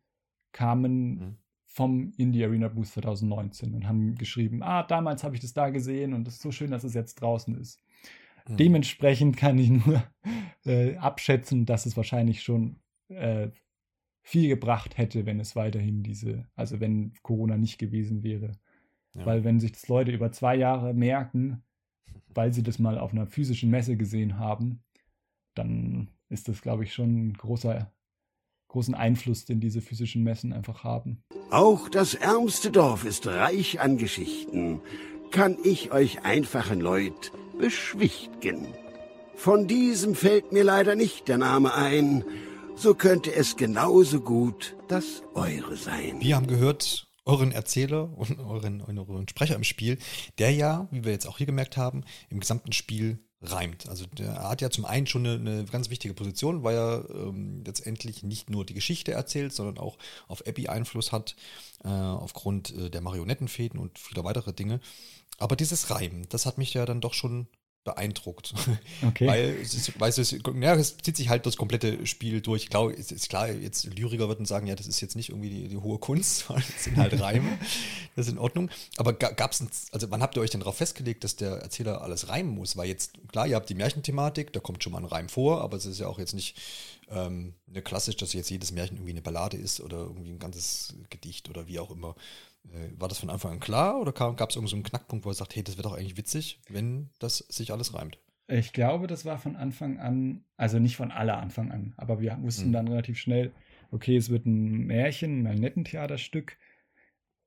kamen 0.52 1.14
mhm 1.14 1.36
vom 1.74 2.12
Indie 2.16 2.44
Arena 2.44 2.68
Boost 2.68 2.94
2019 2.94 3.74
und 3.74 3.88
haben 3.88 4.14
geschrieben, 4.14 4.62
ah, 4.62 4.84
damals 4.84 5.24
habe 5.24 5.34
ich 5.34 5.40
das 5.40 5.54
da 5.54 5.70
gesehen 5.70 6.14
und 6.14 6.28
es 6.28 6.34
ist 6.34 6.42
so 6.42 6.52
schön, 6.52 6.70
dass 6.70 6.84
es 6.84 6.94
jetzt 6.94 7.16
draußen 7.16 7.58
ist. 7.60 7.82
Mhm. 8.48 8.56
Dementsprechend 8.56 9.36
kann 9.36 9.58
ich 9.58 9.70
nur 9.70 10.04
äh, 10.64 10.96
abschätzen, 10.96 11.66
dass 11.66 11.84
es 11.84 11.96
wahrscheinlich 11.96 12.44
schon 12.44 12.76
äh, 13.08 13.48
viel 14.22 14.48
gebracht 14.48 14.98
hätte, 14.98 15.26
wenn 15.26 15.40
es 15.40 15.56
weiterhin 15.56 16.04
diese, 16.04 16.46
also 16.54 16.78
wenn 16.78 17.12
Corona 17.22 17.56
nicht 17.56 17.78
gewesen 17.78 18.22
wäre. 18.22 18.52
Ja. 19.16 19.26
Weil 19.26 19.42
wenn 19.42 19.58
sich 19.58 19.72
das 19.72 19.88
Leute 19.88 20.12
über 20.12 20.30
zwei 20.30 20.54
Jahre 20.54 20.94
merken, 20.94 21.64
weil 22.28 22.52
sie 22.52 22.62
das 22.62 22.78
mal 22.78 22.98
auf 22.98 23.12
einer 23.12 23.26
physischen 23.26 23.70
Messe 23.70 23.96
gesehen 23.96 24.38
haben, 24.38 24.84
dann 25.54 26.08
ist 26.28 26.46
das, 26.46 26.62
glaube 26.62 26.84
ich, 26.84 26.94
schon 26.94 27.28
ein 27.28 27.32
großer, 27.32 27.92
großen 28.74 28.96
Einfluss, 28.96 29.44
den 29.44 29.60
diese 29.60 29.80
physischen 29.80 30.24
Messen 30.24 30.52
einfach 30.52 30.82
haben. 30.82 31.22
Auch 31.50 31.88
das 31.88 32.14
ärmste 32.14 32.72
Dorf 32.72 33.04
ist 33.04 33.24
reich 33.28 33.80
an 33.80 33.98
Geschichten. 33.98 34.80
Kann 35.30 35.56
ich 35.62 35.92
euch 35.92 36.24
einfachen 36.24 36.80
Leut 36.80 37.30
beschwichtigen? 37.56 38.66
Von 39.36 39.68
diesem 39.68 40.16
fällt 40.16 40.50
mir 40.50 40.64
leider 40.64 40.96
nicht 40.96 41.28
der 41.28 41.38
Name 41.38 41.72
ein, 41.72 42.24
so 42.74 42.94
könnte 42.94 43.32
es 43.32 43.56
genauso 43.56 44.20
gut 44.20 44.76
das 44.88 45.22
eure 45.34 45.76
sein. 45.76 46.16
Wir 46.18 46.34
haben 46.34 46.48
gehört, 46.48 47.06
euren 47.24 47.52
Erzähler 47.52 48.12
und 48.18 48.40
euren, 48.40 48.80
euren 48.82 49.28
Sprecher 49.28 49.54
im 49.54 49.62
Spiel, 49.62 49.98
der 50.38 50.50
ja, 50.50 50.88
wie 50.90 51.04
wir 51.04 51.12
jetzt 51.12 51.28
auch 51.28 51.38
hier 51.38 51.46
gemerkt 51.46 51.76
haben, 51.76 52.02
im 52.28 52.40
gesamten 52.40 52.72
Spiel 52.72 53.20
reimt. 53.44 53.88
Also 53.88 54.06
der 54.06 54.48
hat 54.48 54.60
ja 54.60 54.70
zum 54.70 54.84
einen 54.84 55.06
schon 55.06 55.26
eine, 55.26 55.34
eine 55.34 55.64
ganz 55.64 55.90
wichtige 55.90 56.14
Position, 56.14 56.62
weil 56.62 56.76
er 56.76 57.08
ähm, 57.10 57.62
letztendlich 57.64 58.22
nicht 58.22 58.50
nur 58.50 58.64
die 58.64 58.74
Geschichte 58.74 59.12
erzählt, 59.12 59.52
sondern 59.52 59.78
auch 59.78 59.98
auf 60.28 60.46
Abby 60.46 60.68
Einfluss 60.68 61.12
hat, 61.12 61.36
äh, 61.84 61.88
aufgrund 61.88 62.76
äh, 62.76 62.90
der 62.90 63.00
Marionettenfäden 63.00 63.78
und 63.78 63.98
vieler 63.98 64.24
weitere 64.24 64.52
Dinge. 64.52 64.80
Aber 65.38 65.56
dieses 65.56 65.90
Reimen, 65.90 66.26
das 66.28 66.46
hat 66.46 66.58
mich 66.58 66.74
ja 66.74 66.86
dann 66.86 67.00
doch 67.00 67.14
schon 67.14 67.48
beeindruckt. 67.84 68.54
Okay. 69.06 69.26
Weil 69.26 69.56
es, 69.60 69.74
ist, 69.74 70.00
weil 70.00 70.08
es, 70.08 70.18
ist, 70.18 70.32
ja, 70.32 70.74
es 70.74 70.96
zieht 70.96 71.16
sich 71.16 71.28
halt 71.28 71.46
das 71.46 71.56
komplette 71.56 72.06
Spiel 72.06 72.40
durch. 72.40 72.64
Ich 72.64 72.70
glaube, 72.70 72.94
es 72.94 73.12
ist 73.12 73.28
klar, 73.28 73.50
jetzt 73.50 73.84
Lyriker 73.84 74.28
würden 74.28 74.46
sagen, 74.46 74.66
ja, 74.66 74.74
das 74.74 74.86
ist 74.86 75.00
jetzt 75.00 75.14
nicht 75.14 75.28
irgendwie 75.28 75.50
die, 75.50 75.68
die 75.68 75.76
hohe 75.76 75.98
Kunst, 75.98 76.48
weil 76.50 76.58
es 76.60 76.84
sind 76.84 76.96
halt 76.96 77.20
Reime. 77.20 77.58
das 78.16 78.26
ist 78.26 78.32
in 78.32 78.38
Ordnung. 78.38 78.70
Aber 78.96 79.12
gab 79.12 79.52
es, 79.52 79.62
also 79.92 80.10
wann 80.10 80.22
habt 80.22 80.36
ihr 80.36 80.42
euch 80.42 80.50
denn 80.50 80.60
darauf 80.60 80.76
festgelegt, 80.76 81.22
dass 81.24 81.36
der 81.36 81.56
Erzähler 81.58 82.02
alles 82.02 82.28
reimen 82.28 82.54
muss? 82.54 82.76
Weil 82.76 82.88
jetzt, 82.88 83.12
klar, 83.28 83.46
ihr 83.46 83.56
habt 83.56 83.68
die 83.68 83.74
Märchenthematik, 83.74 84.52
da 84.52 84.60
kommt 84.60 84.82
schon 84.82 84.92
mal 84.92 84.98
ein 84.98 85.04
Reim 85.04 85.28
vor, 85.28 85.60
aber 85.60 85.76
es 85.76 85.86
ist 85.86 86.00
ja 86.00 86.08
auch 86.08 86.18
jetzt 86.18 86.34
nicht 86.34 86.56
ähm, 87.10 87.54
ne, 87.66 87.82
klassisch, 87.82 88.16
dass 88.16 88.32
jetzt 88.32 88.50
jedes 88.50 88.72
Märchen 88.72 88.96
irgendwie 88.96 89.12
eine 89.12 89.22
Ballade 89.22 89.56
ist 89.56 89.80
oder 89.80 89.98
irgendwie 89.98 90.30
ein 90.30 90.38
ganzes 90.38 90.94
Gedicht 91.10 91.48
oder 91.50 91.66
wie 91.66 91.78
auch 91.78 91.90
immer. 91.90 92.14
Äh, 92.72 92.90
war 92.98 93.08
das 93.08 93.18
von 93.18 93.30
Anfang 93.30 93.52
an 93.52 93.60
klar 93.60 94.00
oder 94.00 94.12
gab 94.12 94.32
es 94.32 94.56
irgendeinen 94.56 94.66
so 94.68 94.76
einen 94.76 94.82
Knackpunkt, 94.84 95.24
wo 95.24 95.30
er 95.30 95.34
sagt, 95.34 95.56
hey, 95.56 95.62
das 95.62 95.76
wäre 95.76 95.88
doch 95.88 95.96
eigentlich 95.96 96.16
witzig, 96.16 96.60
wenn 96.68 97.10
das 97.18 97.38
sich 97.38 97.72
alles 97.72 97.94
reimt? 97.94 98.18
Ich 98.46 98.72
glaube, 98.72 99.06
das 99.06 99.24
war 99.24 99.38
von 99.38 99.56
Anfang 99.56 99.98
an, 99.98 100.44
also 100.56 100.78
nicht 100.78 100.96
von 100.96 101.10
aller 101.10 101.38
Anfang 101.38 101.70
an, 101.70 101.94
aber 101.96 102.20
wir 102.20 102.36
wussten 102.42 102.68
mhm. 102.68 102.72
dann 102.72 102.88
relativ 102.88 103.18
schnell, 103.18 103.52
okay, 103.90 104.16
es 104.16 104.28
wird 104.28 104.44
ein 104.44 104.86
Märchen, 104.86 105.46
ein 105.46 105.58
netten 105.58 105.84
Theaterstück. 105.84 106.58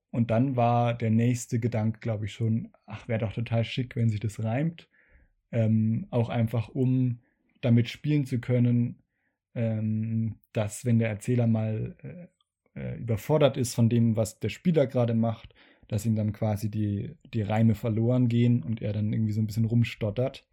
Und 0.09 0.31
dann 0.31 0.55
war 0.55 0.95
der 0.95 1.11
nächste 1.11 1.59
Gedanke, 1.59 1.99
glaube 1.99 2.25
ich, 2.25 2.33
schon, 2.33 2.71
ach, 2.85 3.07
wäre 3.07 3.19
doch 3.19 3.33
total 3.33 3.63
schick, 3.63 3.95
wenn 3.95 4.09
sich 4.09 4.21
das 4.21 4.43
reimt. 4.43 4.89
Ähm, 5.51 6.07
auch 6.09 6.29
einfach, 6.29 6.69
um 6.69 7.19
damit 7.61 7.89
spielen 7.89 8.25
zu 8.25 8.39
können, 8.39 9.03
ähm, 9.53 10.39
dass 10.53 10.85
wenn 10.85 10.99
der 10.99 11.09
Erzähler 11.09 11.45
mal 11.45 11.95
äh, 12.77 12.97
überfordert 12.97 13.57
ist 13.57 13.73
von 13.73 13.89
dem, 13.89 14.15
was 14.15 14.39
der 14.39 14.49
Spieler 14.49 14.87
gerade 14.87 15.13
macht, 15.13 15.53
dass 15.87 16.05
ihm 16.05 16.15
dann 16.15 16.33
quasi 16.33 16.69
die, 16.69 17.15
die 17.33 17.41
Reime 17.41 17.75
verloren 17.75 18.27
gehen 18.27 18.63
und 18.63 18.81
er 18.81 18.93
dann 18.93 19.11
irgendwie 19.13 19.31
so 19.31 19.41
ein 19.41 19.47
bisschen 19.47 19.65
rumstottert. 19.65 20.45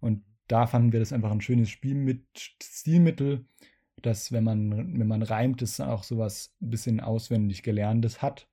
Und 0.00 0.24
da 0.48 0.66
fanden 0.66 0.92
wir 0.92 1.00
das 1.00 1.12
einfach 1.12 1.30
ein 1.30 1.40
schönes 1.40 1.70
Spiel 1.70 1.94
mit 1.94 2.24
Stilmittel, 2.62 3.46
dass 4.00 4.32
wenn 4.32 4.44
man, 4.44 4.98
wenn 4.98 5.06
man 5.06 5.22
reimt, 5.22 5.62
es 5.62 5.80
auch 5.80 6.02
sowas 6.02 6.54
ein 6.60 6.70
bisschen 6.70 7.00
auswendig 7.00 7.62
Gelerntes 7.62 8.22
hat, 8.22 8.48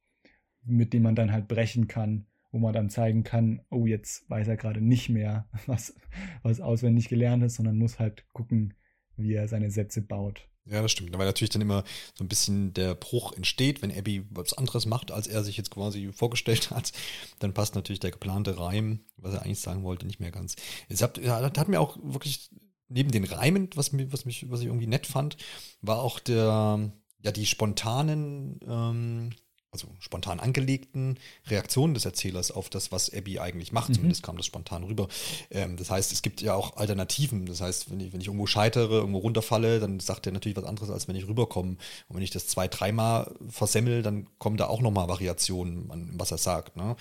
mit 0.63 0.93
dem 0.93 1.03
man 1.03 1.15
dann 1.15 1.31
halt 1.31 1.47
brechen 1.47 1.87
kann, 1.87 2.27
wo 2.51 2.59
man 2.59 2.73
dann 2.73 2.89
zeigen 2.89 3.23
kann, 3.23 3.61
oh, 3.69 3.85
jetzt 3.85 4.29
weiß 4.29 4.47
er 4.47 4.57
gerade 4.57 4.81
nicht 4.81 5.09
mehr, 5.09 5.47
was, 5.65 5.95
was 6.43 6.61
auswendig 6.61 7.09
gelernt 7.09 7.43
ist, 7.43 7.55
sondern 7.55 7.77
muss 7.77 7.99
halt 7.99 8.25
gucken, 8.33 8.75
wie 9.15 9.33
er 9.33 9.47
seine 9.47 9.71
Sätze 9.71 10.01
baut. 10.01 10.47
Ja, 10.69 10.81
das 10.81 10.91
stimmt. 10.91 11.17
Weil 11.17 11.25
natürlich 11.25 11.49
dann 11.49 11.61
immer 11.61 11.83
so 12.15 12.23
ein 12.23 12.27
bisschen 12.27 12.73
der 12.73 12.93
Bruch 12.93 13.33
entsteht, 13.33 13.81
wenn 13.81 13.95
Abby 13.95 14.25
was 14.29 14.53
anderes 14.53 14.85
macht, 14.85 15.11
als 15.11 15.27
er 15.27 15.43
sich 15.43 15.57
jetzt 15.57 15.71
quasi 15.71 16.11
vorgestellt 16.13 16.69
hat, 16.71 16.91
dann 17.39 17.53
passt 17.53 17.75
natürlich 17.75 17.99
der 17.99 18.11
geplante 18.11 18.59
Reim, 18.59 18.99
was 19.17 19.33
er 19.33 19.41
eigentlich 19.41 19.59
sagen 19.59 19.83
wollte, 19.83 20.05
nicht 20.05 20.19
mehr 20.19 20.31
ganz. 20.31 20.55
Es 20.87 21.01
hat, 21.01 21.19
hat 21.19 21.67
mir 21.67 21.81
auch 21.81 21.97
wirklich 22.01 22.49
neben 22.87 23.11
den 23.11 23.23
Reimen, 23.23 23.69
was 23.75 23.91
was 23.93 24.25
mich, 24.25 24.49
was 24.49 24.61
ich 24.61 24.67
irgendwie 24.67 24.87
nett 24.87 25.07
fand, 25.07 25.37
war 25.81 26.01
auch 26.01 26.19
der, 26.19 26.91
ja, 27.23 27.31
die 27.31 27.45
spontanen 27.45 28.59
ähm, 28.67 29.29
also 29.71 29.87
spontan 29.99 30.39
angelegten 30.39 31.19
Reaktionen 31.47 31.93
des 31.93 32.05
Erzählers 32.05 32.51
auf 32.51 32.69
das, 32.69 32.91
was 32.91 33.13
Abby 33.13 33.39
eigentlich 33.39 33.71
macht. 33.71 33.89
Mhm. 33.89 33.93
Zumindest 33.93 34.23
kam 34.23 34.37
das 34.37 34.45
spontan 34.45 34.83
rüber. 34.83 35.07
Ähm, 35.51 35.77
das 35.77 35.91
heißt, 35.91 36.11
es 36.11 36.21
gibt 36.21 36.41
ja 36.41 36.55
auch 36.55 36.77
Alternativen. 36.77 37.45
Das 37.45 37.61
heißt, 37.61 37.91
wenn 37.91 37.99
ich, 37.99 38.11
wenn 38.11 38.21
ich 38.21 38.27
irgendwo 38.27 38.47
scheitere, 38.47 38.95
irgendwo 38.95 39.19
runterfalle, 39.19 39.79
dann 39.79 39.99
sagt 39.99 40.25
er 40.25 40.31
natürlich 40.31 40.57
was 40.57 40.63
anderes, 40.63 40.89
als 40.89 41.07
wenn 41.07 41.15
ich 41.15 41.27
rüberkomme. 41.27 41.77
Und 42.07 42.15
wenn 42.15 42.23
ich 42.23 42.31
das 42.31 42.47
zwei, 42.47 42.67
dreimal 42.67 43.35
versemmel, 43.47 44.01
dann 44.01 44.27
kommen 44.39 44.57
da 44.57 44.67
auch 44.67 44.81
nochmal 44.81 45.07
Variationen 45.07 45.91
an, 45.91 46.11
was 46.13 46.31
er 46.31 46.39
sagt. 46.39 46.75
Ne? 46.75 46.95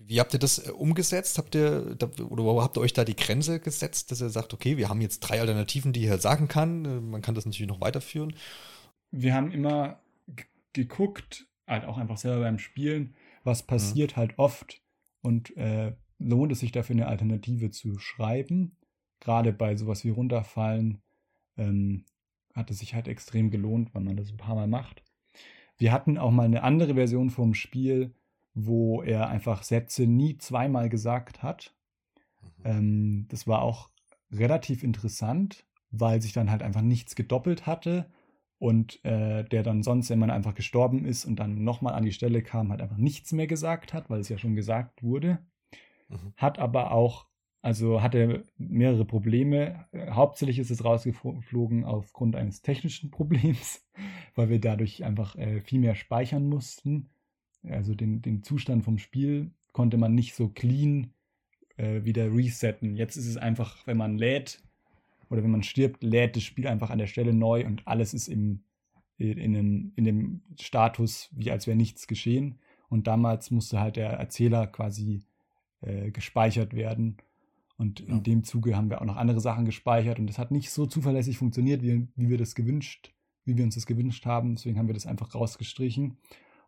Wie 0.00 0.18
habt 0.18 0.32
ihr 0.32 0.40
das 0.40 0.58
äh, 0.58 0.72
umgesetzt? 0.72 1.38
Habt 1.38 1.54
ihr, 1.54 1.96
oder 2.28 2.62
habt 2.62 2.76
ihr 2.76 2.80
euch 2.80 2.92
da 2.92 3.04
die 3.04 3.16
Grenze 3.16 3.60
gesetzt, 3.60 4.10
dass 4.10 4.20
er 4.20 4.30
sagt, 4.30 4.52
okay, 4.54 4.76
wir 4.76 4.88
haben 4.88 5.00
jetzt 5.00 5.20
drei 5.20 5.40
Alternativen, 5.40 5.92
die 5.92 6.04
er 6.06 6.18
sagen 6.18 6.48
kann. 6.48 6.84
Äh, 6.84 7.00
man 7.00 7.22
kann 7.22 7.36
das 7.36 7.46
natürlich 7.46 7.68
noch 7.68 7.80
weiterführen. 7.80 8.34
Wir 9.12 9.34
haben 9.34 9.52
immer 9.52 10.00
geguckt, 10.72 11.46
halt 11.66 11.84
auch 11.84 11.98
einfach 11.98 12.16
selber 12.16 12.40
beim 12.42 12.58
Spielen, 12.58 13.14
was 13.44 13.62
passiert 13.62 14.12
mhm. 14.12 14.20
halt 14.20 14.38
oft 14.38 14.82
und 15.20 15.56
äh, 15.56 15.94
lohnt 16.18 16.52
es 16.52 16.60
sich 16.60 16.72
dafür 16.72 16.94
eine 16.96 17.06
Alternative 17.06 17.70
zu 17.70 17.98
schreiben. 17.98 18.76
Gerade 19.20 19.52
bei 19.52 19.76
sowas 19.76 20.04
wie 20.04 20.10
runterfallen 20.10 21.02
ähm, 21.56 22.04
hat 22.54 22.70
es 22.70 22.80
sich 22.80 22.94
halt 22.94 23.08
extrem 23.08 23.50
gelohnt, 23.50 23.94
wenn 23.94 24.04
man 24.04 24.16
das 24.16 24.30
ein 24.30 24.36
paar 24.36 24.54
Mal 24.54 24.66
macht. 24.66 25.02
Wir 25.78 25.92
hatten 25.92 26.18
auch 26.18 26.30
mal 26.30 26.44
eine 26.44 26.62
andere 26.62 26.94
Version 26.94 27.30
vom 27.30 27.54
Spiel, 27.54 28.14
wo 28.54 29.02
er 29.02 29.28
einfach 29.28 29.62
Sätze 29.62 30.06
nie 30.06 30.38
zweimal 30.38 30.88
gesagt 30.88 31.42
hat. 31.42 31.74
Mhm. 32.42 32.64
Ähm, 32.64 33.26
das 33.28 33.46
war 33.46 33.62
auch 33.62 33.90
relativ 34.30 34.82
interessant, 34.82 35.66
weil 35.90 36.20
sich 36.22 36.32
dann 36.32 36.50
halt 36.50 36.62
einfach 36.62 36.82
nichts 36.82 37.14
gedoppelt 37.14 37.66
hatte 37.66 38.10
und 38.62 39.04
äh, 39.04 39.42
der 39.42 39.64
dann 39.64 39.82
sonst, 39.82 40.08
wenn 40.08 40.20
man 40.20 40.30
einfach 40.30 40.54
gestorben 40.54 41.04
ist 41.04 41.24
und 41.24 41.40
dann 41.40 41.64
nochmal 41.64 41.94
an 41.94 42.04
die 42.04 42.12
Stelle 42.12 42.42
kam, 42.42 42.70
halt 42.70 42.80
einfach 42.80 42.96
nichts 42.96 43.32
mehr 43.32 43.48
gesagt 43.48 43.92
hat, 43.92 44.08
weil 44.08 44.20
es 44.20 44.28
ja 44.28 44.38
schon 44.38 44.54
gesagt 44.54 45.02
wurde. 45.02 45.40
Mhm. 46.08 46.32
Hat 46.36 46.60
aber 46.60 46.92
auch, 46.92 47.26
also 47.60 48.02
hatte 48.02 48.44
mehrere 48.58 49.04
Probleme. 49.04 49.86
Hauptsächlich 50.10 50.60
ist 50.60 50.70
es 50.70 50.84
rausgeflogen 50.84 51.84
aufgrund 51.84 52.36
eines 52.36 52.62
technischen 52.62 53.10
Problems, 53.10 53.84
weil 54.36 54.48
wir 54.48 54.60
dadurch 54.60 55.02
einfach 55.02 55.34
äh, 55.34 55.60
viel 55.60 55.80
mehr 55.80 55.96
speichern 55.96 56.48
mussten. 56.48 57.10
Also 57.64 57.96
den, 57.96 58.22
den 58.22 58.44
Zustand 58.44 58.84
vom 58.84 58.98
Spiel 58.98 59.50
konnte 59.72 59.96
man 59.96 60.14
nicht 60.14 60.36
so 60.36 60.48
clean 60.48 61.14
äh, 61.78 62.04
wieder 62.04 62.32
resetten. 62.32 62.94
Jetzt 62.94 63.16
ist 63.16 63.26
es 63.26 63.38
einfach, 63.38 63.88
wenn 63.88 63.96
man 63.96 64.18
lädt, 64.18 64.62
oder 65.32 65.42
wenn 65.42 65.50
man 65.50 65.62
stirbt, 65.62 66.02
lädt 66.02 66.36
das 66.36 66.42
Spiel 66.42 66.68
einfach 66.68 66.90
an 66.90 66.98
der 66.98 67.06
Stelle 67.06 67.32
neu 67.32 67.64
und 67.64 67.88
alles 67.88 68.12
ist 68.12 68.28
im, 68.28 68.64
in, 69.16 69.54
dem, 69.54 69.92
in 69.96 70.04
dem 70.04 70.42
Status, 70.60 71.30
wie 71.32 71.50
als 71.50 71.66
wäre 71.66 71.76
nichts 71.76 72.06
geschehen. 72.06 72.58
Und 72.90 73.06
damals 73.06 73.50
musste 73.50 73.80
halt 73.80 73.96
der 73.96 74.10
Erzähler 74.10 74.66
quasi 74.66 75.24
äh, 75.80 76.10
gespeichert 76.10 76.74
werden. 76.74 77.16
Und 77.78 78.00
ja. 78.00 78.08
in 78.08 78.22
dem 78.22 78.44
Zuge 78.44 78.76
haben 78.76 78.90
wir 78.90 79.00
auch 79.00 79.06
noch 79.06 79.16
andere 79.16 79.40
Sachen 79.40 79.64
gespeichert 79.64 80.18
und 80.18 80.26
das 80.26 80.38
hat 80.38 80.50
nicht 80.50 80.70
so 80.70 80.84
zuverlässig 80.84 81.38
funktioniert, 81.38 81.82
wie, 81.82 82.08
wie 82.14 82.28
wir 82.28 82.36
das 82.36 82.54
gewünscht, 82.54 83.14
wie 83.46 83.56
wir 83.56 83.64
uns 83.64 83.74
das 83.74 83.86
gewünscht 83.86 84.26
haben. 84.26 84.56
Deswegen 84.56 84.78
haben 84.78 84.86
wir 84.86 84.94
das 84.94 85.06
einfach 85.06 85.34
rausgestrichen. 85.34 86.18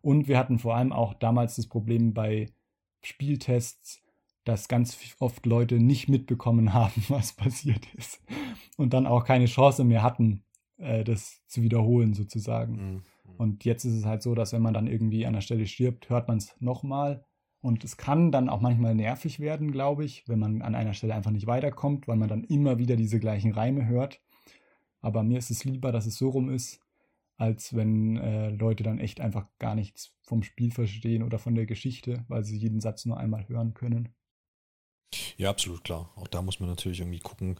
Und 0.01 0.27
wir 0.27 0.39
hatten 0.39 0.57
vor 0.57 0.75
allem 0.75 0.91
auch 0.91 1.13
damals 1.13 1.55
das 1.55 1.67
Problem 1.67 2.15
bei 2.15 2.47
Spieltests, 3.03 4.01
dass 4.45 4.67
ganz 4.67 4.97
oft 5.19 5.45
Leute 5.45 5.79
nicht 5.79 6.07
mitbekommen 6.07 6.73
haben, 6.73 7.03
was 7.09 7.33
passiert 7.33 7.85
ist. 7.95 8.21
Und 8.77 8.93
dann 8.93 9.07
auch 9.07 9.25
keine 9.25 9.45
Chance 9.45 9.83
mehr 9.83 10.03
hatten, 10.03 10.43
äh, 10.77 11.03
das 11.03 11.41
zu 11.47 11.61
wiederholen 11.61 12.13
sozusagen. 12.13 12.75
Mhm. 12.75 13.01
Und 13.37 13.65
jetzt 13.65 13.83
ist 13.83 13.93
es 13.93 14.05
halt 14.05 14.21
so, 14.21 14.35
dass 14.35 14.53
wenn 14.53 14.61
man 14.61 14.73
dann 14.73 14.87
irgendwie 14.87 15.25
an 15.25 15.33
der 15.33 15.41
Stelle 15.41 15.67
stirbt, 15.67 16.09
hört 16.09 16.27
man 16.27 16.37
es 16.37 16.55
nochmal. 16.59 17.25
Und 17.59 17.83
es 17.83 17.97
kann 17.97 18.31
dann 18.31 18.47
auch 18.47 18.61
manchmal 18.61 18.93
nervig 18.93 19.39
werden, 19.39 19.71
glaube 19.71 20.05
ich, 20.05 20.27
wenn 20.27 20.39
man 20.39 20.61
an 20.61 20.75
einer 20.75 20.93
Stelle 20.93 21.15
einfach 21.15 21.31
nicht 21.31 21.47
weiterkommt, 21.47 22.07
weil 22.07 22.15
man 22.15 22.29
dann 22.29 22.43
immer 22.43 22.77
wieder 22.77 22.95
diese 22.95 23.19
gleichen 23.19 23.51
Reime 23.53 23.87
hört. 23.87 24.21
Aber 25.01 25.23
mir 25.23 25.39
ist 25.39 25.49
es 25.49 25.65
lieber, 25.65 25.91
dass 25.91 26.05
es 26.05 26.15
so 26.15 26.29
rum 26.29 26.49
ist, 26.49 26.79
als 27.37 27.75
wenn 27.75 28.17
äh, 28.17 28.49
Leute 28.49 28.83
dann 28.83 28.99
echt 28.99 29.19
einfach 29.19 29.47
gar 29.59 29.75
nichts 29.75 30.15
vom 30.21 30.43
Spiel 30.43 30.71
verstehen 30.71 31.23
oder 31.23 31.39
von 31.39 31.55
der 31.55 31.65
Geschichte, 31.65 32.23
weil 32.27 32.43
sie 32.43 32.57
jeden 32.57 32.79
Satz 32.79 33.05
nur 33.05 33.17
einmal 33.17 33.47
hören 33.49 33.73
können. 33.73 34.09
Ja, 35.37 35.49
absolut 35.49 35.83
klar. 35.83 36.11
Auch 36.15 36.27
da 36.27 36.41
muss 36.41 36.59
man 36.59 36.69
natürlich 36.69 36.99
irgendwie 36.99 37.19
gucken, 37.19 37.59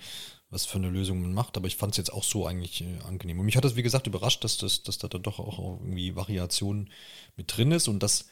was 0.49 0.65
für 0.65 0.77
eine 0.77 0.89
Lösung 0.89 1.21
man 1.21 1.33
macht. 1.33 1.57
Aber 1.57 1.67
ich 1.67 1.75
fand 1.75 1.93
es 1.93 1.97
jetzt 1.97 2.13
auch 2.13 2.23
so 2.23 2.45
eigentlich 2.45 2.81
äh, 2.81 2.99
angenehm. 3.07 3.39
Und 3.39 3.45
mich 3.45 3.57
hat 3.57 3.65
das, 3.65 3.75
wie 3.75 3.83
gesagt, 3.83 4.07
überrascht, 4.07 4.43
dass, 4.43 4.57
das, 4.57 4.83
dass 4.83 4.97
da 4.97 5.07
dann 5.07 5.23
doch 5.23 5.39
auch 5.39 5.59
irgendwie 5.59 6.15
Variation 6.15 6.89
mit 7.35 7.55
drin 7.55 7.71
ist. 7.71 7.87
Und 7.87 8.03
das, 8.03 8.27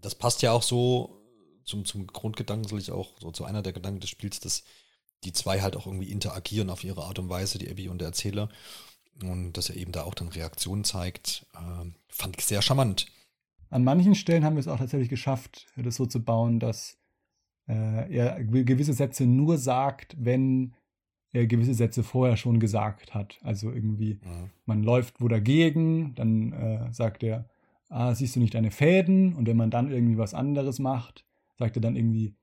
das 0.00 0.14
passt 0.14 0.42
ja 0.42 0.52
auch 0.52 0.62
so 0.62 1.22
zum, 1.64 1.84
zum 1.84 2.06
Grundgedanken, 2.06 2.68
soll 2.68 2.78
ich 2.78 2.90
auch 2.90 3.18
so 3.20 3.30
zu 3.32 3.44
einer 3.44 3.62
der 3.62 3.72
Gedanken 3.72 4.00
des 4.00 4.10
Spiels, 4.10 4.40
dass 4.40 4.64
die 5.24 5.32
zwei 5.32 5.60
halt 5.60 5.76
auch 5.76 5.86
irgendwie 5.86 6.10
interagieren 6.10 6.70
auf 6.70 6.84
ihre 6.84 7.04
Art 7.04 7.18
und 7.18 7.28
Weise, 7.28 7.58
die 7.58 7.70
Abby 7.70 7.88
und 7.88 7.98
der 7.98 8.08
Erzähler. 8.08 8.48
Und 9.22 9.54
dass 9.54 9.70
er 9.70 9.76
eben 9.76 9.92
da 9.92 10.04
auch 10.04 10.14
dann 10.14 10.28
Reaktionen 10.28 10.84
zeigt, 10.84 11.46
äh, 11.54 11.90
fand 12.08 12.38
ich 12.38 12.44
sehr 12.44 12.62
charmant. 12.62 13.06
An 13.70 13.82
manchen 13.82 14.14
Stellen 14.14 14.44
haben 14.44 14.56
wir 14.56 14.60
es 14.60 14.68
auch 14.68 14.78
tatsächlich 14.78 15.08
geschafft, 15.08 15.66
das 15.76 15.96
so 15.96 16.06
zu 16.06 16.22
bauen, 16.22 16.60
dass 16.60 16.98
äh, 17.68 18.12
er 18.14 18.42
gewisse 18.44 18.92
Sätze 18.92 19.26
nur 19.26 19.58
sagt, 19.58 20.16
wenn 20.18 20.74
er 21.32 21.46
gewisse 21.46 21.74
Sätze 21.74 22.02
vorher 22.02 22.36
schon 22.36 22.60
gesagt 22.60 23.14
hat. 23.14 23.38
Also 23.42 23.70
irgendwie, 23.70 24.14
mhm. 24.14 24.50
man 24.64 24.82
läuft 24.82 25.20
wo 25.20 25.28
dagegen, 25.28 26.14
dann 26.14 26.52
äh, 26.52 26.92
sagt 26.92 27.22
er, 27.22 27.48
ah, 27.88 28.14
siehst 28.14 28.36
du 28.36 28.40
nicht 28.40 28.54
deine 28.54 28.70
Fäden? 28.70 29.34
Und 29.34 29.46
wenn 29.46 29.56
man 29.56 29.70
dann 29.70 29.90
irgendwie 29.90 30.18
was 30.18 30.34
anderes 30.34 30.78
macht, 30.78 31.24
sagt 31.58 31.76
er 31.76 31.82
dann 31.82 31.96
irgendwie, 31.96 32.34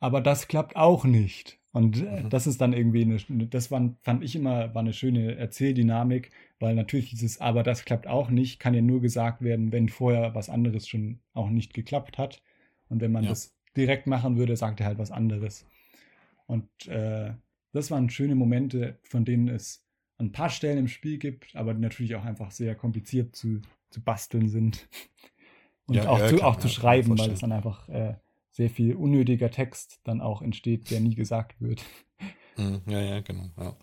aber 0.00 0.20
das 0.20 0.48
klappt 0.48 0.76
auch 0.76 1.04
nicht. 1.04 1.58
Und 1.72 2.02
äh, 2.02 2.22
mhm. 2.22 2.30
das 2.30 2.46
ist 2.46 2.60
dann 2.60 2.72
irgendwie 2.72 3.02
eine, 3.02 3.48
das 3.48 3.70
war, 3.70 3.94
fand 4.02 4.24
ich 4.24 4.34
immer, 4.36 4.74
war 4.74 4.80
eine 4.80 4.94
schöne 4.94 5.36
Erzähldynamik, 5.36 6.30
weil 6.58 6.74
natürlich 6.74 7.10
dieses, 7.10 7.40
aber 7.40 7.62
das 7.62 7.84
klappt 7.84 8.06
auch 8.06 8.30
nicht, 8.30 8.60
kann 8.60 8.74
ja 8.74 8.82
nur 8.82 9.00
gesagt 9.00 9.42
werden, 9.42 9.72
wenn 9.72 9.88
vorher 9.88 10.34
was 10.34 10.48
anderes 10.48 10.88
schon 10.88 11.20
auch 11.34 11.50
nicht 11.50 11.74
geklappt 11.74 12.18
hat. 12.18 12.42
Und 12.88 13.00
wenn 13.00 13.12
man 13.12 13.24
ja. 13.24 13.30
das 13.30 13.55
direkt 13.76 14.06
machen 14.06 14.36
würde, 14.36 14.56
sagt 14.56 14.80
er 14.80 14.86
halt 14.86 14.98
was 14.98 15.10
anderes. 15.10 15.66
Und 16.46 16.68
äh, 16.86 17.32
das 17.72 17.90
waren 17.90 18.10
schöne 18.10 18.34
Momente, 18.34 18.98
von 19.02 19.24
denen 19.24 19.48
es 19.48 19.84
ein 20.18 20.32
paar 20.32 20.48
Stellen 20.48 20.78
im 20.78 20.88
Spiel 20.88 21.18
gibt, 21.18 21.54
aber 21.56 21.74
die 21.74 21.80
natürlich 21.80 22.14
auch 22.14 22.24
einfach 22.24 22.50
sehr 22.50 22.74
kompliziert 22.74 23.36
zu, 23.36 23.60
zu 23.90 24.02
basteln 24.02 24.48
sind. 24.48 24.88
Und 25.86 25.96
ja, 25.96 26.08
auch, 26.08 26.18
ja, 26.18 26.28
zu, 26.28 26.42
auch 26.42 26.56
zu 26.56 26.68
schreiben, 26.68 27.18
weil 27.18 27.30
es 27.30 27.40
dann 27.40 27.52
einfach 27.52 27.88
äh, 27.88 28.14
sehr 28.50 28.70
viel 28.70 28.94
unnötiger 28.94 29.50
Text 29.50 30.00
dann 30.04 30.20
auch 30.20 30.42
entsteht, 30.42 30.90
der 30.90 31.00
nie 31.00 31.14
gesagt 31.14 31.60
wird. 31.60 31.84
Hm, 32.56 32.80
ja, 32.86 33.00
ja, 33.00 33.20
genau. 33.20 33.50
Ja. 33.58 33.76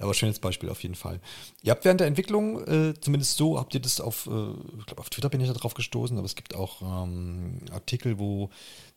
Aber 0.00 0.14
schönes 0.14 0.38
Beispiel 0.38 0.68
auf 0.68 0.82
jeden 0.82 0.94
Fall. 0.94 1.20
Ihr 1.62 1.70
habt 1.70 1.84
während 1.84 2.00
der 2.00 2.06
Entwicklung, 2.06 2.66
äh, 2.66 2.94
zumindest 3.00 3.36
so, 3.36 3.58
habt 3.58 3.74
ihr 3.74 3.80
das 3.80 4.00
auf, 4.00 4.26
äh, 4.26 4.50
ich 4.78 4.86
glaube, 4.86 5.00
auf 5.00 5.10
Twitter 5.10 5.28
bin 5.28 5.40
ich 5.40 5.48
da 5.48 5.54
drauf 5.54 5.74
gestoßen, 5.74 6.16
aber 6.16 6.26
es 6.26 6.36
gibt 6.36 6.54
auch 6.54 6.82
ähm, 6.82 7.60
Artikel, 7.70 8.18
wo 8.18 8.50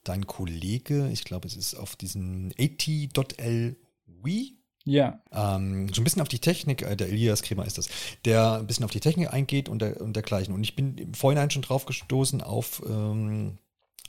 dein 0.04 0.26
Kollege, 0.28 1.10
ich 1.12 1.24
glaube, 1.24 1.48
es 1.48 1.56
ist 1.56 1.76
auf 1.76 1.96
diesen 1.96 2.54
at.l 2.58 3.76
Wii. 4.06 4.58
Ja. 4.86 5.22
Ähm, 5.32 5.88
so 5.94 6.02
ein 6.02 6.04
bisschen 6.04 6.22
auf 6.22 6.28
die 6.28 6.40
Technik, 6.40 6.82
äh, 6.82 6.96
der 6.96 7.08
Elias 7.08 7.42
Kremer 7.42 7.66
ist 7.66 7.78
das, 7.78 7.88
der 8.26 8.60
ein 8.60 8.68
bisschen 8.68 8.84
auf 8.84 8.92
die 8.92 9.00
Technik 9.00 9.34
eingeht 9.34 9.70
und, 9.70 9.82
der, 9.82 10.02
und 10.02 10.14
dergleichen. 10.14 10.54
Und 10.54 10.64
ich 10.64 10.76
bin 10.76 10.98
im 10.98 11.14
Vorhinein 11.14 11.50
schon 11.52 11.62
drauf 11.62 11.86
gestoßen 11.86 12.42
auf 12.42 12.82
ähm, 12.86 13.58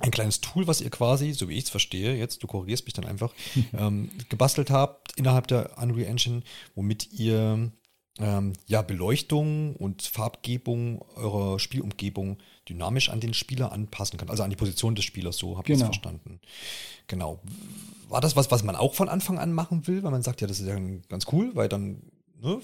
ein 0.00 0.10
kleines 0.10 0.40
Tool, 0.40 0.66
was 0.66 0.80
ihr 0.80 0.90
quasi, 0.90 1.32
so 1.32 1.48
wie 1.48 1.56
ich 1.56 1.64
es 1.64 1.70
verstehe, 1.70 2.16
jetzt, 2.16 2.42
du 2.42 2.46
korrigierst 2.46 2.84
mich 2.84 2.94
dann 2.94 3.06
einfach, 3.06 3.32
ähm, 3.78 4.10
gebastelt 4.28 4.70
habt 4.70 5.12
innerhalb 5.16 5.46
der 5.46 5.78
Unreal 5.78 6.08
Engine, 6.08 6.42
womit 6.74 7.12
ihr 7.12 7.70
ähm, 8.18 8.52
ja, 8.66 8.82
Beleuchtung 8.82 9.74
und 9.76 10.02
Farbgebung 10.02 11.02
eurer 11.16 11.58
Spielumgebung 11.58 12.38
dynamisch 12.68 13.08
an 13.08 13.20
den 13.20 13.34
Spieler 13.34 13.72
anpassen 13.72 14.18
kann. 14.18 14.30
Also 14.30 14.42
an 14.42 14.50
die 14.50 14.56
Position 14.56 14.94
des 14.94 15.04
Spielers, 15.04 15.36
so 15.36 15.58
habe 15.58 15.62
ich 15.62 15.78
genau. 15.78 15.90
es 15.90 15.96
verstanden. 15.96 16.40
Genau. 17.08 17.40
War 18.08 18.20
das 18.20 18.36
was, 18.36 18.50
was 18.50 18.62
man 18.62 18.76
auch 18.76 18.94
von 18.94 19.08
Anfang 19.08 19.38
an 19.38 19.52
machen 19.52 19.86
will? 19.86 20.02
Weil 20.02 20.12
man 20.12 20.22
sagt, 20.22 20.40
ja, 20.40 20.46
das 20.46 20.60
ist 20.60 20.68
ja 20.68 20.78
ganz 21.08 21.26
cool, 21.32 21.50
weil 21.54 21.68
dann, 21.68 22.02
ne, 22.40 22.60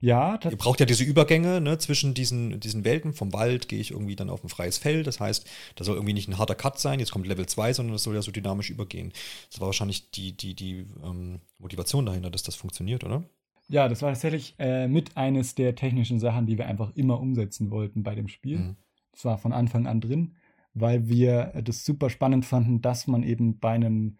ja, 0.00 0.38
Ihr 0.44 0.56
braucht 0.56 0.78
ja 0.78 0.86
diese 0.86 1.02
Übergänge 1.02 1.60
ne, 1.60 1.76
zwischen 1.78 2.14
diesen, 2.14 2.60
diesen 2.60 2.84
Welten. 2.84 3.12
Vom 3.12 3.32
Wald 3.32 3.68
gehe 3.68 3.80
ich 3.80 3.90
irgendwie 3.90 4.14
dann 4.14 4.30
auf 4.30 4.44
ein 4.44 4.48
freies 4.48 4.78
Feld. 4.78 5.08
Das 5.08 5.18
heißt, 5.18 5.48
da 5.74 5.84
soll 5.84 5.96
irgendwie 5.96 6.12
nicht 6.12 6.28
ein 6.28 6.38
harter 6.38 6.54
Cut 6.54 6.78
sein, 6.78 7.00
jetzt 7.00 7.10
kommt 7.10 7.26
Level 7.26 7.46
2, 7.46 7.72
sondern 7.72 7.94
das 7.94 8.04
soll 8.04 8.14
ja 8.14 8.22
so 8.22 8.30
dynamisch 8.30 8.70
übergehen. 8.70 9.12
Das 9.50 9.60
war 9.60 9.66
wahrscheinlich 9.66 10.10
die, 10.12 10.36
die, 10.36 10.54
die 10.54 10.86
ähm, 11.02 11.40
Motivation 11.58 12.06
dahinter, 12.06 12.30
dass 12.30 12.44
das 12.44 12.54
funktioniert, 12.54 13.02
oder? 13.02 13.24
Ja, 13.68 13.88
das 13.88 14.00
war 14.02 14.10
tatsächlich 14.10 14.54
äh, 14.58 14.86
mit 14.86 15.16
eines 15.16 15.56
der 15.56 15.74
technischen 15.74 16.20
Sachen, 16.20 16.46
die 16.46 16.56
wir 16.58 16.66
einfach 16.66 16.94
immer 16.94 17.20
umsetzen 17.20 17.70
wollten 17.72 18.04
bei 18.04 18.14
dem 18.14 18.28
Spiel. 18.28 18.58
Mhm. 18.58 18.76
Das 19.12 19.24
war 19.24 19.36
von 19.36 19.52
Anfang 19.52 19.88
an 19.88 20.00
drin, 20.00 20.36
weil 20.74 21.08
wir 21.08 21.52
das 21.64 21.84
super 21.84 22.08
spannend 22.08 22.46
fanden, 22.46 22.80
dass 22.80 23.08
man 23.08 23.24
eben 23.24 23.58
bei 23.58 23.72
einem 23.72 24.16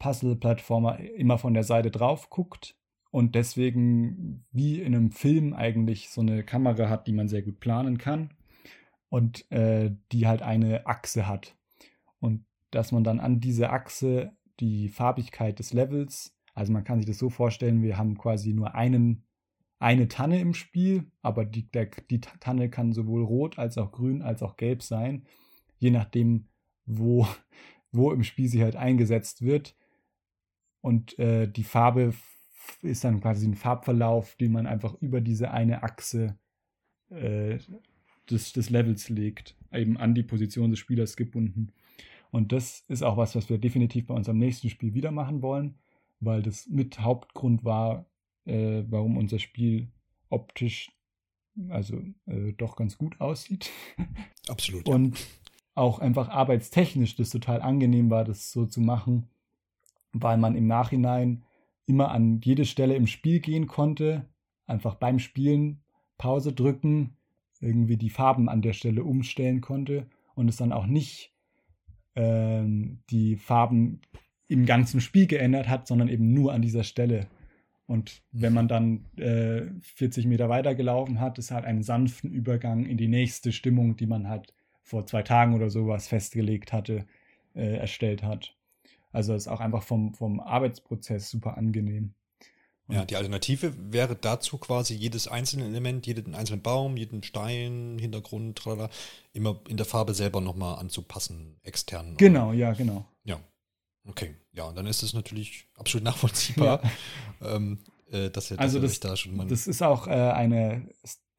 Puzzle-Plattformer 0.00 1.00
immer 1.00 1.38
von 1.38 1.54
der 1.54 1.64
Seite 1.64 1.90
drauf 1.90 2.28
guckt 2.28 2.76
und 3.14 3.36
deswegen 3.36 4.44
wie 4.50 4.80
in 4.80 4.92
einem 4.92 5.12
Film 5.12 5.52
eigentlich 5.52 6.10
so 6.10 6.20
eine 6.20 6.42
Kamera 6.42 6.88
hat, 6.88 7.06
die 7.06 7.12
man 7.12 7.28
sehr 7.28 7.42
gut 7.42 7.60
planen 7.60 7.96
kann 7.96 8.30
und 9.08 9.48
äh, 9.52 9.92
die 10.10 10.26
halt 10.26 10.42
eine 10.42 10.88
Achse 10.88 11.28
hat. 11.28 11.56
Und 12.18 12.44
dass 12.72 12.90
man 12.90 13.04
dann 13.04 13.20
an 13.20 13.38
diese 13.38 13.70
Achse 13.70 14.32
die 14.58 14.88
Farbigkeit 14.88 15.60
des 15.60 15.72
Levels, 15.72 16.36
also 16.54 16.72
man 16.72 16.82
kann 16.82 16.98
sich 16.98 17.06
das 17.06 17.18
so 17.18 17.30
vorstellen, 17.30 17.84
wir 17.84 17.98
haben 17.98 18.18
quasi 18.18 18.52
nur 18.52 18.74
einen, 18.74 19.22
eine 19.78 20.08
Tanne 20.08 20.40
im 20.40 20.52
Spiel, 20.52 21.04
aber 21.22 21.44
die, 21.44 21.70
der, 21.70 21.90
die 22.10 22.20
Tanne 22.20 22.68
kann 22.68 22.92
sowohl 22.92 23.22
rot 23.22 23.60
als 23.60 23.78
auch 23.78 23.92
grün 23.92 24.22
als 24.22 24.42
auch 24.42 24.56
gelb 24.56 24.82
sein, 24.82 25.24
je 25.78 25.92
nachdem, 25.92 26.48
wo, 26.84 27.28
wo 27.92 28.10
im 28.10 28.24
Spiel 28.24 28.48
sie 28.48 28.64
halt 28.64 28.74
eingesetzt 28.74 29.42
wird. 29.42 29.76
Und 30.80 31.16
äh, 31.20 31.46
die 31.46 31.62
Farbe 31.62 32.12
ist 32.82 33.04
dann 33.04 33.20
quasi 33.20 33.46
ein 33.46 33.54
Farbverlauf, 33.54 34.36
den 34.36 34.52
man 34.52 34.66
einfach 34.66 34.94
über 35.00 35.20
diese 35.20 35.50
eine 35.50 35.82
Achse 35.82 36.38
äh, 37.10 37.58
des, 38.30 38.52
des 38.52 38.70
Levels 38.70 39.08
legt, 39.08 39.56
eben 39.72 39.96
an 39.96 40.14
die 40.14 40.22
Position 40.22 40.70
des 40.70 40.78
Spielers 40.78 41.16
gebunden. 41.16 41.72
Und 42.30 42.52
das 42.52 42.84
ist 42.88 43.02
auch 43.02 43.16
was, 43.16 43.36
was 43.36 43.48
wir 43.48 43.58
definitiv 43.58 44.06
bei 44.06 44.14
unserem 44.14 44.38
nächsten 44.38 44.68
Spiel 44.68 44.94
wieder 44.94 45.10
machen 45.10 45.42
wollen, 45.42 45.76
weil 46.20 46.42
das 46.42 46.68
mit 46.68 47.00
Hauptgrund 47.00 47.64
war, 47.64 48.06
äh, 48.44 48.82
warum 48.88 49.16
unser 49.16 49.38
Spiel 49.38 49.88
optisch 50.30 50.90
also 51.68 52.02
äh, 52.26 52.52
doch 52.52 52.76
ganz 52.76 52.98
gut 52.98 53.20
aussieht. 53.20 53.70
Absolut. 54.48 54.88
Und 54.88 55.18
auch 55.74 55.98
einfach 55.98 56.28
arbeitstechnisch 56.28 57.16
das 57.16 57.30
total 57.30 57.62
angenehm 57.62 58.10
war, 58.10 58.24
das 58.24 58.52
so 58.52 58.66
zu 58.66 58.80
machen, 58.80 59.28
weil 60.12 60.38
man 60.38 60.56
im 60.56 60.66
Nachhinein 60.66 61.44
immer 61.86 62.10
an 62.10 62.40
jede 62.42 62.64
Stelle 62.64 62.94
im 62.94 63.06
Spiel 63.06 63.40
gehen 63.40 63.66
konnte, 63.66 64.28
einfach 64.66 64.94
beim 64.94 65.18
Spielen 65.18 65.82
Pause 66.18 66.52
drücken, 66.52 67.16
irgendwie 67.60 67.96
die 67.96 68.10
Farben 68.10 68.48
an 68.48 68.62
der 68.62 68.72
Stelle 68.72 69.04
umstellen 69.04 69.60
konnte 69.60 70.06
und 70.34 70.48
es 70.48 70.56
dann 70.56 70.72
auch 70.72 70.86
nicht 70.86 71.34
ähm, 72.14 73.00
die 73.10 73.36
Farben 73.36 74.00
im 74.48 74.66
ganzen 74.66 75.00
Spiel 75.00 75.26
geändert 75.26 75.68
hat, 75.68 75.86
sondern 75.86 76.08
eben 76.08 76.32
nur 76.32 76.52
an 76.52 76.62
dieser 76.62 76.84
Stelle. 76.84 77.26
Und 77.86 78.22
wenn 78.32 78.54
man 78.54 78.68
dann 78.68 79.04
äh, 79.16 79.62
40 79.82 80.26
Meter 80.26 80.48
weiter 80.48 80.74
gelaufen 80.74 81.20
hat, 81.20 81.38
ist 81.38 81.50
halt 81.50 81.64
einen 81.64 81.82
sanften 81.82 82.30
Übergang 82.30 82.86
in 82.86 82.96
die 82.96 83.08
nächste 83.08 83.52
Stimmung, 83.52 83.96
die 83.96 84.06
man 84.06 84.28
halt 84.28 84.54
vor 84.82 85.06
zwei 85.06 85.22
Tagen 85.22 85.54
oder 85.54 85.70
sowas 85.70 86.08
festgelegt 86.08 86.72
hatte, 86.72 87.06
äh, 87.54 87.76
erstellt 87.76 88.22
hat. 88.22 88.53
Also 89.14 89.32
ist 89.32 89.46
auch 89.46 89.60
einfach 89.60 89.84
vom, 89.84 90.12
vom 90.12 90.40
Arbeitsprozess 90.40 91.30
super 91.30 91.56
angenehm. 91.56 92.14
Und 92.88 92.96
ja, 92.96 93.04
die 93.04 93.14
Alternative 93.14 93.72
wäre 93.92 94.16
dazu 94.16 94.58
quasi 94.58 94.94
jedes 94.94 95.28
einzelne 95.28 95.66
Element, 95.66 96.06
jeden 96.06 96.34
einzelnen 96.34 96.62
Baum, 96.62 96.96
jeden 96.96 97.22
Stein, 97.22 97.96
Hintergrund, 97.98 98.58
tralala, 98.58 98.90
immer 99.32 99.60
in 99.68 99.76
der 99.76 99.86
Farbe 99.86 100.14
selber 100.14 100.40
nochmal 100.40 100.80
anzupassen, 100.80 101.56
extern. 101.62 102.16
Genau, 102.16 102.52
ja, 102.52 102.72
genau. 102.72 103.06
Ja. 103.22 103.38
Okay, 104.06 104.34
ja, 104.52 104.64
und 104.64 104.76
dann 104.76 104.86
ist 104.86 105.02
es 105.04 105.14
natürlich 105.14 105.68
absolut 105.76 106.04
nachvollziehbar, 106.04 106.82
ja. 107.40 107.54
ähm, 107.54 107.78
äh, 108.10 108.30
dass 108.30 108.50
ihr 108.50 108.58
also 108.58 108.80
das, 108.80 108.98
da 108.98 109.16
schon 109.16 109.36
mal. 109.36 109.46
Das 109.46 109.68
ist 109.68 109.80
auch 109.80 110.08
äh, 110.08 110.10
eine 110.10 110.88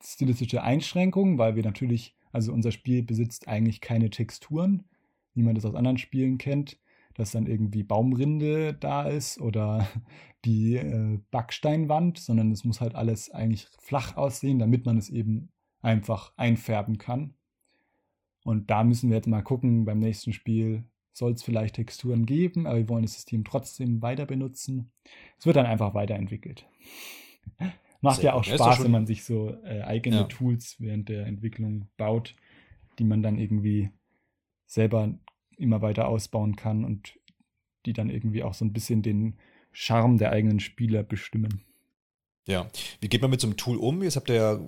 stilistische 0.01 0.63
Einschränkung, 0.63 1.38
weil 1.38 1.57
wir 1.57 1.63
natürlich, 1.63 2.15
also 2.32 2.53
unser 2.53 2.71
Spiel 2.71 3.03
besitzt 3.03 3.49
eigentlich 3.49 3.82
keine 3.82 4.09
Texturen, 4.09 4.86
wie 5.34 5.43
man 5.43 5.55
das 5.55 5.65
aus 5.65 5.76
anderen 5.76 5.97
Spielen 5.97 6.38
kennt 6.38 6.78
dass 7.16 7.32
dann 7.32 7.47
irgendwie 7.47 7.84
Baumrinde 7.84 8.74
da 8.74 9.03
ist 9.03 9.39
oder 9.41 9.88
die 10.45 10.76
äh, 10.76 11.20
Backsteinwand, 11.32 12.20
sondern 12.20 12.51
es 12.51 12.63
muss 12.63 12.82
halt 12.82 12.95
alles 12.95 13.32
eigentlich 13.32 13.68
flach 13.80 14.16
aussehen, 14.16 14.59
damit 14.59 14.86
man 14.86 14.97
es 14.97 15.09
eben 15.09 15.49
einfach 15.82 16.34
einfärben 16.36 16.97
kann. 16.97 17.34
Und 18.43 18.70
da 18.70 18.84
müssen 18.84 19.09
wir 19.09 19.18
jetzt 19.18 19.28
mal 19.28 19.41
gucken, 19.41 19.86
beim 19.86 19.99
nächsten 19.99 20.34
Spiel 20.34 20.84
soll 21.13 21.32
es 21.32 21.43
vielleicht 21.43 21.76
Texturen 21.76 22.26
geben, 22.26 22.68
aber 22.68 22.78
wir 22.78 22.89
wollen 22.89 23.03
das 23.03 23.13
System 23.13 23.43
trotzdem 23.43 24.01
weiter 24.01 24.26
benutzen. 24.26 24.91
Es 25.39 25.45
wird 25.45 25.55
dann 25.55 25.66
einfach 25.66 25.93
weiterentwickelt. 25.93 26.68
Macht 28.01 28.18
Sehr 28.18 28.26
ja 28.26 28.34
auch 28.34 28.43
Spaß, 28.43 28.84
wenn 28.84 28.91
man 28.91 29.07
sich 29.07 29.24
so 29.24 29.55
äh, 29.63 29.82
eigene 29.82 30.18
ja. 30.18 30.24
Tools 30.26 30.76
während 30.80 31.09
der 31.09 31.26
Entwicklung 31.26 31.88
baut, 31.97 32.36
die 32.99 33.03
man 33.03 33.24
dann 33.24 33.39
irgendwie 33.39 33.89
selber 34.68 35.18
immer 35.58 35.82
weiter 35.82 36.08
ausbauen 36.08 36.56
kann 36.56 36.84
und 36.84 37.18
die 37.86 37.93
dann 37.93 38.10
irgendwie 38.10 38.43
auch 38.43 38.53
so 38.53 38.66
ein 38.66 38.74
bisschen 38.74 39.01
den 39.01 39.38
Charme 39.72 40.18
der 40.18 40.32
eigenen 40.32 40.60
Spieler 40.60 41.03
bestimmen. 41.03 41.62
Ja, 42.47 42.68
wie 43.01 43.10
geht 43.10 43.22
man 43.22 43.32
mit 43.32 43.41
so 43.41 43.47
einem 43.47 43.58
Tool 43.58 43.78
um? 43.78 44.03
Jetzt 44.03 44.16
habt 44.16 44.30
ihr 44.30 44.36
ja 44.36 44.60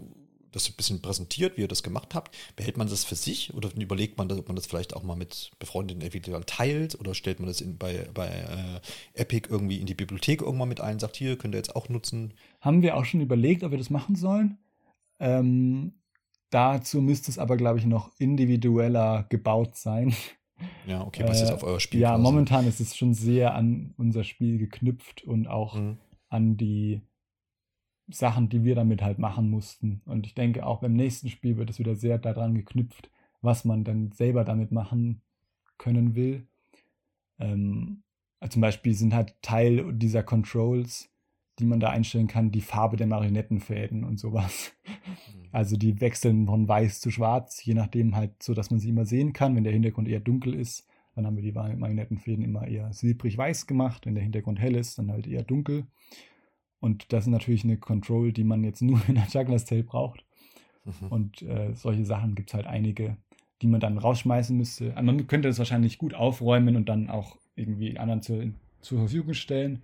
das 0.52 0.70
ein 0.70 0.76
bisschen 0.76 1.02
präsentiert, 1.02 1.58
wie 1.58 1.62
ihr 1.62 1.68
das 1.68 1.84
gemacht 1.84 2.16
habt. 2.16 2.36
Behält 2.56 2.78
man 2.78 2.90
das 2.90 3.04
für 3.04 3.16
sich 3.16 3.54
oder 3.54 3.70
überlegt 3.76 4.18
man, 4.18 4.32
ob 4.32 4.48
man 4.48 4.56
das 4.56 4.66
vielleicht 4.66 4.96
auch 4.96 5.04
mal 5.04 5.16
mit 5.16 5.52
befreundeten 5.60 6.02
Entwicklern 6.02 6.46
teilt 6.46 7.00
oder 7.00 7.14
stellt 7.14 7.40
man 7.40 7.48
das 7.48 7.62
in, 7.62 7.78
bei, 7.78 8.08
bei 8.14 8.28
äh, 8.28 9.22
Epic 9.22 9.50
irgendwie 9.50 9.80
in 9.80 9.86
die 9.86 9.94
Bibliothek 9.94 10.42
irgendwann 10.42 10.70
mit 10.70 10.82
ein, 10.82 11.00
sagt 11.00 11.16
hier, 11.16 11.38
könnt 11.38 11.54
ihr 11.54 11.60
jetzt 11.60 11.76
auch 11.76 11.90
nutzen? 11.90 12.34
Haben 12.62 12.82
wir 12.82 12.98
auch 12.98 13.06
schon 13.06 13.22
überlegt, 13.22 13.64
ob 13.64 13.72
wir 13.72 13.78
das 13.78 13.90
machen 13.90 14.16
sollen. 14.16 14.58
Ähm, 15.20 15.94
dazu 16.50 17.02
müsste 17.02 17.32
es 17.32 17.40
aber, 17.40 17.58
glaube 17.58 17.80
ich, 17.80 17.86
noch 17.86 18.12
individueller 18.18 19.26
gebaut 19.30 19.76
sein. 19.76 20.16
Ja, 20.86 21.06
okay, 21.06 21.24
was 21.28 21.42
ist 21.42 21.52
auf 21.52 21.64
euer 21.64 21.80
Spiel? 21.80 22.00
Ja, 22.00 22.12
quasi? 22.12 22.24
momentan 22.24 22.68
ist 22.68 22.80
es 22.80 22.96
schon 22.96 23.14
sehr 23.14 23.54
an 23.54 23.94
unser 23.98 24.24
Spiel 24.24 24.58
geknüpft 24.58 25.24
und 25.24 25.48
auch 25.48 25.76
mhm. 25.76 25.98
an 26.30 26.58
die 26.58 27.02
Sachen, 28.08 28.50
die 28.50 28.64
wir 28.64 28.76
damit 28.76 29.02
halt 29.02 29.20
machen 29.20 29.50
mussten. 29.50 30.02
Und 30.06 30.26
ich 30.26 30.34
denke, 30.34 30.66
auch 30.66 30.80
beim 30.80 30.94
nächsten 30.94 31.30
Spiel 31.30 31.58
wird 31.58 31.70
es 31.70 31.80
wieder 31.80 31.96
sehr 31.96 32.18
daran 32.18 32.56
geknüpft, 32.56 33.10
was 33.42 33.66
man 33.66 33.84
dann 33.84 34.12
selber 34.12 34.44
damit 34.44 34.72
machen 34.72 35.22
können 35.78 36.16
will. 36.16 36.48
Ähm, 37.40 38.04
zum 38.50 38.62
Beispiel 38.62 38.94
sind 38.94 39.14
halt 39.14 39.36
Teil 39.42 39.94
dieser 39.94 40.24
Controls, 40.24 41.10
die 41.60 41.66
man 41.66 41.80
da 41.80 41.90
einstellen 41.90 42.28
kann, 42.28 42.52
die 42.52 42.62
Farbe 42.62 42.98
der 42.98 43.08
Marionettenfäden 43.08 44.04
und 44.04 44.20
sowas. 44.20 44.74
Mhm. 44.86 45.48
Also 45.52 45.78
die 45.78 46.00
wechseln 46.02 46.46
von 46.46 46.68
weiß 46.68 47.00
zu 47.00 47.10
schwarz, 47.12 47.64
je 47.64 47.74
nachdem 47.74 48.16
halt 48.16 48.44
so, 48.44 48.54
dass 48.54 48.70
man 48.70 48.80
sie 48.80 48.90
immer 48.90 49.06
sehen 49.06 49.34
kann. 49.34 49.56
Wenn 49.56 49.64
der 49.64 49.74
Hintergrund 49.74 50.08
eher 50.08 50.20
dunkel 50.20 50.54
ist, 50.54 50.88
dann 51.16 51.26
haben 51.26 51.36
wir 51.36 51.44
die 51.44 51.52
Marionettenfäden 51.52 52.44
immer 52.44 52.68
eher 52.68 52.94
silbrig-weiß 52.94 53.66
gemacht. 53.66 54.06
Wenn 54.06 54.14
der 54.14 54.24
Hintergrund 54.24 54.60
hell 54.60 54.76
ist, 54.76 55.00
dann 55.00 55.12
halt 55.12 55.26
eher 55.26 55.44
dunkel. 55.44 55.88
Und 56.80 57.12
das 57.12 57.24
ist 57.24 57.32
natürlich 57.32 57.64
eine 57.64 57.78
Control, 57.78 58.32
die 58.32 58.44
man 58.44 58.64
jetzt 58.64 58.82
nur 58.84 59.02
in 59.08 59.16
der 59.16 59.28
Juggler's 59.28 59.66
Tale 59.66 59.84
braucht. 59.84 60.26
Mhm. 60.86 61.08
Und 61.08 61.42
äh, 61.42 61.74
solche 61.74 62.06
Sachen 62.06 62.36
gibt 62.36 62.50
es 62.50 62.54
halt 62.54 62.68
einige, 62.68 63.18
die 63.62 63.68
man 63.68 63.80
dann 63.80 63.98
rausschmeißen 63.98 64.56
müsste. 64.56 64.94
Man 65.02 65.26
könnte 65.26 65.48
das 65.48 65.58
wahrscheinlich 65.58 65.98
gut 65.98 66.14
aufräumen 66.14 66.76
und 66.76 66.88
dann 66.88 67.10
auch 67.10 67.38
irgendwie 67.56 67.98
anderen 67.98 68.22
zu, 68.22 68.54
zur 68.82 69.00
Verfügung 69.00 69.34
stellen. 69.34 69.82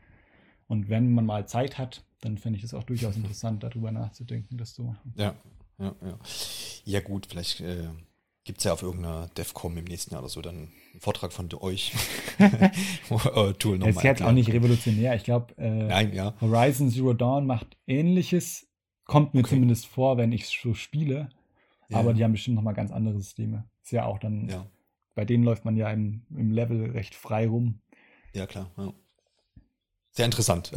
Und 0.68 0.89
wenn 0.89 1.14
man 1.14 1.26
mal 1.26 1.47
Zeit 1.47 1.78
hat, 1.78 2.03
dann 2.22 2.38
fände 2.38 2.57
ich 2.57 2.64
das 2.64 2.74
auch 2.74 2.84
durchaus 2.84 3.16
interessant, 3.16 3.64
darüber 3.64 3.91
nachzudenken, 3.91 4.57
das 4.57 4.74
zu 4.74 4.84
machen. 4.84 5.14
Ja, 5.16 5.36
ja, 5.80 5.95
ja. 6.01 6.20
Ja, 6.86 6.99
gut, 7.01 7.28
vielleicht 7.28 7.61
äh, 7.61 7.88
gibt 8.43 8.59
es 8.59 8.66
ja 8.66 8.74
auf 8.74 8.82
irgendeiner 8.82 9.30
DEFCOM 9.38 9.78
im 9.78 9.86
nächsten 9.86 10.14
Jahr 10.14 10.22
oder 10.22 10.30
so 10.30 10.41
dann 10.41 10.55
einen 10.55 10.99
Vortrag 10.99 11.32
von 11.32 11.49
euch. 11.59 11.93
Tool 13.59 13.78
nochmal. 13.78 13.89
Ist 13.89 14.03
jetzt 14.03 14.22
auch 14.22 14.32
nicht 14.32 14.51
revolutionär. 14.51 15.16
Ich 15.16 15.24
glaube, 15.24 15.53
äh, 15.57 16.16
ja. 16.16 16.34
Horizon 16.41 16.89
Zero 16.89 17.14
Dawn 17.14 17.45
macht 17.45 17.78
ähnliches. 17.88 18.68
Kommt 19.05 19.34
mir 19.34 19.41
okay. 19.41 19.51
zumindest 19.51 19.86
vor, 19.86 20.18
wenn 20.18 20.32
ich 20.32 20.47
so 20.47 20.74
spiele. 20.74 21.30
Ja. 21.89 21.97
Aber 21.97 22.14
die 22.14 22.24
haben 22.24 22.32
bestimmt 22.32 22.55
nochmal 22.55 22.74
ganz 22.74 22.91
andere 22.91 23.18
Systeme. 23.18 23.66
Ist 23.82 23.91
ja 23.91 24.05
auch 24.05 24.20
dann, 24.20 24.49
ja. 24.49 24.66
bei 25.16 25.26
denen 25.26 25.43
läuft 25.43 25.66
man 25.66 25.76
ja 25.76 25.89
im, 25.91 26.26
im 26.30 26.51
Level 26.51 26.91
recht 26.91 27.16
frei 27.16 27.47
rum. 27.47 27.82
Ja, 28.34 28.47
klar. 28.47 28.72
Ja. 28.78 28.93
Sehr 30.16 30.26
interessant. 30.26 30.72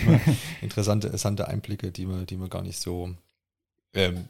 interessante, 0.62 1.08
interessante 1.08 1.48
Einblicke, 1.48 1.90
die 1.90 2.06
man, 2.06 2.24
die 2.24 2.36
man 2.36 2.48
gar 2.48 2.62
nicht 2.62 2.78
so 2.78 3.16
ähm, 3.96 4.26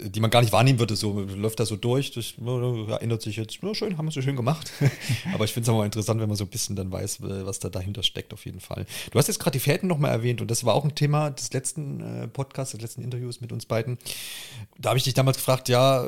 die 0.00 0.20
man 0.20 0.30
gar 0.30 0.40
nicht 0.40 0.52
wahrnehmen 0.52 0.78
würde, 0.78 0.94
so 0.94 1.20
läuft 1.20 1.58
da 1.58 1.66
so 1.66 1.76
durch, 1.76 2.12
das 2.12 2.34
erinnert 2.38 3.20
sich 3.20 3.36
jetzt, 3.36 3.58
na 3.62 3.74
schön, 3.74 3.98
haben 3.98 4.06
wir 4.06 4.12
so 4.12 4.22
schön 4.22 4.36
gemacht. 4.36 4.70
Aber 5.34 5.44
ich 5.44 5.52
finde 5.52 5.68
es 5.68 5.74
auch 5.74 5.78
mal 5.78 5.84
interessant, 5.84 6.20
wenn 6.20 6.28
man 6.28 6.36
so 6.36 6.44
ein 6.44 6.50
bisschen 6.50 6.76
dann 6.76 6.92
weiß, 6.92 7.20
was 7.20 7.58
da 7.58 7.68
dahinter 7.68 8.02
steckt, 8.02 8.32
auf 8.32 8.46
jeden 8.46 8.60
Fall. 8.60 8.86
Du 9.10 9.18
hast 9.18 9.26
jetzt 9.26 9.40
gerade 9.40 9.58
die 9.58 9.60
Fäden 9.60 9.88
nochmal 9.88 10.12
erwähnt 10.12 10.40
und 10.40 10.50
das 10.50 10.64
war 10.64 10.74
auch 10.74 10.84
ein 10.84 10.94
Thema 10.94 11.30
des 11.30 11.52
letzten 11.52 12.00
äh, 12.00 12.28
Podcasts, 12.28 12.72
des 12.72 12.80
letzten 12.80 13.02
Interviews 13.02 13.40
mit 13.40 13.52
uns 13.52 13.66
beiden. 13.66 13.98
Da 14.78 14.90
habe 14.90 14.98
ich 14.98 15.04
dich 15.04 15.14
damals 15.14 15.38
gefragt, 15.38 15.68
ja, 15.68 16.04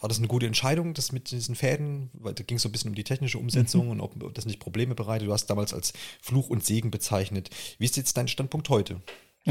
war 0.00 0.08
das 0.08 0.18
eine 0.18 0.28
gute 0.28 0.46
Entscheidung, 0.46 0.92
das 0.92 1.12
mit 1.12 1.30
diesen 1.30 1.54
Fäden? 1.54 2.10
Weil 2.12 2.34
da 2.34 2.44
ging 2.44 2.56
es 2.56 2.62
so 2.62 2.68
ein 2.68 2.72
bisschen 2.72 2.90
um 2.90 2.94
die 2.94 3.04
technische 3.04 3.38
Umsetzung 3.38 3.86
mhm. 3.86 3.92
und 3.92 4.00
ob, 4.00 4.22
ob 4.22 4.34
das 4.34 4.44
nicht 4.44 4.60
Probleme 4.60 4.94
bereitet. 4.94 5.26
Du 5.26 5.32
hast 5.32 5.46
damals 5.46 5.72
als 5.72 5.94
Fluch 6.20 6.50
und 6.50 6.64
Segen 6.64 6.90
bezeichnet. 6.90 7.48
Wie 7.78 7.86
ist 7.86 7.96
jetzt 7.96 8.16
dein 8.16 8.28
Standpunkt 8.28 8.68
heute? 8.68 9.00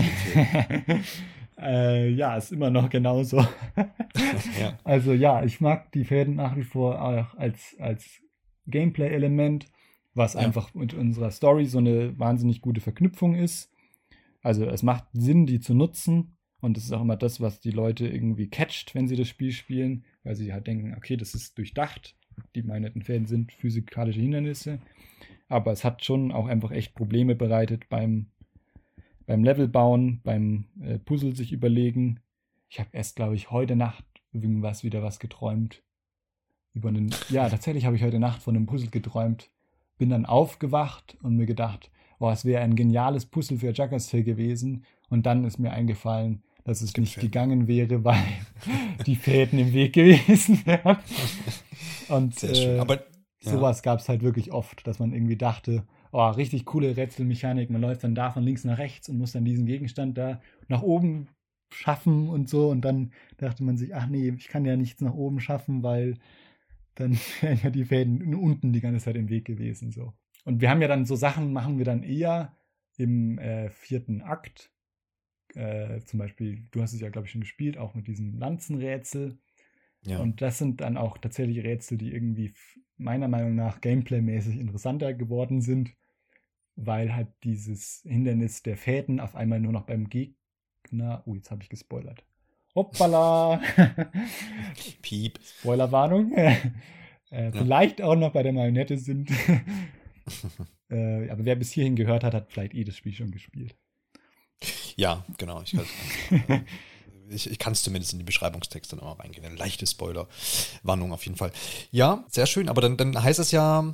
Äh, 1.62 2.10
ja, 2.10 2.38
ist 2.38 2.52
immer 2.52 2.70
noch 2.70 2.90
genauso. 2.90 3.38
ja. 4.60 4.78
Also 4.84 5.14
ja, 5.14 5.44
ich 5.44 5.62
mag 5.62 5.92
die 5.92 6.06
Fäden 6.06 6.36
nach 6.36 6.56
wie 6.56 6.64
vor 6.64 7.02
auch 7.02 7.36
als, 7.36 7.76
als 7.80 8.22
Gameplay-Element, 8.68 9.66
was 10.14 10.34
ja. 10.34 10.42
einfach 10.42 10.74
mit 10.74 10.94
unserer 10.94 11.32
Story 11.32 11.66
so 11.66 11.80
eine 11.80 12.18
wahnsinnig 12.18 12.62
gute 12.62 12.82
Verknüpfung 12.82 13.36
ist. 13.36 13.72
Also 14.42 14.66
es 14.66 14.84
macht 14.84 15.06
Sinn, 15.14 15.46
die 15.46 15.60
zu 15.60 15.74
nutzen. 15.74 16.38
Und 16.62 16.76
das 16.76 16.86
ist 16.86 16.92
auch 16.92 17.02
immer 17.02 17.16
das, 17.16 17.40
was 17.40 17.62
die 17.62 17.72
Leute 17.72 18.08
irgendwie 18.08 18.50
catcht, 18.50 18.94
wenn 18.94 19.08
sie 19.08 19.16
das 19.16 19.30
Spiel 19.30 19.52
spielen, 19.52 20.04
weil 20.24 20.36
sie 20.36 20.52
halt 20.52 20.68
denken, 20.68 20.94
okay, 20.96 21.16
das 21.16 21.34
ist 21.34 21.58
durchdacht. 21.58 22.16
Die 22.56 22.64
meineten 22.64 23.02
Fäden 23.02 23.28
sind 23.28 23.52
physikalische 23.54 24.20
Hindernisse. 24.20 24.80
Aber 25.48 25.72
es 25.72 25.84
hat 25.84 26.04
schon 26.04 26.32
auch 26.32 26.48
einfach 26.48 26.72
echt 26.72 26.96
Probleme 26.96 27.36
bereitet 27.36 27.90
beim 27.90 28.28
beim 29.30 29.44
Level 29.44 29.68
bauen, 29.68 30.22
beim 30.24 30.66
äh, 30.82 30.98
Puzzle 30.98 31.36
sich 31.36 31.52
überlegen. 31.52 32.20
Ich 32.68 32.80
habe 32.80 32.90
erst, 32.94 33.16
glaube 33.16 33.36
ich, 33.36 33.52
heute 33.52 33.76
Nacht 33.76 34.04
irgendwas 34.32 34.84
wieder 34.84 35.04
was 35.04 35.20
geträumt. 35.20 35.84
Über 36.74 36.90
einen, 36.90 37.14
ja, 37.30 37.48
tatsächlich 37.50 37.86
habe 37.86 37.96
ich 37.96 38.02
heute 38.02 38.18
Nacht 38.18 38.42
von 38.42 38.56
einem 38.56 38.66
Puzzle 38.66 38.90
geträumt. 38.90 39.52
Bin 40.00 40.10
dann 40.10 40.26
aufgewacht 40.26 41.16
und 41.22 41.36
mir 41.36 41.46
gedacht, 41.46 41.92
oh, 42.18 42.32
es 42.32 42.44
wäre 42.44 42.64
ein 42.64 42.76
geniales 42.76 43.28
Puzzle 43.28 43.60
für 43.60 43.70
Juggers 43.70 44.10
Tale 44.10 44.24
gewesen. 44.24 44.84
Und 45.12 45.28
dann 45.28 45.46
ist 45.46 45.60
mir 45.60 45.74
eingefallen, 45.74 46.42
dass 46.64 46.82
es 46.82 46.98
nicht 46.98 47.20
gegangen 47.20 47.68
wäre, 47.68 48.04
weil 48.04 48.26
die 49.06 49.16
Fäden 49.16 49.60
im 49.60 49.74
Weg 49.74 49.94
gewesen 49.94 50.66
wären. 50.66 50.98
Und 52.10 52.40
Sehr 52.40 52.56
schön. 52.56 52.78
Äh, 52.78 52.80
Aber 52.80 52.96
ja. 52.96 53.52
sowas 53.52 53.84
gab 53.84 54.00
es 54.00 54.10
halt 54.10 54.24
wirklich 54.24 54.52
oft, 54.52 54.88
dass 54.88 54.98
man 54.98 55.14
irgendwie 55.14 55.38
dachte, 55.38 55.84
oh, 56.12 56.30
richtig 56.30 56.66
coole 56.66 56.96
Rätselmechanik. 56.96 57.70
Man 57.70 57.82
läuft 57.82 58.04
dann 58.04 58.16
da 58.16 58.32
von 58.32 58.44
links 58.44 58.64
nach 58.64 58.78
rechts 58.78 59.10
und 59.10 59.18
muss 59.18 59.32
dann 59.32 59.46
diesen 59.46 59.66
Gegenstand 59.66 60.18
da 60.18 60.42
nach 60.68 60.82
oben 60.82 61.30
schaffen 61.72 62.30
und 62.30 62.50
so. 62.50 62.70
Und 62.70 62.82
dann 62.82 63.12
dachte 63.38 63.64
man 63.64 63.78
sich, 63.78 63.96
ach 63.96 64.08
nee, 64.08 64.30
ich 64.30 64.48
kann 64.48 64.66
ja 64.66 64.76
nichts 64.76 65.02
nach 65.02 65.14
oben 65.14 65.40
schaffen, 65.40 65.84
weil 65.84 66.18
dann 66.96 67.14
wären 67.42 67.60
ja 67.64 67.70
die 67.70 67.86
Fäden 67.86 68.34
unten 68.36 68.74
die 68.74 68.82
ganze 68.82 69.04
Zeit 69.04 69.16
im 69.16 69.30
Weg 69.30 69.46
gewesen. 69.46 69.92
So. 69.92 70.14
Und 70.46 70.62
wir 70.62 70.70
haben 70.70 70.82
ja 70.82 70.88
dann 70.88 71.06
so 71.06 71.16
Sachen, 71.16 71.54
machen 71.54 71.78
wir 71.78 71.86
dann 71.86 72.04
eher 72.04 72.56
im 72.98 73.38
äh, 73.38 73.70
vierten 73.70 74.22
Akt. 74.22 74.72
Äh, 75.56 76.02
zum 76.02 76.20
Beispiel, 76.20 76.68
du 76.72 76.82
hast 76.82 76.94
es 76.94 77.02
ja, 77.02 77.10
glaube 77.10 77.26
ich, 77.26 77.32
schon 77.32 77.42
gespielt, 77.42 77.78
auch 77.78 77.96
mit 77.96 78.08
diesem 78.08 78.34
Lanzenrätsel. 78.38 79.40
Ja. 80.06 80.20
Und 80.20 80.42
das 80.42 80.58
sind 80.58 80.82
dann 80.82 80.98
auch 80.98 81.18
tatsächlich 81.18 81.64
Rätsel, 81.64 81.98
die 81.98 82.12
irgendwie 82.12 82.54
meiner 82.98 83.28
Meinung 83.28 83.56
nach 83.56 83.82
gameplaymäßig 83.82 84.60
interessanter 84.60 85.14
geworden 85.14 85.62
sind, 85.62 85.92
weil 86.86 87.16
halt 87.16 87.28
dieses 87.44 88.02
Hindernis 88.06 88.64
der 88.64 88.78
Fäden 88.78 89.20
auf 89.20 89.36
einmal 89.36 89.60
nur 89.60 89.72
noch 89.72 89.84
beim 89.84 90.10
Gegner. 90.10 91.24
Oh, 91.26 91.36
jetzt 91.36 91.52
habe 91.52 91.62
ich 91.64 91.70
gespoilert. 91.70 92.24
Hoppala! 92.76 93.62
Piep. 95.02 95.40
Spoilerwarnung. 95.44 96.34
äh, 96.38 96.62
ja. 97.32 97.52
Vielleicht 97.52 98.02
auch 98.02 98.16
noch 98.16 98.32
bei 98.32 98.44
der 98.44 98.54
Marionette 98.54 98.98
sind. 98.98 99.30
äh, 100.90 101.30
aber 101.30 101.46
wer 101.46 101.56
bis 101.56 101.72
hierhin 101.72 101.96
gehört 101.96 102.24
hat, 102.24 102.34
hat 102.34 102.52
vielleicht 102.52 102.74
eh 102.74 102.84
das 102.84 102.96
Spiel 102.96 103.14
schon 103.14 103.32
gespielt. 103.32 103.76
Ja, 104.96 105.26
genau. 105.38 105.62
Ich 105.62 105.76
ich, 107.30 107.50
ich 107.50 107.60
kann 107.60 107.74
es 107.74 107.84
zumindest 107.84 108.14
in 108.14 108.20
die 108.20 108.26
Beschreibungstexte 108.26 108.96
noch 108.96 109.20
reingehen. 109.20 109.46
Eine 109.46 109.56
leichte 109.56 109.86
Spoiler-Warnung 109.86 111.14
auf 111.14 111.24
jeden 111.26 111.38
Fall. 111.38 111.52
Ja, 111.92 112.26
sehr 112.28 112.46
schön, 112.46 112.70
aber 112.70 112.82
dann, 112.82 112.98
dann 112.98 113.22
heißt 113.22 113.40
es 113.40 113.52
ja, 113.52 113.94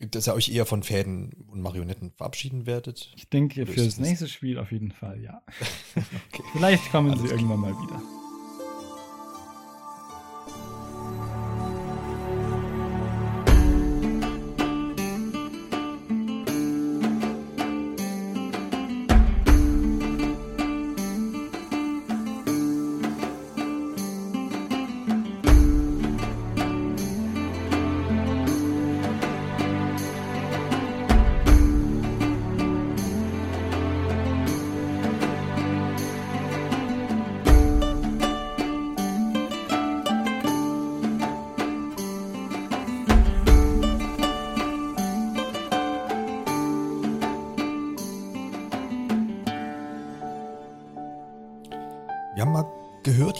dass 0.00 0.28
ihr 0.28 0.34
euch 0.34 0.48
eher 0.50 0.66
von 0.66 0.82
Fäden 0.82 1.46
und 1.48 1.60
Marionetten 1.60 2.12
verabschieden 2.12 2.66
werdet. 2.66 3.10
Ich 3.16 3.28
denke, 3.28 3.66
für 3.66 3.84
das 3.84 3.98
nächste 3.98 4.28
Spiel 4.28 4.58
auf 4.58 4.72
jeden 4.72 4.92
Fall, 4.92 5.20
ja. 5.20 5.42
okay. 5.94 6.42
Vielleicht 6.52 6.90
kommen 6.90 7.10
Alles 7.10 7.22
sie 7.22 7.28
irgendwann 7.28 7.60
mal 7.60 7.72
wieder. 7.72 8.00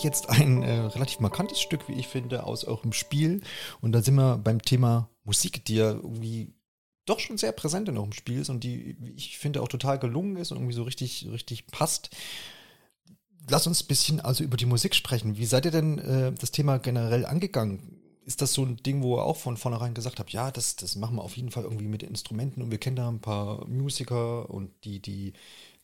Jetzt 0.09 0.29
ein 0.31 0.63
äh, 0.63 0.81
relativ 0.81 1.21
markantes 1.21 1.61
Stück, 1.61 1.89
wie 1.89 1.95
ich 1.95 2.09
finde, 2.09 2.45
aus 2.45 2.65
eurem 2.65 2.93
Spiel. 2.93 3.43
Und 3.81 3.93
da 3.93 4.03
sind 4.03 4.15
wir 4.15 4.39
beim 4.39 4.63
Thema 4.63 5.11
Musik, 5.25 5.65
die 5.67 5.77
ja 5.77 5.91
irgendwie 5.91 6.55
doch 7.05 7.21
schon 7.21 7.39
sehr 7.39 7.53
präsent 7.53 7.89
in 7.89 7.97
eurem 7.97 8.13
Spiel 8.13 8.41
ist 8.41 8.51
und 8.51 8.65
die, 8.65 8.97
wie 9.01 9.11
ich 9.11 9.39
finde, 9.39 9.63
auch 9.63 9.69
total 9.69 9.99
gelungen 9.99 10.37
ist 10.37 10.51
und 10.51 10.59
irgendwie 10.59 10.75
so 10.75 10.83
richtig, 10.83 11.29
richtig 11.31 11.67
passt. 11.67 12.11
Lass 13.49 13.67
uns 13.67 13.83
ein 13.83 13.87
bisschen 13.87 14.21
also 14.21 14.45
über 14.45 14.57
die 14.57 14.67
Musik 14.67 14.95
sprechen. 14.95 15.39
Wie 15.39 15.47
seid 15.47 15.65
ihr 15.65 15.71
denn 15.71 15.99
äh, 15.99 16.33
das 16.33 16.51
Thema 16.51 16.79
generell 16.79 17.25
angegangen? 17.25 18.01
Ist 18.25 18.43
das 18.43 18.53
so 18.53 18.63
ein 18.63 18.77
Ding, 18.77 19.03
wo 19.03 19.17
ihr 19.17 19.25
auch 19.25 19.39
von 19.39 19.57
vornherein 19.57 19.95
gesagt 19.95 20.19
habt, 20.19 20.33
ja, 20.33 20.51
das, 20.51 20.77
das 20.77 20.97
machen 20.97 21.17
wir 21.17 21.23
auf 21.23 21.37
jeden 21.37 21.51
Fall 21.51 21.65
irgendwie 21.65 21.89
mit 21.89 22.03
Instrumenten 22.03 22.63
und 22.63 22.71
wir 22.71 22.79
kennen 22.79 22.97
da 22.97 23.09
ein 23.09 23.21
paar 23.21 23.67
Musiker 23.67 24.51
und 24.51 24.71
die, 24.85 25.01
die 25.01 25.33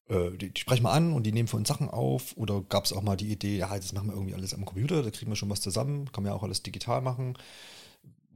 äh, 0.08 0.30
die, 0.36 0.50
die, 0.50 0.60
sprechen 0.60 0.84
wir 0.84 0.92
an 0.92 1.12
und 1.12 1.24
die 1.24 1.32
nehmen 1.32 1.48
für 1.48 1.56
uns 1.56 1.68
Sachen 1.68 1.88
auf. 1.88 2.36
Oder 2.36 2.62
gab 2.62 2.84
es 2.84 2.92
auch 2.92 3.02
mal 3.02 3.16
die 3.16 3.32
Idee, 3.32 3.58
ja, 3.58 3.74
das 3.74 3.92
machen 3.92 4.08
wir 4.08 4.14
irgendwie 4.14 4.34
alles 4.34 4.54
am 4.54 4.64
Computer, 4.64 5.02
da 5.02 5.10
kriegen 5.10 5.30
wir 5.30 5.36
schon 5.36 5.50
was 5.50 5.60
zusammen, 5.60 6.10
kann 6.12 6.22
man 6.22 6.32
ja 6.32 6.36
auch 6.36 6.42
alles 6.42 6.62
digital 6.62 7.00
machen. 7.00 7.36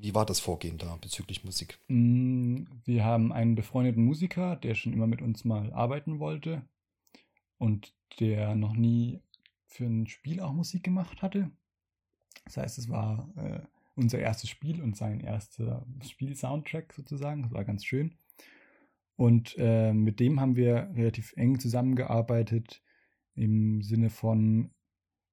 Wie 0.00 0.14
war 0.14 0.24
das 0.24 0.38
Vorgehen 0.38 0.78
da 0.78 0.96
bezüglich 1.00 1.44
Musik? 1.44 1.78
Mm, 1.88 2.64
wir 2.84 3.04
haben 3.04 3.32
einen 3.32 3.56
befreundeten 3.56 4.04
Musiker, 4.04 4.54
der 4.56 4.74
schon 4.74 4.92
immer 4.92 5.08
mit 5.08 5.22
uns 5.22 5.44
mal 5.44 5.72
arbeiten 5.72 6.20
wollte 6.20 6.62
und 7.58 7.92
der 8.20 8.54
noch 8.54 8.74
nie 8.74 9.20
für 9.66 9.84
ein 9.84 10.06
Spiel 10.06 10.40
auch 10.40 10.52
Musik 10.52 10.84
gemacht 10.84 11.20
hatte. 11.20 11.50
Das 12.44 12.56
heißt, 12.56 12.78
es 12.78 12.88
war 12.88 13.28
äh, 13.36 13.60
unser 13.96 14.20
erstes 14.20 14.48
Spiel 14.48 14.80
und 14.80 14.96
sein 14.96 15.20
erster 15.20 15.84
Spiel-Soundtrack 16.08 16.92
sozusagen. 16.92 17.42
Das 17.42 17.52
war 17.52 17.64
ganz 17.64 17.84
schön. 17.84 18.14
Und 19.18 19.56
äh, 19.58 19.92
mit 19.92 20.20
dem 20.20 20.40
haben 20.40 20.54
wir 20.54 20.92
relativ 20.94 21.32
eng 21.36 21.58
zusammengearbeitet 21.58 22.84
im 23.34 23.82
Sinne 23.82 24.10
von, 24.10 24.70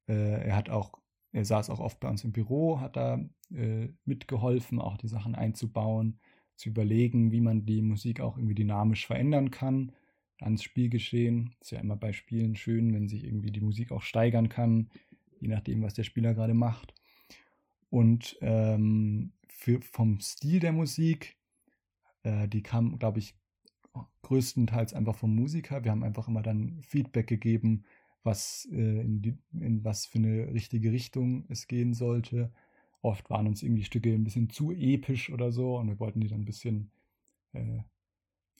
äh, 0.07 0.47
er 0.47 0.55
hat 0.55 0.71
auch, 0.71 0.97
er 1.31 1.45
saß 1.45 1.69
auch 1.69 1.79
oft 1.79 1.99
bei 1.99 2.09
uns 2.09 2.23
im 2.23 2.31
Büro, 2.31 2.79
hat 2.79 2.95
da 2.95 3.23
äh, 3.53 3.89
mitgeholfen, 4.03 4.81
auch 4.81 4.97
die 4.97 5.07
Sachen 5.07 5.35
einzubauen, 5.35 6.19
zu 6.55 6.69
überlegen, 6.69 7.31
wie 7.31 7.41
man 7.41 7.67
die 7.67 7.83
Musik 7.83 8.21
auch 8.21 8.37
irgendwie 8.37 8.55
dynamisch 8.55 9.05
verändern 9.05 9.51
kann 9.51 9.91
ans 10.41 10.63
Spielgeschehen. 10.63 11.55
Ist 11.61 11.69
ja 11.69 11.79
immer 11.79 11.95
bei 11.95 12.11
Spielen 12.11 12.55
schön, 12.55 12.91
wenn 12.91 13.07
sich 13.07 13.23
irgendwie 13.23 13.51
die 13.51 13.61
Musik 13.61 13.91
auch 13.91 14.01
steigern 14.01 14.49
kann, 14.49 14.89
je 15.39 15.47
nachdem, 15.47 15.83
was 15.83 15.93
der 15.93 16.05
Spieler 16.05 16.33
gerade 16.33 16.55
macht. 16.55 16.95
Und 17.91 18.35
ähm, 18.41 19.33
für, 19.47 19.79
vom 19.83 20.19
Stil 20.21 20.59
der 20.59 20.73
Musik, 20.73 21.37
äh, 22.23 22.47
die 22.47 22.63
kam, 22.63 22.97
glaube 22.97 23.19
ich, 23.19 23.35
größtenteils 24.23 24.93
einfach 24.93 25.15
vom 25.15 25.35
Musiker. 25.35 25.83
Wir 25.83 25.91
haben 25.91 26.03
einfach 26.03 26.27
immer 26.27 26.41
dann 26.41 26.81
Feedback 26.81 27.27
gegeben, 27.27 27.83
was 28.23 28.67
äh, 28.71 29.01
in, 29.01 29.21
die, 29.21 29.37
in 29.53 29.83
was 29.83 30.05
für 30.05 30.17
eine 30.17 30.53
richtige 30.53 30.91
Richtung 30.91 31.45
es 31.49 31.67
gehen 31.67 31.93
sollte. 31.93 32.51
Oft 33.01 33.29
waren 33.29 33.47
uns 33.47 33.61
irgendwie 33.61 33.83
Stücke 33.83 34.13
ein 34.13 34.23
bisschen 34.23 34.49
zu 34.49 34.71
episch 34.71 35.29
oder 35.31 35.51
so 35.51 35.77
und 35.77 35.87
wir 35.87 35.99
wollten 35.99 36.21
die 36.21 36.27
dann 36.27 36.41
ein 36.41 36.45
bisschen 36.45 36.91
äh, 37.53 37.79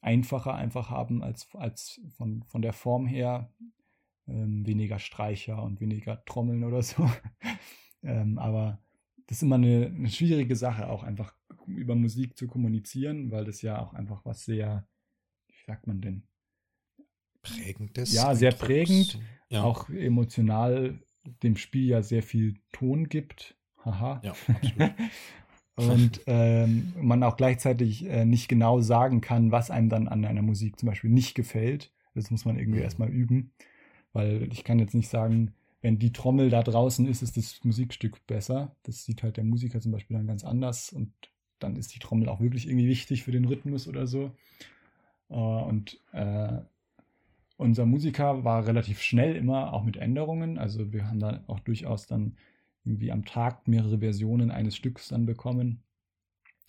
einfacher 0.02 0.54
einfach 0.54 0.92
haben 0.92 1.24
als, 1.24 1.48
als 1.56 2.00
von, 2.16 2.44
von 2.44 2.62
der 2.62 2.74
Form 2.74 3.08
her. 3.08 3.52
Ähm, 4.28 4.66
weniger 4.66 4.98
Streicher 4.98 5.62
und 5.62 5.82
weniger 5.82 6.24
Trommeln 6.26 6.64
oder 6.64 6.82
so. 6.82 7.10
ähm, 8.04 8.40
aber 8.40 8.80
das 9.28 9.38
ist 9.38 9.44
immer 9.44 9.56
eine, 9.56 9.88
eine 9.88 10.10
schwierige 10.10 10.56
Sache, 10.56 10.90
auch 10.90 11.04
einfach 11.04 11.36
über 11.68 11.96
Musik 11.96 12.38
zu 12.38 12.48
kommunizieren, 12.48 13.32
weil 13.32 13.46
das 13.46 13.62
ja 13.62 13.80
auch 13.80 13.94
einfach 13.94 14.26
was 14.26 14.46
sehr 14.46 14.88
sagt 15.66 15.88
man 15.88 16.02
denn? 16.02 16.24
Prägendes. 17.42 18.14
Ja, 18.14 18.36
sehr 18.36 18.52
prägend. 18.52 19.20
Ja. 19.50 19.64
Auch 19.64 19.90
emotional 19.90 21.00
dem 21.44 21.58
Spiel 21.58 21.88
ja 21.88 22.02
sehr 22.02 22.24
viel 22.24 22.56
Ton 22.72 23.10
gibt. 23.10 23.56
Haha. 23.84 24.22
Ja, 24.24 24.32
absolut. 24.48 24.96
und 25.76 26.22
ähm, 26.28 26.94
man 27.00 27.24
auch 27.24 27.38
gleichzeitig 27.38 28.06
äh, 28.06 28.26
nicht 28.26 28.48
genau 28.48 28.82
sagen 28.82 29.22
kann, 29.22 29.52
was 29.52 29.72
einem 29.72 29.90
dann 29.90 30.08
an 30.08 30.26
einer 30.26 30.42
Musik 30.42 30.80
zum 30.80 30.88
Beispiel 30.88 31.10
nicht 31.10 31.36
gefällt. 31.36 31.92
Das 32.14 32.32
muss 32.32 32.46
man 32.46 32.58
irgendwie 32.58 32.80
mhm. 32.80 32.86
erstmal 32.86 33.10
üben. 33.10 33.52
Weil 34.14 34.48
ich 34.52 34.64
kann 34.64 34.80
jetzt 34.80 34.96
nicht 34.96 35.10
sagen, 35.10 35.54
wenn 35.82 36.00
die 36.00 36.14
Trommel 36.14 36.50
da 36.50 36.64
draußen 36.64 37.06
ist, 37.08 37.22
ist 37.22 37.38
das 37.38 37.64
Musikstück 37.64 38.26
besser. 38.26 38.76
Das 38.84 39.04
sieht 39.04 39.22
halt 39.22 39.38
der 39.38 39.44
Musiker 39.44 39.82
zum 39.82 39.92
Beispiel 39.92 40.18
dann 40.18 40.28
ganz 40.28 40.44
anders 40.44 40.92
und 40.92 41.12
dann 41.60 41.76
ist 41.76 41.94
die 41.94 42.00
Trommel 42.00 42.30
auch 42.30 42.40
wirklich 42.40 42.68
irgendwie 42.68 42.88
wichtig 42.88 43.24
für 43.24 43.32
den 43.32 43.46
Rhythmus 43.46 43.88
oder 43.88 44.08
so. 44.08 44.32
Äh, 45.30 45.34
und 45.36 46.00
äh, 46.12 46.60
unser 47.58 47.86
Musiker 47.86 48.44
war 48.44 48.68
relativ 48.68 49.02
schnell 49.02 49.36
immer, 49.36 49.74
auch 49.74 49.84
mit 49.84 49.98
Änderungen. 49.98 50.58
Also 50.58 50.92
wir 50.92 51.08
haben 51.08 51.20
da 51.20 51.44
auch 51.48 51.60
durchaus 51.60 52.06
dann 52.08 52.38
irgendwie 52.84 53.12
am 53.12 53.26
Tag 53.26 53.68
mehrere 53.68 54.00
Versionen 54.00 54.52
eines 54.52 54.76
Stücks 54.76 55.08
dann 55.08 55.26
bekommen. 55.26 55.84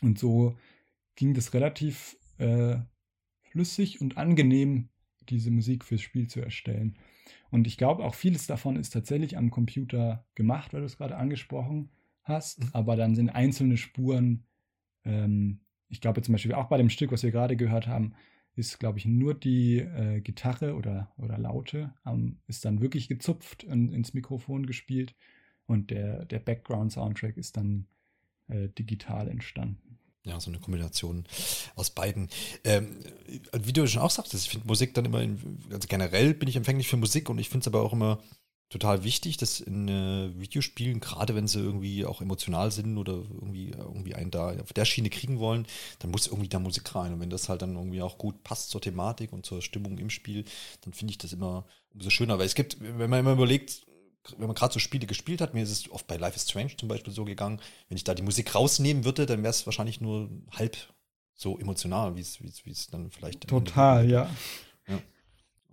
Und 0.03 0.19
so 0.19 0.57
ging 1.17 1.35
das 1.35 1.55
relativ 1.55 2.17
äh, 2.39 2.77
flüssig 3.43 4.01
und 4.01 4.17
angenehm, 4.17 4.89
diese 5.29 5.51
Musik 5.51 5.85
fürs 5.85 6.03
Spiel 6.03 6.29
zu 6.29 6.41
erstellen. 6.41 6.97
Und 7.51 7.67
ich 7.67 7.77
glaube, 7.77 8.05
auch 8.05 8.15
vieles 8.15 8.47
davon 8.47 8.77
ist 8.77 8.91
tatsächlich 8.91 9.37
am 9.37 9.51
Computer 9.51 10.25
gemacht, 10.35 10.73
weil 10.73 10.81
du 10.81 10.87
es 10.87 10.99
gerade 10.99 11.17
angesprochen 11.17 11.91
hast. 12.23 12.63
Mhm. 12.63 12.71
Aber 12.73 12.97
dann 12.97 13.15
sind 13.15 13.31
einzelne 13.31 13.77
Spuren, 13.77 14.45
ähm, 15.05 15.61
ich 15.89 16.01
glaube 16.01 16.23
zum 16.23 16.33
Beispiel 16.33 16.55
auch 16.55 16.69
bei 16.69 16.79
dem 16.79 16.91
Stück, 16.91 17.13
was 17.13 17.23
wir 17.23 17.31
gerade 17.31 17.57
gehört 17.57 17.87
haben, 17.87 18.15
ist, 18.57 18.79
glaube 18.79 18.99
ich, 18.99 19.05
nur 19.05 19.35
die 19.35 19.79
äh, 19.79 20.21
Gitarre 20.21 20.75
oder, 20.75 21.13
oder 21.19 21.39
Laute, 21.39 21.95
ähm, 22.07 22.39
ist 22.47 22.65
dann 22.65 22.81
wirklich 22.81 23.09
gezupft 23.09 23.65
und 23.65 23.93
ins 23.93 24.15
Mikrofon 24.15 24.67
gespielt 24.67 25.15
und 25.67 25.91
der, 25.91 26.25
der 26.25 26.39
Background-Soundtrack 26.39 27.37
ist 27.37 27.57
dann 27.57 27.87
äh, 28.49 28.69
digital 28.69 29.29
entstanden. 29.29 29.99
Ja, 30.25 30.41
so 30.41 30.51
eine 30.51 30.59
Kombination 30.59 31.25
aus 31.77 31.91
beiden. 31.91 32.29
Ähm, 32.65 32.97
wie 33.63 33.73
du 33.73 33.87
schon 33.87 34.03
auch 34.03 34.11
sagtest, 34.11 34.47
ich 34.47 34.51
finde 34.51 34.67
Musik 34.67 34.93
dann 34.95 35.05
immer, 35.05 35.23
in, 35.23 35.39
also 35.71 35.87
generell 35.87 36.35
bin 36.35 36.49
ich 36.49 36.57
empfänglich 36.57 36.89
für 36.89 36.97
Musik 36.97 37.29
und 37.31 37.39
ich 37.39 37.49
finde 37.49 37.63
es 37.63 37.69
aber 37.69 37.83
auch 37.83 37.93
immer 37.93 38.21
total 38.69 39.05
wichtig, 39.05 39.37
dass 39.37 39.61
in 39.61 39.89
äh, 39.89 40.31
Videospielen, 40.39 41.01
gerade 41.01 41.35
wenn 41.35 41.47
sie 41.47 41.61
irgendwie 41.61 42.05
auch 42.05 42.21
emotional 42.21 42.71
sind 42.73 42.99
oder 42.99 43.13
irgendwie, 43.13 43.71
irgendwie 43.71 44.15
einen 44.15 44.31
da 44.31 44.55
auf 44.61 44.73
der 44.73 44.85
Schiene 44.85 45.11
kriegen 45.11 45.39
wollen, 45.39 45.67
dann 46.01 46.11
muss 46.11 46.27
irgendwie 46.27 46.49
da 46.49 46.59
Musik 46.59 46.95
rein. 46.95 47.13
Und 47.13 47.21
wenn 47.21 47.31
das 47.31 47.49
halt 47.49 47.63
dann 47.63 47.77
irgendwie 47.77 48.03
auch 48.03 48.19
gut 48.19 48.43
passt 48.43 48.71
zur 48.71 48.81
Thematik 48.81 49.33
und 49.33 49.47
zur 49.47 49.63
Stimmung 49.63 49.99
im 49.99 50.11
Spiel, 50.11 50.45
dann 50.83 50.93
finde 50.93 51.13
ich 51.13 51.19
das 51.19 51.33
immer 51.33 51.67
umso 51.95 52.11
schöner. 52.11 52.39
Weil 52.39 52.47
es 52.47 52.55
gibt, 52.55 52.79
wenn 52.81 53.11
man 53.11 53.21
immer 53.21 53.33
überlegt, 53.33 53.87
wenn 54.37 54.49
man 54.49 54.57
gerade 54.57 54.75
so 54.75 54.81
Spiele 54.81 55.07
gespielt 55.07 55.41
hat, 55.41 55.55
mir 55.55 55.63
ist 55.63 55.71
es 55.71 55.91
oft 55.91 56.09
bei 56.09 56.17
Life 56.17 56.35
is 56.35 56.51
Strange 56.51 56.77
zum 56.77 56.89
Beispiel 56.89 57.13
so 57.13 57.25
gegangen, 57.25 57.61
wenn 57.89 57.97
ich 57.97 58.05
da 58.05 58.15
die 58.15 58.23
Musik 58.23 58.55
rausnehmen 58.55 59.05
würde, 59.05 59.27
dann 59.27 59.43
wäre 59.43 59.51
es 59.51 59.67
wahrscheinlich 59.67 60.01
nur 60.01 60.29
halb 60.51 60.77
so 61.35 61.59
emotional, 61.59 62.17
wie 62.17 62.21
es 62.21 62.89
dann 62.91 63.11
vielleicht. 63.11 63.47
Total, 63.47 64.09
ja. 64.11 64.29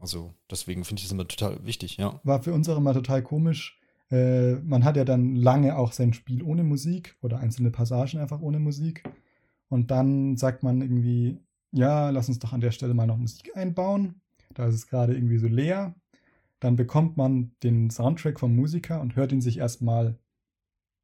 Also 0.04 0.34
deswegen 0.52 0.84
finde 0.84 1.00
ich 1.00 1.06
das 1.06 1.14
immer 1.14 1.26
total 1.26 1.66
wichtig, 1.66 1.96
ja. 1.96 2.20
War 2.26 2.44
für 2.44 2.54
uns 2.54 2.68
auch 2.68 2.78
immer 2.78 2.94
total 2.94 3.24
komisch. 3.24 3.80
Äh, 4.12 4.56
man 4.56 4.84
hat 4.84 4.98
ja 4.98 5.06
dann 5.06 5.38
lange 5.38 5.78
auch 5.78 5.94
sein 5.94 6.12
Spiel 6.12 6.44
ohne 6.44 6.66
Musik 6.66 7.16
oder 7.22 7.40
einzelne 7.40 7.72
Passagen 7.72 8.20
einfach 8.20 8.42
ohne 8.42 8.60
Musik. 8.60 9.06
Und 9.70 9.92
dann 9.92 10.36
sagt 10.36 10.62
man 10.62 10.82
irgendwie, 10.82 11.40
ja, 11.72 12.10
lass 12.10 12.28
uns 12.28 12.40
doch 12.40 12.52
an 12.52 12.60
der 12.60 12.72
Stelle 12.72 12.94
mal 12.94 13.08
noch 13.08 13.16
Musik 13.16 13.56
einbauen. 13.56 14.20
Da 14.56 14.68
ist 14.68 14.76
es 14.76 14.88
gerade 14.88 15.16
irgendwie 15.16 15.38
so 15.38 15.48
leer. 15.48 15.96
Dann 16.60 16.76
bekommt 16.76 17.16
man 17.16 17.56
den 17.64 17.90
Soundtrack 17.90 18.42
vom 18.42 18.54
Musiker 18.54 19.00
und 19.00 19.16
hört 19.16 19.32
ihn 19.32 19.40
sich 19.40 19.60
erstmal 19.60 20.20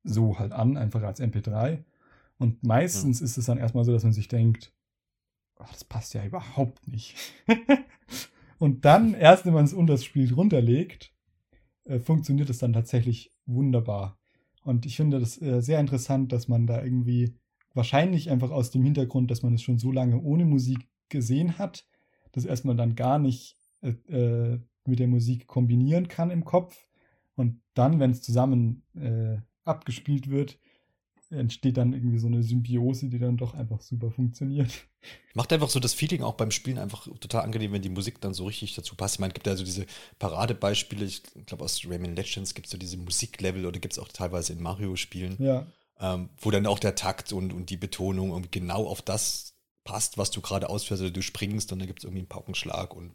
so 0.03 0.39
halt 0.39 0.51
an, 0.51 0.75
einfach 0.75 1.03
als 1.03 1.21
MP3. 1.21 1.85
Und 2.37 2.63
meistens 2.63 3.21
ja. 3.21 3.25
ist 3.25 3.37
es 3.37 3.45
dann 3.45 3.59
erstmal 3.59 3.85
so, 3.85 3.93
dass 3.93 4.03
man 4.03 4.11
sich 4.11 4.27
denkt, 4.27 4.73
oh, 5.57 5.65
das 5.71 5.85
passt 5.85 6.13
ja 6.15 6.25
überhaupt 6.25 6.85
nicht. 6.89 7.15
Und 8.59 8.85
dann, 8.85 9.13
erst 9.13 9.45
wenn 9.45 9.53
man 9.53 9.65
es 9.65 9.73
unter 9.73 9.93
das 9.93 10.03
Spiel 10.03 10.31
runterlegt, 10.33 11.13
äh, 11.85 11.99
funktioniert 11.99 12.49
es 12.49 12.59
dann 12.59 12.73
tatsächlich 12.73 13.31
wunderbar. 13.45 14.19
Und 14.63 14.85
ich 14.85 14.97
finde 14.97 15.19
das 15.19 15.41
äh, 15.41 15.61
sehr 15.61 15.79
interessant, 15.79 16.31
dass 16.31 16.47
man 16.47 16.67
da 16.67 16.83
irgendwie 16.83 17.33
wahrscheinlich 17.73 18.29
einfach 18.29 18.51
aus 18.51 18.69
dem 18.69 18.83
Hintergrund, 18.83 19.31
dass 19.31 19.41
man 19.43 19.53
es 19.53 19.63
schon 19.63 19.79
so 19.79 19.91
lange 19.91 20.21
ohne 20.21 20.45
Musik 20.45 20.87
gesehen 21.07 21.57
hat, 21.57 21.87
das 22.33 22.45
erstmal 22.45 22.75
dann 22.75 22.95
gar 22.95 23.17
nicht 23.17 23.55
äh, 23.81 23.89
äh 24.13 24.59
mit 24.85 24.99
der 24.99 25.07
Musik 25.07 25.45
kombinieren 25.45 26.07
kann 26.07 26.31
im 26.31 26.45
Kopf. 26.45 26.87
Und 27.35 27.61
dann, 27.75 27.99
wenn 27.99 28.11
es 28.11 28.23
zusammen 28.23 28.83
äh, 28.95 29.37
abgespielt 29.63 30.29
wird, 30.29 30.59
entsteht 31.29 31.77
dann 31.77 31.93
irgendwie 31.93 32.17
so 32.17 32.27
eine 32.27 32.41
Symbiose, 32.41 33.07
die 33.09 33.19
dann 33.19 33.37
doch 33.37 33.53
einfach 33.53 33.81
super 33.81 34.11
funktioniert. 34.11 34.71
Macht 35.33 35.53
einfach 35.53 35.69
so 35.69 35.79
das 35.79 35.93
Feeling 35.93 36.23
auch 36.23 36.33
beim 36.33 36.51
Spielen 36.51 36.79
einfach 36.79 37.07
total 37.19 37.43
angenehm, 37.43 37.71
wenn 37.71 37.81
die 37.81 37.89
Musik 37.89 38.19
dann 38.19 38.33
so 38.33 38.45
richtig 38.45 38.75
dazu 38.75 38.95
passt. 38.95 39.15
Ich 39.15 39.19
meine, 39.19 39.31
es 39.31 39.35
gibt 39.35 39.47
ja 39.47 39.55
so 39.55 39.63
diese 39.63 39.85
Paradebeispiele, 40.17 41.05
ich 41.05 41.23
glaube 41.45 41.63
aus 41.63 41.85
Rayman 41.85 42.15
Legends 42.15 42.53
gibt 42.53 42.67
es 42.67 42.71
so 42.71 42.77
diese 42.77 42.97
Musiklevel 42.97 43.65
oder 43.65 43.79
gibt 43.79 43.93
es 43.93 43.99
auch 43.99 44.07
teilweise 44.07 44.53
in 44.53 44.61
Mario-Spielen, 44.61 45.35
ja. 45.39 45.67
ähm, 45.99 46.29
wo 46.39 46.51
dann 46.51 46.65
auch 46.65 46.79
der 46.79 46.95
Takt 46.95 47.31
und, 47.31 47.53
und 47.53 47.69
die 47.69 47.77
Betonung 47.77 48.31
irgendwie 48.31 48.59
genau 48.59 48.87
auf 48.87 49.01
das 49.01 49.53
passt, 49.83 50.17
was 50.17 50.31
du 50.31 50.41
gerade 50.41 50.69
ausführst 50.69 51.01
oder 51.01 51.11
du 51.11 51.21
springst 51.21 51.71
und 51.71 51.79
dann 51.79 51.87
gibt 51.87 51.99
es 51.99 52.03
irgendwie 52.03 52.19
einen 52.19 52.27
Paukenschlag 52.27 52.95
und 52.95 53.13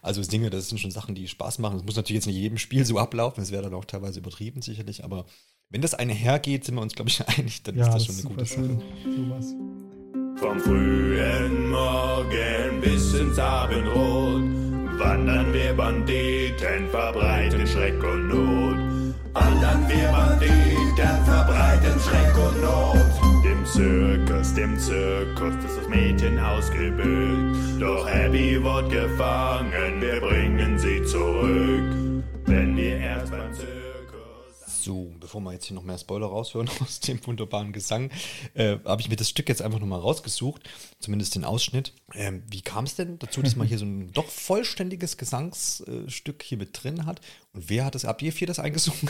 also 0.00 0.22
Dinge, 0.22 0.50
das 0.50 0.68
sind 0.68 0.78
schon 0.78 0.90
Sachen, 0.90 1.14
die 1.14 1.28
Spaß 1.28 1.58
machen. 1.58 1.76
Das 1.76 1.84
muss 1.84 1.96
natürlich 1.96 2.20
jetzt 2.20 2.26
nicht 2.26 2.36
in 2.36 2.42
jedem 2.42 2.58
Spiel 2.58 2.84
so 2.84 2.98
ablaufen, 2.98 3.40
das 3.40 3.50
wäre 3.50 3.64
dann 3.64 3.74
auch 3.74 3.84
teilweise 3.84 4.20
übertrieben 4.20 4.62
sicherlich, 4.62 5.04
aber 5.04 5.26
wenn 5.74 5.82
das 5.82 5.94
eine 5.94 6.12
hergeht, 6.12 6.64
sind 6.64 6.76
wir 6.76 6.82
uns, 6.82 6.94
glaube 6.94 7.10
ich, 7.10 7.20
einig, 7.36 7.60
dann 7.64 7.76
ja, 7.76 7.88
ist 7.88 7.94
das, 7.94 8.06
schon 8.06 8.14
eine 8.14 8.22
gute 8.22 8.44
Sache. 8.44 8.80
Sowas. 9.04 9.54
Vom 10.36 10.60
frühen 10.60 11.70
Morgen 11.70 12.80
bis 12.80 13.14
ins 13.14 13.38
Abendrot 13.40 14.44
wandern 15.00 15.52
wir 15.52 15.74
Banditen, 15.74 16.88
verbreiten 16.92 17.66
Schreck 17.66 18.00
und 18.04 18.28
Not. 18.28 18.76
Wandern 19.32 19.88
wir 19.88 20.12
Banditen, 20.12 21.24
verbreiten 21.24 22.00
Schreck 22.00 22.38
und 22.38 22.60
Not. 22.62 23.44
Dem 23.44 23.66
Zirkus, 23.66 24.54
dem 24.54 24.78
Zirkus, 24.78 25.54
das 25.60 25.76
das 25.76 25.88
Mädchen 25.88 26.38
ausgebildet. 26.38 27.80
Doch 27.80 28.06
Abby 28.08 28.62
wird 28.62 28.90
gefangen, 28.90 30.00
wir 30.00 30.20
bringen 30.20 30.78
sie 30.78 31.02
zurück. 31.02 32.22
Wenn 32.46 32.76
wir 32.76 32.96
erst 32.98 33.32
so, 34.84 35.14
bevor 35.18 35.40
wir 35.40 35.52
jetzt 35.52 35.66
hier 35.66 35.74
noch 35.74 35.82
mehr 35.82 35.98
Spoiler 35.98 36.26
raushören 36.26 36.68
aus 36.80 37.00
dem 37.00 37.24
wunderbaren 37.26 37.72
Gesang, 37.72 38.10
äh, 38.54 38.78
habe 38.84 39.00
ich 39.00 39.08
mir 39.08 39.16
das 39.16 39.30
Stück 39.30 39.48
jetzt 39.48 39.62
einfach 39.62 39.80
nochmal 39.80 40.00
rausgesucht, 40.00 40.68
zumindest 41.00 41.34
den 41.34 41.44
Ausschnitt. 41.44 41.94
Ähm, 42.14 42.42
wie 42.50 42.60
kam 42.60 42.84
es 42.84 42.94
denn 42.94 43.18
dazu, 43.18 43.42
dass 43.42 43.56
man 43.56 43.66
hier 43.66 43.78
so 43.78 43.86
ein 43.86 44.10
doch 44.12 44.28
vollständiges 44.28 45.16
Gesangsstück 45.16 46.42
hier 46.42 46.58
mit 46.58 46.70
drin 46.72 47.06
hat? 47.06 47.20
Und 47.52 47.68
wer 47.70 47.86
hat 47.86 47.94
das, 47.94 48.04
habt 48.04 48.22
ihr 48.22 48.32
vier 48.32 48.46
das 48.46 48.58
eingesungen? 48.58 49.08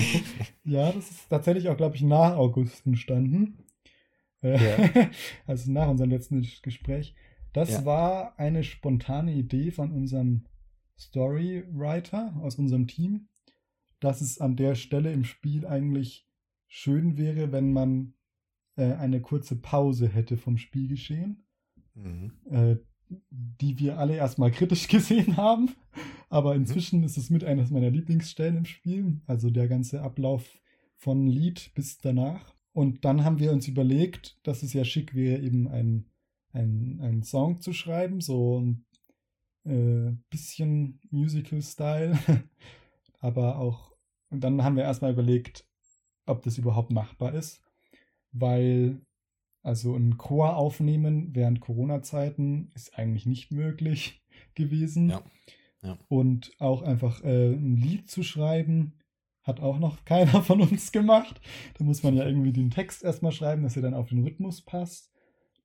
ja, 0.64 0.92
das 0.92 1.10
ist 1.10 1.28
tatsächlich 1.30 1.68
auch, 1.68 1.76
glaube 1.76 1.96
ich, 1.96 2.02
nach 2.02 2.36
August 2.36 2.84
entstanden. 2.84 3.64
Äh, 4.42 4.62
ja. 4.62 5.08
also 5.46 5.70
nach 5.70 5.88
unserem 5.88 6.10
letzten 6.10 6.46
Gespräch. 6.62 7.14
Das 7.52 7.70
ja. 7.70 7.84
war 7.84 8.38
eine 8.38 8.64
spontane 8.64 9.32
Idee 9.32 9.70
von 9.70 9.92
unserem 9.92 10.44
Storywriter 10.98 12.34
aus 12.42 12.56
unserem 12.56 12.88
Team 12.88 13.28
dass 14.04 14.20
es 14.20 14.38
an 14.38 14.54
der 14.54 14.74
Stelle 14.74 15.12
im 15.12 15.24
Spiel 15.24 15.66
eigentlich 15.66 16.28
schön 16.66 17.16
wäre, 17.16 17.52
wenn 17.52 17.72
man 17.72 18.12
äh, 18.76 18.92
eine 18.92 19.22
kurze 19.22 19.56
Pause 19.56 20.08
hätte 20.08 20.36
vom 20.36 20.58
Spielgeschehen, 20.58 21.46
mhm. 21.94 22.32
äh, 22.50 22.76
die 23.30 23.78
wir 23.78 23.98
alle 23.98 24.16
erstmal 24.16 24.50
kritisch 24.50 24.88
gesehen 24.88 25.38
haben. 25.38 25.70
Aber 26.28 26.52
mhm. 26.52 26.60
inzwischen 26.60 26.98
mhm. 26.98 27.06
ist 27.06 27.16
es 27.16 27.30
mit 27.30 27.44
eines 27.44 27.70
meiner 27.70 27.90
Lieblingsstellen 27.90 28.58
im 28.58 28.64
Spiel, 28.66 29.22
also 29.26 29.48
der 29.48 29.68
ganze 29.68 30.02
Ablauf 30.02 30.58
von 30.96 31.26
Lied 31.26 31.72
bis 31.74 31.98
danach. 31.98 32.54
Und 32.72 33.06
dann 33.06 33.24
haben 33.24 33.38
wir 33.38 33.52
uns 33.52 33.68
überlegt, 33.68 34.38
dass 34.42 34.62
es 34.62 34.74
ja 34.74 34.84
schick 34.84 35.14
wäre, 35.14 35.40
eben 35.40 35.66
ein, 35.66 36.10
ein, 36.52 37.00
einen 37.00 37.22
Song 37.22 37.60
zu 37.60 37.72
schreiben, 37.72 38.20
so 38.20 38.60
ein 38.60 38.84
äh, 39.64 40.14
bisschen 40.28 41.00
Musical-Style, 41.10 42.18
aber 43.20 43.58
auch 43.58 43.93
und 44.34 44.40
dann 44.40 44.64
haben 44.64 44.76
wir 44.76 44.82
erstmal 44.82 45.12
überlegt, 45.12 45.64
ob 46.26 46.42
das 46.42 46.58
überhaupt 46.58 46.90
machbar 46.90 47.34
ist, 47.34 47.62
weil 48.32 49.00
also 49.62 49.94
ein 49.94 50.18
Chor 50.18 50.56
aufnehmen 50.56 51.34
während 51.34 51.60
Corona-Zeiten 51.60 52.70
ist 52.74 52.98
eigentlich 52.98 53.26
nicht 53.26 53.52
möglich 53.52 54.22
gewesen. 54.54 55.10
Ja. 55.10 55.22
Ja. 55.82 55.98
Und 56.08 56.50
auch 56.58 56.82
einfach 56.82 57.22
äh, 57.22 57.52
ein 57.52 57.76
Lied 57.76 58.10
zu 58.10 58.22
schreiben, 58.22 58.94
hat 59.42 59.60
auch 59.60 59.78
noch 59.78 60.04
keiner 60.04 60.42
von 60.42 60.60
uns 60.60 60.90
gemacht. 60.90 61.40
Da 61.78 61.84
muss 61.84 62.02
man 62.02 62.16
ja 62.16 62.26
irgendwie 62.26 62.52
den 62.52 62.70
Text 62.70 63.04
erstmal 63.04 63.32
schreiben, 63.32 63.62
dass 63.62 63.76
er 63.76 63.82
dann 63.82 63.94
auf 63.94 64.08
den 64.08 64.24
Rhythmus 64.24 64.62
passt. 64.62 65.12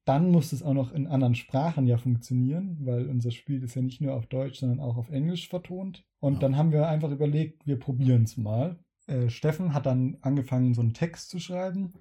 Dann 0.05 0.31
muss 0.31 0.53
es 0.53 0.63
auch 0.63 0.73
noch 0.73 0.91
in 0.91 1.07
anderen 1.07 1.35
Sprachen 1.35 1.85
ja 1.85 1.97
funktionieren, 1.97 2.77
weil 2.81 3.07
unser 3.07 3.31
Spiel 3.31 3.63
ist 3.63 3.75
ja 3.75 3.81
nicht 3.81 4.01
nur 4.01 4.15
auf 4.15 4.25
Deutsch, 4.25 4.59
sondern 4.59 4.79
auch 4.79 4.97
auf 4.97 5.11
Englisch 5.11 5.49
vertont. 5.49 6.03
Und 6.19 6.35
ja. 6.35 6.39
dann 6.39 6.57
haben 6.57 6.71
wir 6.71 6.87
einfach 6.87 7.11
überlegt, 7.11 7.67
wir 7.67 7.77
probieren 7.77 8.23
es 8.23 8.37
mal. 8.37 8.79
Äh, 9.07 9.29
Steffen 9.29 9.73
hat 9.73 9.85
dann 9.85 10.17
angefangen, 10.21 10.73
so 10.73 10.81
einen 10.81 10.93
Text 10.93 11.29
zu 11.29 11.39
schreiben. 11.39 11.93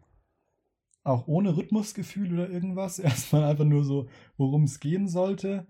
Auch 1.04 1.26
ohne 1.26 1.56
Rhythmusgefühl 1.56 2.32
oder 2.32 2.50
irgendwas. 2.50 2.98
Erstmal 2.98 3.44
einfach 3.44 3.64
nur 3.64 3.84
so, 3.84 4.08
worum 4.36 4.64
es 4.64 4.80
gehen 4.80 5.08
sollte. 5.08 5.66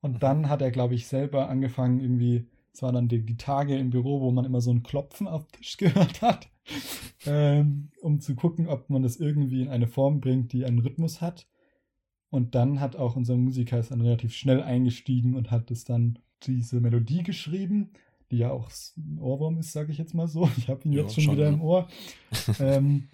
Und 0.00 0.14
mhm. 0.14 0.18
dann 0.20 0.48
hat 0.48 0.62
er, 0.62 0.70
glaube 0.70 0.94
ich, 0.94 1.06
selber 1.06 1.48
angefangen, 1.48 2.00
irgendwie, 2.00 2.48
es 2.72 2.82
waren 2.82 2.94
dann 2.94 3.08
die, 3.08 3.24
die, 3.24 3.36
Tage 3.36 3.76
im 3.76 3.90
Büro, 3.90 4.20
wo 4.20 4.30
man 4.30 4.44
immer 4.44 4.60
so 4.60 4.70
ein 4.70 4.82
Klopfen 4.82 5.26
auf 5.26 5.46
den 5.46 5.52
Tisch 5.60 5.76
gehört 5.78 6.22
hat, 6.22 6.48
ähm, 7.26 7.90
um 8.00 8.20
zu 8.20 8.34
gucken, 8.34 8.68
ob 8.68 8.88
man 8.90 9.02
das 9.02 9.16
irgendwie 9.16 9.62
in 9.62 9.68
eine 9.68 9.88
Form 9.88 10.20
bringt, 10.20 10.52
die 10.52 10.64
einen 10.64 10.78
Rhythmus 10.78 11.20
hat. 11.20 11.48
Und 12.30 12.54
dann 12.54 12.80
hat 12.80 12.96
auch 12.96 13.16
unser 13.16 13.36
Musiker 13.36 13.78
ist 13.78 13.90
dann 13.90 14.00
relativ 14.00 14.34
schnell 14.34 14.62
eingestiegen 14.62 15.34
und 15.34 15.50
hat 15.50 15.70
es 15.70 15.84
dann 15.84 16.18
diese 16.42 16.80
Melodie 16.80 17.22
geschrieben, 17.22 17.90
die 18.30 18.38
ja 18.38 18.50
auch 18.50 18.70
ein 18.96 19.18
Ohrwurm 19.20 19.58
ist, 19.58 19.72
sage 19.72 19.92
ich 19.92 19.98
jetzt 19.98 20.14
mal 20.14 20.28
so. 20.28 20.48
Ich 20.56 20.68
habe 20.68 20.82
ihn 20.84 20.92
ja, 20.92 21.02
jetzt 21.02 21.14
schon, 21.14 21.24
schon, 21.24 21.34
wieder 21.36 21.46
ja. 21.46 21.52
im 21.52 21.62
Ohr. 21.62 21.88
ähm, 22.60 23.08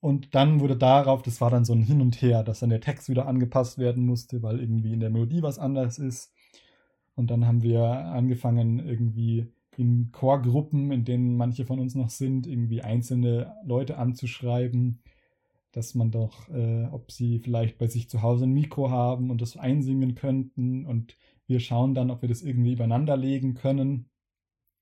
und 0.00 0.34
dann 0.34 0.60
wurde 0.60 0.76
darauf, 0.76 1.22
das 1.22 1.40
war 1.40 1.50
dann 1.50 1.64
so 1.64 1.74
ein 1.74 1.82
Hin 1.82 2.00
und 2.00 2.20
Her, 2.22 2.42
dass 2.42 2.60
dann 2.60 2.70
der 2.70 2.80
Text 2.80 3.08
wieder 3.08 3.26
angepasst 3.26 3.78
werden 3.78 4.06
musste, 4.06 4.42
weil 4.42 4.58
irgendwie 4.58 4.92
in 4.92 5.00
der 5.00 5.10
Melodie 5.10 5.42
was 5.42 5.58
anderes 5.58 5.98
ist. 5.98 6.32
Und 7.14 7.30
dann 7.30 7.46
haben 7.46 7.62
wir 7.62 7.82
angefangen, 7.82 8.78
irgendwie 8.78 9.46
in 9.76 10.10
Chorgruppen, 10.10 10.90
in 10.90 11.04
denen 11.04 11.36
manche 11.36 11.66
von 11.66 11.78
uns 11.78 11.94
noch 11.94 12.10
sind, 12.10 12.46
irgendwie 12.46 12.82
einzelne 12.82 13.54
Leute 13.64 13.98
anzuschreiben, 13.98 15.00
dass 15.72 15.94
man 15.94 16.10
doch, 16.10 16.48
äh, 16.48 16.84
ob 16.86 17.12
sie 17.12 17.38
vielleicht 17.38 17.78
bei 17.78 17.86
sich 17.86 18.08
zu 18.08 18.22
Hause 18.22 18.44
ein 18.44 18.52
Mikro 18.52 18.90
haben 18.90 19.30
und 19.30 19.40
das 19.40 19.56
einsingen 19.56 20.14
könnten. 20.14 20.84
Und 20.84 21.16
wir 21.46 21.60
schauen 21.60 21.94
dann, 21.94 22.10
ob 22.10 22.22
wir 22.22 22.28
das 22.28 22.42
irgendwie 22.42 22.72
übereinander 22.72 23.16
legen 23.16 23.54
können. 23.54 24.10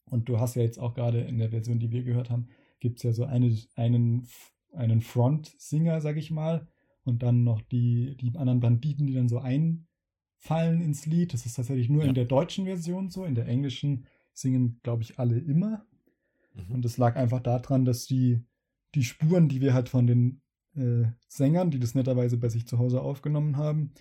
Und 0.06 0.28
du 0.28 0.40
hast 0.40 0.54
ja 0.54 0.62
jetzt 0.62 0.78
auch 0.78 0.94
gerade 0.94 1.20
in 1.20 1.38
der 1.38 1.50
Version, 1.50 1.78
die 1.78 1.92
wir 1.92 2.02
gehört 2.02 2.30
haben, 2.30 2.48
gibt 2.80 2.98
es 2.98 3.02
ja 3.02 3.12
so 3.12 3.24
eine, 3.24 3.54
einen, 3.74 4.26
einen 4.72 5.02
Front-Singer, 5.02 6.00
sag 6.00 6.16
ich 6.16 6.30
mal, 6.30 6.66
und 7.04 7.22
dann 7.22 7.44
noch 7.44 7.60
die, 7.60 8.16
die 8.16 8.36
anderen 8.36 8.60
Banditen, 8.60 9.06
die 9.06 9.14
dann 9.14 9.28
so 9.28 9.38
einfallen 9.38 10.80
ins 10.80 11.04
Lied. 11.04 11.34
Das 11.34 11.44
ist 11.44 11.54
tatsächlich 11.54 11.90
nur 11.90 12.02
ja. 12.02 12.08
in 12.08 12.14
der 12.14 12.24
deutschen 12.24 12.64
Version 12.64 13.10
so. 13.10 13.24
In 13.24 13.34
der 13.34 13.46
englischen 13.46 14.06
singen, 14.32 14.80
glaube 14.82 15.02
ich, 15.02 15.18
alle 15.18 15.38
immer. 15.38 15.84
Mhm. 16.54 16.76
Und 16.76 16.84
das 16.84 16.96
lag 16.96 17.16
einfach 17.16 17.40
daran, 17.40 17.84
dass 17.84 18.06
die, 18.06 18.44
die 18.94 19.04
Spuren, 19.04 19.48
die 19.48 19.60
wir 19.60 19.74
halt 19.74 19.90
von 19.90 20.06
den 20.06 20.40
äh, 20.78 21.12
Sängern, 21.28 21.70
die 21.70 21.78
das 21.78 21.94
netterweise 21.94 22.36
bei 22.38 22.48
sich 22.48 22.66
zu 22.66 22.78
Hause 22.78 23.00
aufgenommen 23.00 23.56
haben, 23.56 23.92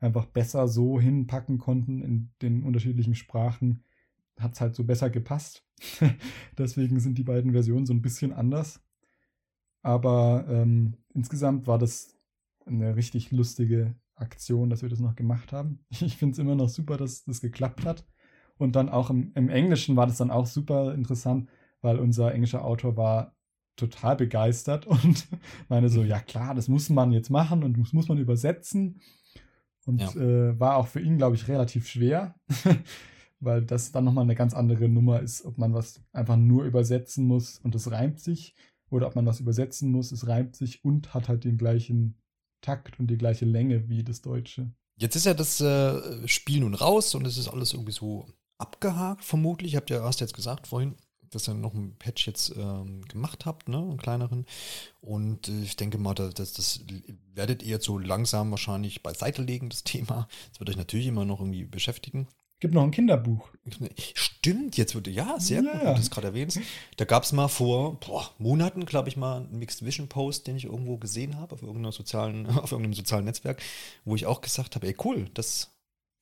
einfach 0.00 0.26
besser 0.26 0.68
so 0.68 1.00
hinpacken 1.00 1.58
konnten 1.58 2.02
in 2.02 2.30
den 2.42 2.62
unterschiedlichen 2.62 3.14
Sprachen, 3.14 3.84
hat 4.38 4.54
es 4.54 4.60
halt 4.60 4.74
so 4.74 4.84
besser 4.84 5.10
gepasst. 5.10 5.64
Deswegen 6.58 7.00
sind 7.00 7.18
die 7.18 7.24
beiden 7.24 7.52
Versionen 7.52 7.86
so 7.86 7.94
ein 7.94 8.02
bisschen 8.02 8.32
anders. 8.32 8.82
Aber 9.82 10.46
ähm, 10.48 10.96
insgesamt 11.12 11.66
war 11.66 11.78
das 11.78 12.16
eine 12.66 12.96
richtig 12.96 13.30
lustige 13.30 13.94
Aktion, 14.16 14.70
dass 14.70 14.82
wir 14.82 14.88
das 14.88 15.00
noch 15.00 15.14
gemacht 15.14 15.52
haben. 15.52 15.80
Ich 15.90 16.16
finde 16.16 16.32
es 16.32 16.38
immer 16.38 16.54
noch 16.54 16.68
super, 16.68 16.96
dass 16.96 17.24
das 17.24 17.40
geklappt 17.40 17.84
hat. 17.84 18.04
Und 18.56 18.76
dann 18.76 18.88
auch 18.88 19.10
im, 19.10 19.32
im 19.34 19.48
Englischen 19.48 19.96
war 19.96 20.06
das 20.06 20.18
dann 20.18 20.30
auch 20.30 20.46
super 20.46 20.94
interessant, 20.94 21.48
weil 21.80 21.98
unser 21.98 22.32
englischer 22.32 22.64
Autor 22.64 22.96
war 22.96 23.33
total 23.76 24.16
begeistert 24.16 24.86
und 24.86 25.26
meine 25.68 25.88
so, 25.88 26.02
ja 26.02 26.20
klar, 26.20 26.54
das 26.54 26.68
muss 26.68 26.90
man 26.90 27.12
jetzt 27.12 27.30
machen 27.30 27.62
und 27.62 27.78
das 27.78 27.92
muss 27.92 28.08
man 28.08 28.18
übersetzen. 28.18 29.00
Und 29.86 30.00
ja. 30.00 30.14
äh, 30.14 30.58
war 30.58 30.76
auch 30.76 30.86
für 30.86 31.00
ihn, 31.00 31.18
glaube 31.18 31.36
ich, 31.36 31.46
relativ 31.46 31.86
schwer, 31.86 32.34
weil 33.40 33.62
das 33.62 33.92
dann 33.92 34.04
nochmal 34.04 34.24
eine 34.24 34.34
ganz 34.34 34.54
andere 34.54 34.88
Nummer 34.88 35.20
ist, 35.20 35.44
ob 35.44 35.58
man 35.58 35.74
was 35.74 36.02
einfach 36.12 36.36
nur 36.36 36.64
übersetzen 36.64 37.26
muss 37.26 37.58
und 37.58 37.74
es 37.74 37.90
reimt 37.90 38.18
sich 38.18 38.54
oder 38.90 39.06
ob 39.06 39.14
man 39.14 39.26
was 39.26 39.40
übersetzen 39.40 39.90
muss, 39.90 40.12
es 40.12 40.26
reimt 40.26 40.56
sich 40.56 40.84
und 40.84 41.12
hat 41.12 41.28
halt 41.28 41.44
den 41.44 41.58
gleichen 41.58 42.16
Takt 42.62 42.98
und 42.98 43.08
die 43.08 43.18
gleiche 43.18 43.44
Länge 43.44 43.88
wie 43.88 44.02
das 44.02 44.22
Deutsche. 44.22 44.72
Jetzt 44.96 45.16
ist 45.16 45.26
ja 45.26 45.34
das 45.34 45.60
äh, 45.60 46.26
Spiel 46.26 46.60
nun 46.60 46.74
raus 46.74 47.14
und 47.14 47.26
es 47.26 47.36
ist 47.36 47.48
alles 47.48 47.74
irgendwie 47.74 47.92
so 47.92 48.26
abgehakt, 48.58 49.24
vermutlich. 49.24 49.76
Habt 49.76 49.90
ihr 49.90 49.98
erst 49.98 50.20
jetzt 50.20 50.34
gesagt 50.34 50.66
vorhin, 50.66 50.94
dass 51.34 51.48
ihr 51.48 51.54
noch 51.54 51.74
ein 51.74 51.96
Patch 51.98 52.26
jetzt 52.26 52.54
ähm, 52.56 53.04
gemacht 53.06 53.46
habt, 53.46 53.68
ne, 53.68 53.78
einen 53.78 53.96
kleineren. 53.96 54.46
Und 55.00 55.48
äh, 55.48 55.62
ich 55.62 55.76
denke 55.76 55.98
mal, 55.98 56.14
das, 56.14 56.34
das 56.34 56.80
werdet 57.34 57.62
ihr 57.62 57.70
jetzt 57.70 57.84
so 57.84 57.98
langsam 57.98 58.50
wahrscheinlich 58.50 59.02
beiseite 59.02 59.42
legen, 59.42 59.70
das 59.70 59.84
Thema. 59.84 60.28
Das 60.50 60.60
wird 60.60 60.70
euch 60.70 60.76
natürlich 60.76 61.06
immer 61.06 61.24
noch 61.24 61.40
irgendwie 61.40 61.64
beschäftigen. 61.64 62.28
Gibt 62.60 62.72
noch 62.72 62.84
ein 62.84 62.92
Kinderbuch. 62.92 63.48
Stimmt, 64.14 64.78
jetzt 64.78 64.94
würde, 64.94 65.10
ja, 65.10 65.38
sehr 65.38 65.62
ja. 65.62 65.70
gut, 65.70 65.80
wenn 65.80 65.88
du 65.88 65.94
das 65.96 66.10
gerade 66.10 66.28
erwähnst. 66.28 66.60
Da 66.96 67.04
gab 67.04 67.24
es 67.24 67.32
mal 67.32 67.48
vor 67.48 68.00
boah, 68.00 68.30
Monaten, 68.38 68.86
glaube 68.86 69.08
ich, 69.10 69.16
mal 69.16 69.42
einen 69.42 69.58
Mixed 69.58 69.84
Vision 69.84 70.08
Post, 70.08 70.46
den 70.46 70.56
ich 70.56 70.64
irgendwo 70.64 70.96
gesehen 70.96 71.36
habe, 71.36 71.54
auf 71.54 71.62
irgendeiner 71.62 71.92
sozialen, 71.92 72.46
auf 72.58 72.72
irgendeinem 72.72 72.94
sozialen 72.94 73.26
Netzwerk, 73.26 73.60
wo 74.06 74.14
ich 74.14 74.24
auch 74.26 74.40
gesagt 74.40 74.76
habe, 74.76 74.86
ey 74.86 74.96
cool, 75.04 75.28
das 75.34 75.73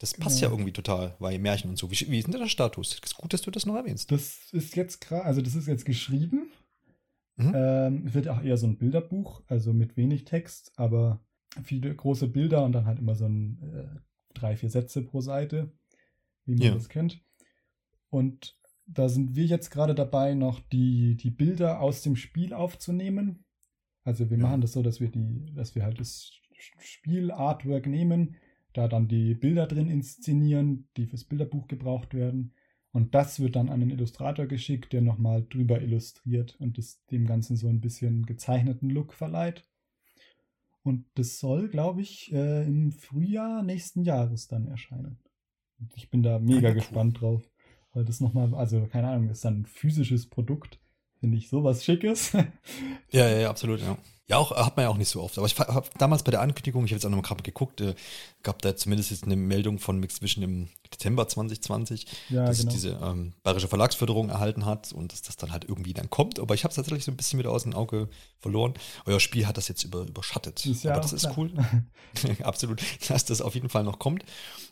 das 0.02 0.14
passt 0.14 0.40
genau. 0.40 0.50
ja 0.50 0.52
irgendwie 0.56 0.72
total, 0.72 1.14
weil 1.20 1.38
Märchen 1.38 1.70
und 1.70 1.76
so. 1.76 1.88
Wie, 1.90 2.10
wie 2.10 2.18
ist 2.18 2.26
denn 2.26 2.38
der 2.38 2.48
Status? 2.48 2.98
Ist 3.02 3.16
gut, 3.16 3.32
dass 3.32 3.42
du 3.42 3.52
das 3.52 3.66
noch 3.66 3.76
erwähnst. 3.76 4.10
Das 4.10 4.52
ist 4.52 4.74
jetzt 4.74 5.00
gerade, 5.00 5.24
also 5.24 5.40
das 5.40 5.54
ist 5.54 5.68
jetzt 5.68 5.84
geschrieben. 5.84 6.50
Mhm. 7.36 7.52
Ähm, 7.54 8.12
wird 8.12 8.28
auch 8.28 8.42
eher 8.42 8.56
so 8.56 8.66
ein 8.66 8.76
Bilderbuch, 8.78 9.42
also 9.46 9.72
mit 9.72 9.96
wenig 9.96 10.24
Text, 10.24 10.72
aber 10.76 11.24
viele 11.62 11.94
große 11.94 12.26
Bilder 12.26 12.64
und 12.64 12.72
dann 12.72 12.84
halt 12.84 12.98
immer 12.98 13.14
so 13.14 13.26
ein 13.26 13.62
äh, 13.62 14.00
drei, 14.34 14.56
vier 14.56 14.70
Sätze 14.70 15.02
pro 15.02 15.20
Seite, 15.20 15.72
wie 16.46 16.56
man 16.56 16.66
Ja. 16.66 16.74
das 16.74 16.88
kennt. 16.88 17.20
Und 18.10 18.58
da 18.86 19.08
sind 19.08 19.36
wir 19.36 19.44
jetzt 19.46 19.70
gerade 19.70 19.94
dabei, 19.94 20.34
noch 20.34 20.58
die, 20.60 21.14
die 21.16 21.30
Bilder 21.30 21.80
aus 21.80 22.02
dem 22.02 22.16
Spiel 22.16 22.52
aufzunehmen. 22.52 23.44
Also 24.02 24.28
wir 24.30 24.36
Ja. 24.36 24.42
machen 24.42 24.60
das 24.62 24.72
so, 24.72 24.82
dass 24.82 25.00
wir 25.00 25.10
die, 25.10 25.54
dass 25.54 25.76
wir 25.76 25.84
halt 25.84 26.00
das 26.00 26.32
Spiel-Artwork 26.80 27.86
nehmen, 27.86 28.34
da 28.72 28.88
dann 28.88 29.08
die 29.08 29.34
Bilder 29.34 29.66
drin 29.66 29.88
inszenieren, 29.88 30.88
die 30.96 31.06
fürs 31.06 31.24
Bilderbuch 31.24 31.68
gebraucht 31.68 32.14
werden. 32.14 32.54
Und 32.92 33.14
das 33.14 33.40
wird 33.40 33.56
dann 33.56 33.70
an 33.70 33.80
den 33.80 33.90
Illustrator 33.90 34.46
geschickt, 34.46 34.92
der 34.92 35.00
nochmal 35.00 35.46
drüber 35.48 35.80
illustriert 35.80 36.56
und 36.60 36.76
das 36.76 37.04
dem 37.06 37.26
Ganzen 37.26 37.56
so 37.56 37.68
ein 37.68 37.80
bisschen 37.80 38.26
gezeichneten 38.26 38.90
Look 38.90 39.14
verleiht. 39.14 39.64
Und 40.82 41.06
das 41.14 41.38
soll, 41.38 41.68
glaube 41.68 42.02
ich, 42.02 42.32
äh, 42.32 42.66
im 42.66 42.92
Frühjahr 42.92 43.62
nächsten 43.62 44.02
Jahres 44.02 44.48
dann 44.48 44.66
erscheinen. 44.66 45.18
Und 45.78 45.96
ich 45.96 46.10
bin 46.10 46.22
da 46.22 46.38
mega 46.38 46.68
ja, 46.68 46.68
cool. 46.70 46.74
gespannt 46.80 47.20
drauf. 47.20 47.48
Weil 47.94 48.04
das 48.04 48.20
nochmal, 48.20 48.54
also 48.54 48.86
keine 48.86 49.08
Ahnung, 49.08 49.28
ist 49.30 49.44
dann 49.44 49.60
ein 49.60 49.66
physisches 49.66 50.28
Produkt. 50.28 50.80
Finde 51.20 51.36
ich 51.36 51.48
sowas 51.48 51.84
Schickes. 51.84 52.32
Ja, 53.12 53.28
ja, 53.28 53.40
ja, 53.40 53.50
absolut, 53.50 53.80
ja. 53.80 53.98
Ja, 54.28 54.38
auch 54.38 54.52
hat 54.52 54.76
man 54.76 54.84
ja 54.84 54.88
auch 54.90 54.96
nicht 54.96 55.08
so 55.08 55.20
oft. 55.20 55.36
Aber 55.36 55.46
ich 55.46 55.58
habe 55.58 55.88
damals 55.98 56.22
bei 56.22 56.30
der 56.30 56.40
Ankündigung, 56.40 56.84
ich 56.84 56.92
habe 56.92 56.96
jetzt 56.96 57.04
auch 57.04 57.10
noch 57.10 57.16
mal 57.16 57.22
gerade 57.22 57.42
geguckt, 57.42 57.80
äh, 57.80 57.94
gab 58.42 58.62
da 58.62 58.76
zumindest 58.76 59.10
jetzt 59.10 59.24
eine 59.24 59.36
Meldung 59.36 59.78
von 59.78 59.98
Mixed 59.98 60.22
Vision 60.22 60.44
im 60.44 60.68
Dezember 60.92 61.26
2020, 61.26 62.06
ja, 62.30 62.46
dass 62.46 62.58
genau. 62.58 62.68
es 62.68 62.74
diese 62.74 62.90
ähm, 63.02 63.32
bayerische 63.42 63.66
Verlagsförderung 63.68 64.28
erhalten 64.30 64.64
hat 64.64 64.92
und 64.92 65.12
dass 65.12 65.22
das 65.22 65.36
dann 65.36 65.50
halt 65.52 65.64
irgendwie 65.68 65.92
dann 65.92 66.08
kommt. 66.08 66.38
Aber 66.38 66.54
ich 66.54 66.62
habe 66.64 66.70
es 66.70 66.76
tatsächlich 66.76 67.04
so 67.04 67.10
ein 67.10 67.16
bisschen 67.16 67.38
wieder 67.40 67.50
aus 67.50 67.64
dem 67.64 67.74
Auge 67.74 68.08
verloren. 68.38 68.74
Euer 69.06 69.18
Spiel 69.20 69.46
hat 69.46 69.56
das 69.56 69.68
jetzt 69.68 69.82
über, 69.84 70.02
überschattet. 70.02 70.64
Ist 70.64 70.84
ja 70.84 70.92
Aber 70.92 71.00
das 71.00 71.12
ist 71.12 71.22
klar. 71.22 71.34
cool. 71.38 71.50
Absolut, 72.42 72.80
dass 73.08 73.24
das 73.24 73.40
auf 73.40 73.54
jeden 73.54 73.68
Fall 73.70 73.82
noch 73.84 73.98
kommt. 73.98 74.24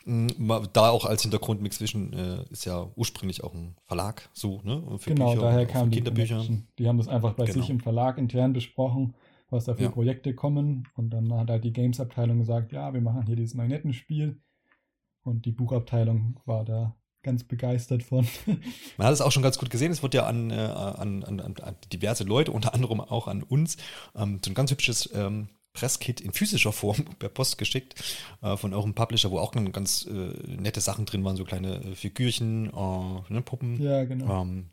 Mm, 0.04 0.28
Da 0.72 0.90
auch 0.90 1.04
als 1.04 1.22
Hintergrund 1.22 1.60
Mixed 1.60 1.80
Vision 1.80 2.12
äh, 2.12 2.44
ist 2.50 2.64
ja 2.66 2.88
ursprünglich 2.96 3.42
auch 3.42 3.52
ein 3.54 3.76
Verlag, 3.86 4.28
so, 4.32 4.60
ne? 4.62 4.82
Für 4.98 5.10
genau, 5.10 5.30
Bücher 5.34 5.42
daher 5.42 5.60
und 5.60 5.64
auch 5.66 5.68
für 5.68 5.72
kam 5.72 5.90
die 5.90 5.96
Kinderbücher. 5.96 6.34
Connection. 6.36 6.66
Die 6.78 6.86
haben 6.88 6.98
das 6.98 7.08
einfach 7.08 7.32
bei 7.34 7.46
Genau. 7.46 7.60
sich 7.60 7.70
im 7.70 7.80
Verlag 7.80 8.16
intern 8.18 8.52
besprochen, 8.52 9.14
was 9.50 9.64
da 9.64 9.74
für 9.74 9.84
Ja. 9.84 9.90
Projekte 9.90 10.34
kommen. 10.34 10.88
Und 10.94 11.10
dann 11.10 11.32
hat 11.34 11.50
halt 11.50 11.64
die 11.64 11.72
Games-Abteilung 11.72 12.38
gesagt, 12.38 12.72
ja, 12.72 12.92
wir 12.94 13.00
machen 13.00 13.26
hier 13.26 13.36
dieses 13.36 13.54
Marionettenspiel. 13.54 14.40
Und 15.22 15.44
die 15.44 15.52
Buchabteilung 15.52 16.40
war 16.46 16.64
da 16.64 16.96
ganz 17.22 17.44
begeistert 17.44 18.02
von. 18.02 18.26
Man 18.96 19.06
hat 19.06 19.12
es 19.12 19.20
auch 19.20 19.32
schon 19.32 19.42
ganz 19.42 19.58
gut 19.58 19.70
gesehen. 19.70 19.92
Es 19.92 20.02
wird 20.02 20.14
ja 20.14 20.26
an, 20.26 20.50
äh, 20.50 20.54
an, 20.54 21.22
an, 21.24 21.40
an 21.40 21.76
diverse 21.92 22.24
Leute, 22.24 22.52
unter 22.52 22.72
anderem 22.74 23.00
auch 23.00 23.28
an 23.28 23.42
uns, 23.42 23.76
ähm, 24.14 24.40
so 24.42 24.50
ein 24.50 24.54
ganz 24.54 24.70
hübsches 24.70 25.10
ähm, 25.14 25.48
Presskit 25.72 26.20
in 26.20 26.32
physischer 26.32 26.72
Form 26.72 27.04
per 27.18 27.28
Post 27.28 27.58
geschickt 27.58 28.02
äh, 28.42 28.56
von 28.56 28.74
eurem 28.74 28.94
Publisher, 28.94 29.30
wo 29.30 29.38
auch 29.38 29.52
dann 29.52 29.70
ganz 29.72 30.06
äh, 30.06 30.10
nette 30.10 30.80
Sachen 30.80 31.06
drin 31.06 31.24
waren, 31.24 31.36
so 31.36 31.44
kleine 31.44 31.76
äh, 31.82 31.94
Figürchen, 31.94 32.66
äh, 32.66 33.32
ne, 33.32 33.42
Puppen 33.44 33.80
ja, 33.80 34.04
genau. 34.04 34.42
ähm, 34.42 34.70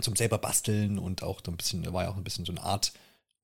zum 0.00 0.16
selber 0.16 0.38
basteln 0.38 0.98
und 0.98 1.22
auch 1.22 1.40
so 1.44 1.52
ein 1.52 1.56
bisschen, 1.56 1.82
da 1.82 1.92
war 1.92 2.04
ja 2.04 2.10
auch 2.10 2.16
ein 2.16 2.24
bisschen 2.24 2.44
so 2.44 2.52
eine 2.52 2.62
Art 2.62 2.92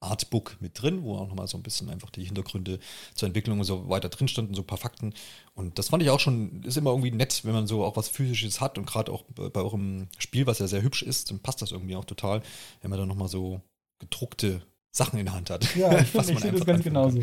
Artbook 0.01 0.57
mit 0.61 0.81
drin, 0.81 1.03
wo 1.03 1.17
auch 1.17 1.29
nochmal 1.29 1.47
so 1.47 1.59
ein 1.59 1.63
bisschen 1.63 1.91
einfach 1.91 2.11
die 2.11 2.25
Hintergründe 2.25 2.79
zur 3.15 3.27
Entwicklung 3.29 3.59
und 3.59 3.65
so 3.65 3.89
weiter 3.89 4.09
drin 4.09 4.29
standen, 4.29 4.55
so 4.55 4.63
ein 4.63 4.67
paar 4.67 4.79
Fakten. 4.79 5.13
Und 5.55 5.79
das 5.79 5.91
fand 5.91 6.03
ich 6.03 6.11
auch 6.11 6.21
schon, 6.21 6.63
ist 6.63 6.77
immer 6.79 6.91
irgendwie 6.91 7.11
nett, 7.11 7.45
wenn 7.45 7.53
man 7.53 7.67
so 7.67 7.85
auch 7.85 7.97
was 7.97 8.09
Physisches 8.09 8.61
hat 8.61 8.79
und 8.79 8.87
gerade 8.87 9.13
auch 9.13 9.25
bei 9.35 9.61
eurem 9.61 10.09
Spiel, 10.19 10.47
was 10.47 10.59
ja 10.59 10.67
sehr 10.67 10.83
hübsch 10.83 11.03
ist, 11.03 11.31
dann 11.31 11.41
passt 11.41 11.61
das 11.63 11.71
irgendwie 11.73 11.97
auch 11.97 12.05
total, 12.07 12.43
wenn 12.81 12.91
man 12.91 12.99
da 12.99 13.07
nochmal 13.07 13.29
so 13.29 13.61
gedruckte 13.99 14.63
Sachen 14.91 15.19
in 15.19 15.27
der 15.27 15.35
Hand 15.35 15.51
hat. 15.51 15.75
Ja, 15.77 15.99
ich, 16.01 16.09
finde, 16.09 16.33
ich 16.33 16.39
sehe 16.41 16.53
das 16.53 16.65
ganz 16.65 16.81
anfangen 16.81 16.83
kann. 16.83 16.83
genauso. 16.83 17.19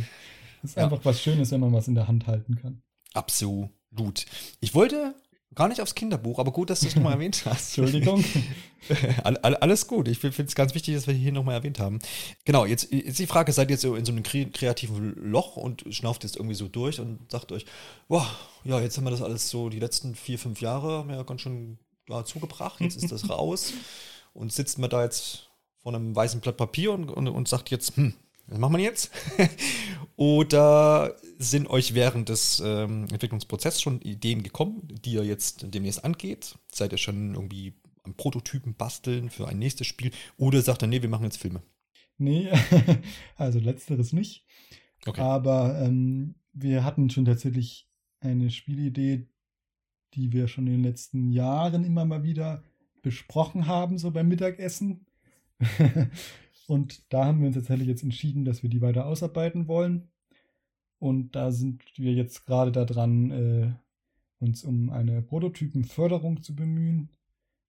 Das 0.61 0.71
ist 0.71 0.77
Ja. 0.77 0.83
einfach 0.85 1.03
was 1.03 1.21
Schönes, 1.21 1.51
wenn 1.51 1.59
man 1.61 1.73
was 1.73 1.87
in 1.87 1.95
der 1.95 2.07
Hand 2.07 2.27
halten 2.27 2.55
kann. 2.55 2.81
Absolut. 3.13 4.25
Ich 4.59 4.75
wollte 4.75 5.15
gar 5.55 5.67
nicht 5.67 5.81
aufs 5.81 5.95
Kinderbuch, 5.95 6.39
aber 6.39 6.51
gut, 6.51 6.69
dass 6.69 6.81
du 6.81 6.87
es 6.87 6.95
nochmal 6.95 7.13
erwähnt 7.13 7.43
hast. 7.45 7.77
Entschuldigung. 7.77 8.23
All, 9.23 9.37
all, 9.37 9.55
alles 9.57 9.87
gut. 9.87 10.07
Ich 10.07 10.19
finde 10.19 10.43
es 10.43 10.55
ganz 10.55 10.73
wichtig, 10.73 10.95
dass 10.95 11.07
wir 11.07 11.13
hier 11.13 11.31
nochmal 11.31 11.55
erwähnt 11.55 11.79
haben. 11.79 11.99
Genau, 12.45 12.65
jetzt 12.65 12.85
ist 12.85 13.19
die 13.19 13.27
Frage, 13.27 13.51
seid 13.51 13.69
ihr 13.69 13.73
jetzt 13.73 13.81
so 13.81 13.95
in 13.95 14.05
so 14.05 14.11
einem 14.11 14.23
kre 14.23 14.45
kreativen 14.45 15.13
Loch 15.15 15.57
und 15.57 15.83
schnauft 15.89 16.23
jetzt 16.23 16.37
irgendwie 16.37 16.55
so 16.55 16.67
durch 16.67 16.99
und 17.01 17.19
sagt 17.29 17.51
euch, 17.51 17.65
boah, 18.07 18.25
ja, 18.63 18.79
jetzt 18.79 18.95
haben 18.95 19.03
wir 19.03 19.11
das 19.11 19.21
alles 19.21 19.49
so 19.49 19.69
die 19.69 19.79
letzten 19.79 20.15
vier, 20.15 20.39
fünf 20.39 20.61
Jahre 20.61 20.99
haben 20.99 21.09
wir 21.09 21.17
ja 21.17 21.23
ganz 21.23 21.41
schön 21.41 21.79
ja, 22.07 22.23
zugebracht, 22.23 22.79
jetzt 22.79 22.95
ist 22.95 23.11
das 23.11 23.29
raus 23.29 23.73
und 24.33 24.53
sitzt 24.53 24.77
man 24.77 24.89
da 24.89 25.03
jetzt 25.03 25.49
vor 25.81 25.93
einem 25.93 26.15
weißen 26.15 26.39
Blatt 26.39 26.57
Papier 26.57 26.93
und, 26.93 27.09
und, 27.09 27.27
und 27.27 27.47
sagt 27.47 27.71
jetzt, 27.71 27.97
hm, 27.97 28.13
was 28.47 28.59
machen 28.59 28.77
wir 28.77 28.83
jetzt? 28.83 29.11
Oder 30.15 31.15
sind 31.37 31.69
euch 31.69 31.93
während 31.93 32.29
des 32.29 32.61
ähm, 32.65 33.07
Entwicklungsprozesses 33.11 33.81
schon 33.81 34.01
Ideen 34.01 34.41
gekommen, 34.41 34.87
die 34.87 35.13
ihr 35.13 35.23
jetzt 35.23 35.73
demnächst 35.73 36.03
angeht? 36.03 36.57
Seid 36.71 36.91
ihr 36.91 36.97
schon 36.97 37.35
irgendwie 37.35 37.75
am 38.03 38.15
Prototypen 38.15 38.73
basteln 38.73 39.29
für 39.29 39.47
ein 39.47 39.59
nächstes 39.59 39.87
Spiel? 39.87 40.11
Oder 40.37 40.61
sagt 40.61 40.81
ihr, 40.81 40.87
nee, 40.87 41.01
wir 41.01 41.09
machen 41.09 41.25
jetzt 41.25 41.37
Filme? 41.37 41.61
Nee, 42.17 42.49
also 43.35 43.59
letzteres 43.59 44.11
nicht. 44.11 44.45
Okay. 45.05 45.21
Aber 45.21 45.79
ähm, 45.79 46.35
wir 46.53 46.83
hatten 46.83 47.09
schon 47.09 47.25
tatsächlich 47.25 47.87
eine 48.19 48.49
Spielidee, 48.49 49.27
die 50.15 50.31
wir 50.31 50.47
schon 50.47 50.65
in 50.67 50.73
den 50.73 50.83
letzten 50.83 51.31
Jahren 51.31 51.83
immer 51.83 52.05
mal 52.05 52.23
wieder 52.23 52.63
besprochen 53.03 53.67
haben, 53.67 53.97
so 53.97 54.11
beim 54.11 54.27
Mittagessen. 54.27 55.05
Und 56.67 57.11
da 57.11 57.25
haben 57.25 57.39
wir 57.39 57.47
uns 57.47 57.55
tatsächlich 57.55 57.87
jetzt 57.87 58.03
entschieden, 58.03 58.45
dass 58.45 58.61
wir 58.61 58.69
die 58.69 58.81
weiter 58.81 59.05
ausarbeiten 59.05 59.67
wollen. 59.67 60.09
Und 60.99 61.35
da 61.35 61.51
sind 61.51 61.83
wir 61.97 62.13
jetzt 62.13 62.45
gerade 62.45 62.71
daran, 62.71 63.31
äh, 63.31 63.71
uns 64.39 64.63
um 64.63 64.89
eine 64.89 65.21
Prototypenförderung 65.21 66.43
zu 66.43 66.55
bemühen, 66.55 67.09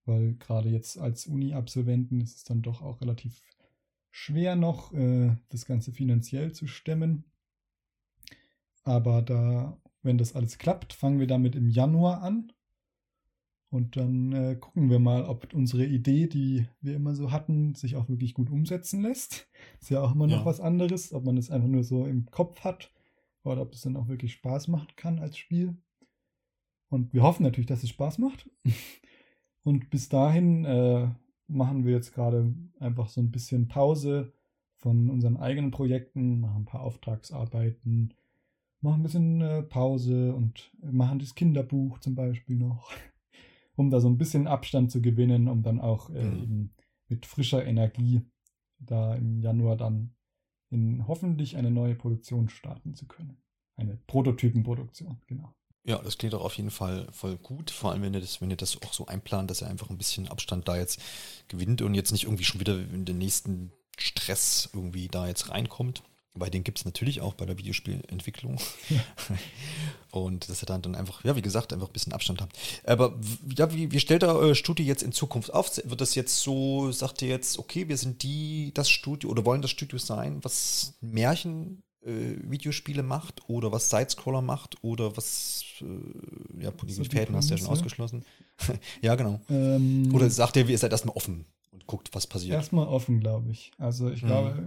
weil 0.05 0.35
gerade 0.35 0.69
jetzt 0.69 0.97
als 0.97 1.27
Uni-Absolventen 1.27 2.21
ist 2.21 2.37
es 2.37 2.43
dann 2.43 2.61
doch 2.61 2.81
auch 2.81 3.01
relativ 3.01 3.41
schwer 4.11 4.55
noch, 4.55 4.93
äh, 4.93 5.35
das 5.49 5.65
Ganze 5.65 5.91
finanziell 5.91 6.51
zu 6.51 6.67
stemmen. 6.67 7.23
Aber 8.83 9.21
da, 9.21 9.79
wenn 10.01 10.17
das 10.17 10.35
alles 10.35 10.57
klappt, 10.57 10.93
fangen 10.93 11.19
wir 11.19 11.27
damit 11.27 11.55
im 11.55 11.69
Januar 11.69 12.21
an. 12.21 12.51
Und 13.71 13.97
dann 13.97 14.31
äh, 14.33 14.55
gucken 14.55 14.89
wir 14.89 14.97
mal, 14.99 15.25
ob 15.25 15.53
unsere 15.53 15.85
Idee, 15.85 16.25
die 16.27 16.65
wir 16.81 16.95
immer 16.95 17.13
so 17.13 17.31
hatten, 17.31 17.75
sich 17.75 17.95
auch 17.95 18.09
wirklich 18.09 18.33
gut 18.33 18.49
umsetzen 18.49 19.01
lässt. 19.01 19.47
Ist 19.79 19.91
ja 19.91 20.01
auch 20.01 20.15
immer 20.15 20.25
noch 20.25 20.39
Ja. 20.39 20.45
was 20.45 20.59
anderes, 20.59 21.13
ob 21.13 21.23
man 21.25 21.35
das 21.35 21.51
einfach 21.51 21.67
nur 21.67 21.83
so 21.83 22.05
im 22.05 22.25
Kopf 22.31 22.61
hat 22.63 22.91
oder 23.43 23.61
ob 23.61 23.73
es 23.73 23.81
dann 23.81 23.95
auch 23.95 24.07
wirklich 24.07 24.33
Spaß 24.33 24.69
machen 24.69 24.87
kann 24.95 25.19
als 25.19 25.37
Spiel. 25.37 25.77
Und 26.89 27.13
wir 27.13 27.21
hoffen 27.21 27.43
natürlich, 27.43 27.67
dass 27.67 27.83
es 27.83 27.89
Spaß 27.89 28.17
macht. 28.17 28.49
Und 29.63 29.89
bis 29.91 30.09
dahin 30.09 30.65
äh, 30.65 31.09
machen 31.47 31.85
wir 31.85 31.93
jetzt 31.93 32.13
gerade 32.13 32.53
einfach 32.79 33.09
so 33.09 33.21
ein 33.21 33.29
bisschen 33.29 33.67
Pause 33.67 34.33
von 34.77 35.09
unseren 35.11 35.37
eigenen 35.37 35.69
Projekten, 35.69 36.39
machen 36.39 36.61
ein 36.61 36.65
paar 36.65 36.81
Auftragsarbeiten, 36.81 38.13
machen 38.81 39.01
ein 39.01 39.03
bisschen 39.03 39.41
äh, 39.41 39.61
Pause 39.61 40.33
und 40.33 40.71
machen 40.81 41.19
das 41.19 41.35
Kinderbuch 41.35 41.99
zum 41.99 42.15
Beispiel 42.15 42.55
noch, 42.55 42.89
um 43.79 43.89
da 43.89 43.99
so 43.99 44.07
ein 44.09 44.17
bisschen 44.17 44.47
Abstand 44.47 44.91
zu 44.91 45.01
gewinnen, 45.01 45.47
um 45.47 45.63
dann 45.63 45.79
auch 45.79 46.09
äh, 46.09 46.23
Mhm. 46.23 46.43
eben 46.43 46.73
mit 47.07 47.25
frischer 47.25 47.65
Energie 47.65 48.21
da 48.77 49.15
im 49.15 49.41
Januar 49.41 49.75
dann 49.75 50.15
in 50.69 51.07
hoffentlich 51.07 51.57
eine 51.57 51.71
neue 51.71 51.95
Produktion 51.95 52.49
starten 52.49 52.93
zu 52.93 53.07
können. 53.07 53.41
Eine 53.75 53.97
Prototypenproduktion, 54.07 55.21
genau. 55.27 55.53
Ja, 55.85 55.97
das 55.99 56.17
klingt 56.17 56.33
doch 56.33 56.43
auf 56.43 56.55
jeden 56.57 56.69
Fall 56.71 57.07
voll 57.11 57.37
gut. 57.37 57.71
Vor 57.71 57.91
allem, 57.91 58.01
wenn 58.03 58.13
ihr 58.13 58.19
das, 58.19 58.41
wenn 58.41 58.51
ihr 58.51 58.57
das 58.57 58.79
auch 58.83 58.93
so 58.93 59.07
einplant, 59.07 59.49
dass 59.49 59.61
ihr 59.63 59.67
einfach 59.67 59.89
ein 59.89 59.97
bisschen 59.97 60.27
Abstand 60.27 60.67
da 60.67 60.77
jetzt 60.77 61.01
gewinnt 61.47 61.81
und 61.81 61.93
jetzt 61.95 62.11
nicht 62.11 62.25
irgendwie 62.25 62.43
schon 62.43 62.59
wieder 62.59 62.77
in 62.77 63.05
den 63.05 63.17
nächsten 63.17 63.71
Stress 63.97 64.69
irgendwie 64.73 65.07
da 65.07 65.27
jetzt 65.27 65.49
reinkommt. 65.49 66.03
Weil 66.35 66.51
den 66.51 66.63
gibt 66.63 66.77
es 66.77 66.85
natürlich 66.85 67.21
auch 67.21 67.33
bei 67.33 67.45
der 67.45 67.57
Videospielentwicklung. 67.57 68.59
Und 70.11 70.49
dass 70.49 70.63
ihr 70.63 70.65
dann, 70.65 70.81
dann 70.81 70.95
einfach, 70.95 71.23
ja, 71.23 71.35
wie 71.35 71.41
gesagt, 71.41 71.73
einfach 71.73 71.87
ein 71.87 71.93
bisschen 71.93 72.13
Abstand 72.13 72.41
habt. 72.41 72.57
Aber 72.83 73.19
ja, 73.57 73.73
wie, 73.73 73.91
wie 73.91 73.99
stellt 73.99 74.23
ihr 74.23 74.33
euer 74.33 74.55
Studio 74.55 74.85
jetzt 74.85 75.03
in 75.03 75.11
Zukunft 75.11 75.53
auf? 75.53 75.77
Wird 75.83 76.01
das 76.01 76.15
jetzt 76.15 76.39
so, 76.39 76.91
sagt 76.91 77.21
ihr 77.21 77.29
jetzt, 77.29 77.59
okay, 77.59 77.87
wir 77.89 77.97
sind 77.97 78.23
die, 78.23 78.71
das 78.73 78.89
Studio 78.89 79.29
oder 79.29 79.45
wollen 79.45 79.61
das 79.61 79.71
Studio 79.71 79.97
sein, 79.97 80.39
was 80.43 80.93
Märchen 81.01 81.83
äh, 82.05 82.35
Videospiele 82.43 83.03
macht 83.03 83.47
oder 83.49 83.71
was 83.71 83.89
Sidescroller 83.89 84.41
macht 84.41 84.83
oder 84.83 85.15
was 85.17 85.63
äh, 85.81 86.63
ja, 86.63 86.71
Fäden 86.71 87.35
hast 87.35 87.49
du 87.49 87.53
ja 87.55 87.57
schon 87.57 87.67
ausgeschlossen. 87.67 88.23
ja, 89.01 89.15
genau. 89.15 89.41
Ähm, 89.49 90.13
Oder 90.13 90.29
sagt 90.29 90.55
ihr, 90.57 90.67
ihr 90.67 90.77
seid 90.77 90.91
erstmal 90.91 91.15
offen 91.15 91.45
und 91.71 91.85
guckt, 91.87 92.09
was 92.13 92.27
passiert. 92.27 92.53
Erstmal 92.53 92.87
offen, 92.87 93.19
glaube 93.19 93.51
ich. 93.51 93.71
Also 93.77 94.09
ich 94.09 94.21
Mhm. 94.23 94.27
glaube, 94.27 94.63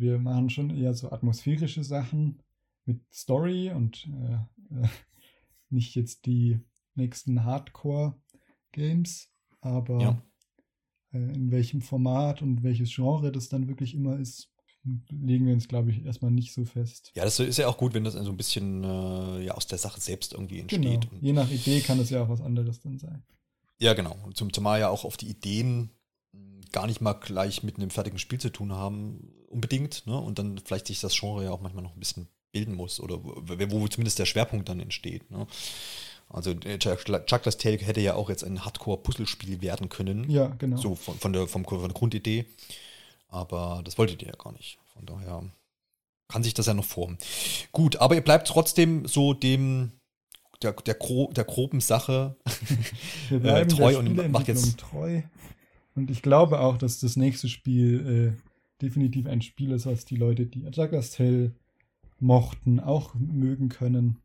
wir 0.00 0.18
machen 0.18 0.50
schon 0.50 0.70
eher 0.70 0.94
so 0.94 1.10
atmosphärische 1.12 1.84
Sachen 1.84 2.42
mit 2.86 3.00
Story 3.12 3.70
und 3.70 4.08
äh, 4.08 4.34
äh, 4.82 4.88
nicht 5.70 5.94
jetzt 5.94 6.26
die 6.26 6.60
nächsten 6.94 7.44
Hardcore-Games, 7.44 9.28
aber 9.60 10.00
Ja. 10.00 10.22
äh, 11.12 11.18
in 11.34 11.50
welchem 11.50 11.80
Format 11.82 12.42
und 12.42 12.62
welches 12.62 12.92
Genre 12.94 13.30
das 13.32 13.48
dann 13.48 13.68
wirklich 13.68 13.94
immer 13.94 14.18
ist, 14.18 14.50
legen 15.10 15.46
wir 15.46 15.52
uns, 15.52 15.68
glaube 15.68 15.90
ich, 15.90 16.04
erstmal 16.04 16.30
nicht 16.30 16.52
so 16.54 16.64
fest. 16.64 17.12
Ja, 17.14 17.24
das 17.24 17.38
ist 17.38 17.58
ja 17.58 17.68
auch 17.68 17.76
gut, 17.76 17.92
wenn 17.94 18.04
das 18.04 18.14
so 18.14 18.30
ein 18.30 18.36
bisschen 18.36 18.82
äh, 18.82 19.44
ja, 19.44 19.52
aus 19.54 19.66
der 19.66 19.78
Sache 19.78 20.00
selbst 20.00 20.32
irgendwie 20.32 20.60
entsteht. 20.60 20.82
Genau. 21.10 21.22
Je 21.22 21.32
nach 21.32 21.50
Idee 21.50 21.80
kann 21.80 21.98
es 22.00 22.10
ja 22.10 22.22
auch 22.22 22.28
was 22.30 22.40
anderes 22.40 22.80
dann 22.80 22.98
sein. 22.98 23.22
Ja, 23.78 23.92
genau. 23.94 24.16
Zum, 24.34 24.52
zumal 24.52 24.80
ja 24.80 24.88
auch 24.88 25.04
auf 25.04 25.16
die 25.16 25.28
Ideen 25.28 25.90
gar 26.72 26.86
nicht 26.86 27.00
mal 27.00 27.14
gleich 27.14 27.62
mit 27.62 27.76
einem 27.76 27.90
fertigen 27.90 28.18
Spiel 28.18 28.40
zu 28.40 28.50
tun 28.50 28.72
haben, 28.72 29.32
unbedingt. 29.48 30.06
Ne? 30.06 30.18
Und 30.18 30.38
dann 30.38 30.58
vielleicht 30.64 30.86
sich 30.86 31.00
das 31.00 31.18
Genre 31.18 31.44
ja 31.44 31.50
auch 31.50 31.60
manchmal 31.60 31.82
noch 31.82 31.94
ein 31.94 32.00
bisschen 32.00 32.28
bilden 32.52 32.74
muss 32.74 33.00
oder 33.00 33.22
wo, 33.22 33.36
wo 33.70 33.88
zumindest 33.88 34.18
der 34.18 34.26
Schwerpunkt 34.26 34.68
dann 34.68 34.80
entsteht. 34.80 35.30
Ne? 35.30 35.46
Also 36.28 36.54
Chuckler's 36.54 37.56
Tale 37.56 37.78
hätte 37.78 38.00
ja 38.00 38.14
auch 38.14 38.28
jetzt 38.28 38.44
ein 38.44 38.64
Hardcore-Puzzlespiel 38.64 39.60
werden 39.62 39.88
können. 39.88 40.30
Ja, 40.30 40.46
genau. 40.58 40.76
So 40.76 40.94
von, 40.94 41.18
von, 41.18 41.32
der, 41.32 41.48
vom, 41.48 41.64
von 41.64 41.80
der 41.80 41.90
Grundidee. 41.90 42.46
Aber 43.28 43.82
das 43.84 43.98
wolltet 43.98 44.22
ihr 44.22 44.28
ja 44.28 44.36
gar 44.36 44.52
nicht. 44.52 44.78
Von 44.92 45.06
daher 45.06 45.42
kann 46.28 46.44
sich 46.44 46.54
das 46.54 46.66
ja 46.66 46.74
noch 46.74 46.84
formen. 46.84 47.18
Gut, 47.72 47.96
aber 47.96 48.14
ihr 48.14 48.20
bleibt 48.20 48.46
trotzdem 48.46 49.06
so 49.06 49.34
dem 49.34 49.92
der, 50.62 50.72
der, 50.72 50.94
gro 50.94 51.30
der 51.32 51.44
groben 51.44 51.80
Sache 51.80 52.36
äh, 53.30 53.66
treu 53.66 53.98
und 53.98 54.30
macht 54.30 54.48
jetzt 54.48 54.78
treu. 54.78 55.22
Und 56.00 56.10
ich 56.10 56.22
glaube 56.22 56.60
auch, 56.60 56.78
dass 56.78 56.98
das 56.98 57.16
nächste 57.16 57.46
Spiel 57.46 58.34
äh, 58.38 58.82
definitiv 58.82 59.26
ein 59.26 59.42
Spiel 59.42 59.72
ist, 59.72 59.84
was 59.84 60.06
die 60.06 60.16
Leute, 60.16 60.46
die 60.46 60.66
Attackers 60.66 61.10
Tale 61.10 61.52
mochten, 62.18 62.80
auch 62.80 63.14
mögen 63.14 63.68
können. 63.68 64.16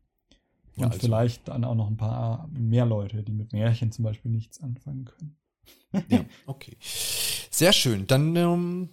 Und 0.76 0.82
ja, 0.82 0.86
also. 0.86 1.00
vielleicht 1.00 1.48
dann 1.48 1.64
auch 1.64 1.74
noch 1.74 1.88
ein 1.88 1.98
paar 1.98 2.48
mehr 2.48 2.86
Leute, 2.86 3.22
die 3.22 3.32
mit 3.32 3.52
Märchen 3.52 3.92
zum 3.92 4.04
Beispiel 4.06 4.30
nichts 4.30 4.62
anfangen 4.62 5.04
können. 5.04 5.36
ja, 6.08 6.24
okay. 6.46 6.78
Sehr 6.80 7.74
schön. 7.74 8.06
Dann 8.06 8.34
ähm, 8.36 8.88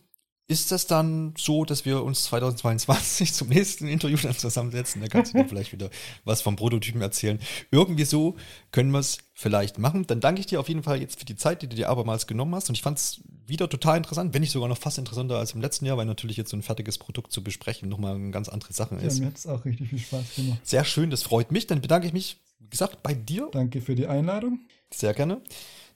ist 0.53 0.71
das 0.71 0.85
dann 0.85 1.33
so, 1.35 1.65
dass 1.65 1.83
wir 1.83 2.03
uns 2.03 2.25
2022 2.25 3.33
zum 3.33 3.49
nächsten 3.49 3.87
Interview 3.87 4.17
dann 4.21 4.37
zusammensetzen? 4.37 5.01
Da 5.01 5.07
kannst 5.07 5.33
du 5.33 5.39
dir 5.39 5.49
vielleicht 5.49 5.73
wieder 5.73 5.89
was 6.25 6.41
vom 6.43 6.55
Prototypen 6.55 7.01
erzählen. 7.01 7.39
Irgendwie 7.71 8.05
so 8.05 8.35
können 8.71 8.91
wir 8.91 8.99
es 8.99 9.17
vielleicht 9.33 9.79
machen. 9.79 10.05
Dann 10.05 10.21
danke 10.21 10.39
ich 10.39 10.45
dir 10.45 10.59
auf 10.59 10.69
jeden 10.69 10.83
Fall 10.83 11.01
jetzt 11.01 11.19
für 11.19 11.25
die 11.25 11.35
Zeit, 11.35 11.63
die 11.63 11.67
du 11.67 11.75
dir 11.75 11.89
abermals 11.89 12.27
genommen 12.27 12.53
hast. 12.53 12.69
Und 12.69 12.75
ich 12.75 12.83
fand 12.83 12.99
es 12.99 13.21
wieder 13.47 13.67
total 13.67 13.97
interessant, 13.97 14.33
wenn 14.33 14.41
nicht 14.41 14.51
sogar 14.51 14.69
noch 14.69 14.77
fast 14.77 14.99
interessanter 14.99 15.39
als 15.39 15.53
im 15.53 15.61
letzten 15.61 15.85
Jahr, 15.85 15.97
weil 15.97 16.05
natürlich 16.05 16.37
jetzt 16.37 16.51
so 16.51 16.57
ein 16.57 16.61
fertiges 16.61 16.99
Produkt 16.99 17.31
zu 17.31 17.43
besprechen 17.43 17.89
nochmal 17.89 18.15
eine 18.15 18.31
ganz 18.31 18.47
andere 18.47 18.73
Sache 18.73 18.95
ist. 18.95 19.17
Ja, 19.17 19.21
mir 19.21 19.27
hat 19.31 19.37
es 19.37 19.47
auch 19.47 19.65
richtig 19.65 19.89
viel 19.89 19.99
Spaß 19.99 20.35
gemacht. 20.35 20.59
Sehr 20.63 20.85
schön, 20.85 21.09
das 21.09 21.23
freut 21.23 21.51
mich. 21.51 21.65
Dann 21.65 21.81
bedanke 21.81 22.05
ich 22.05 22.13
mich, 22.13 22.37
wie 22.59 22.69
gesagt, 22.69 23.01
bei 23.01 23.15
dir. 23.15 23.49
Danke 23.51 23.81
für 23.81 23.95
die 23.95 24.05
Einladung. 24.05 24.59
Sehr 24.93 25.15
gerne. 25.15 25.41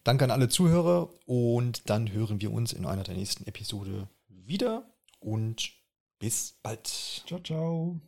Danke 0.03 0.24
an 0.24 0.32
alle 0.32 0.49
Zuhörer 0.49 1.10
und 1.26 1.89
dann 1.89 2.12
hören 2.12 2.41
wir 2.41 2.51
uns 2.51 2.74
in 2.74 2.86
einer 2.86 3.03
der 3.03 3.16
nächsten 3.16 3.45
Episode 3.45 4.08
wieder 4.48 4.89
und 5.20 5.72
bis 6.20 6.58
bald. 6.64 6.88
Ciao, 6.88 7.39
ciao. 7.39 8.00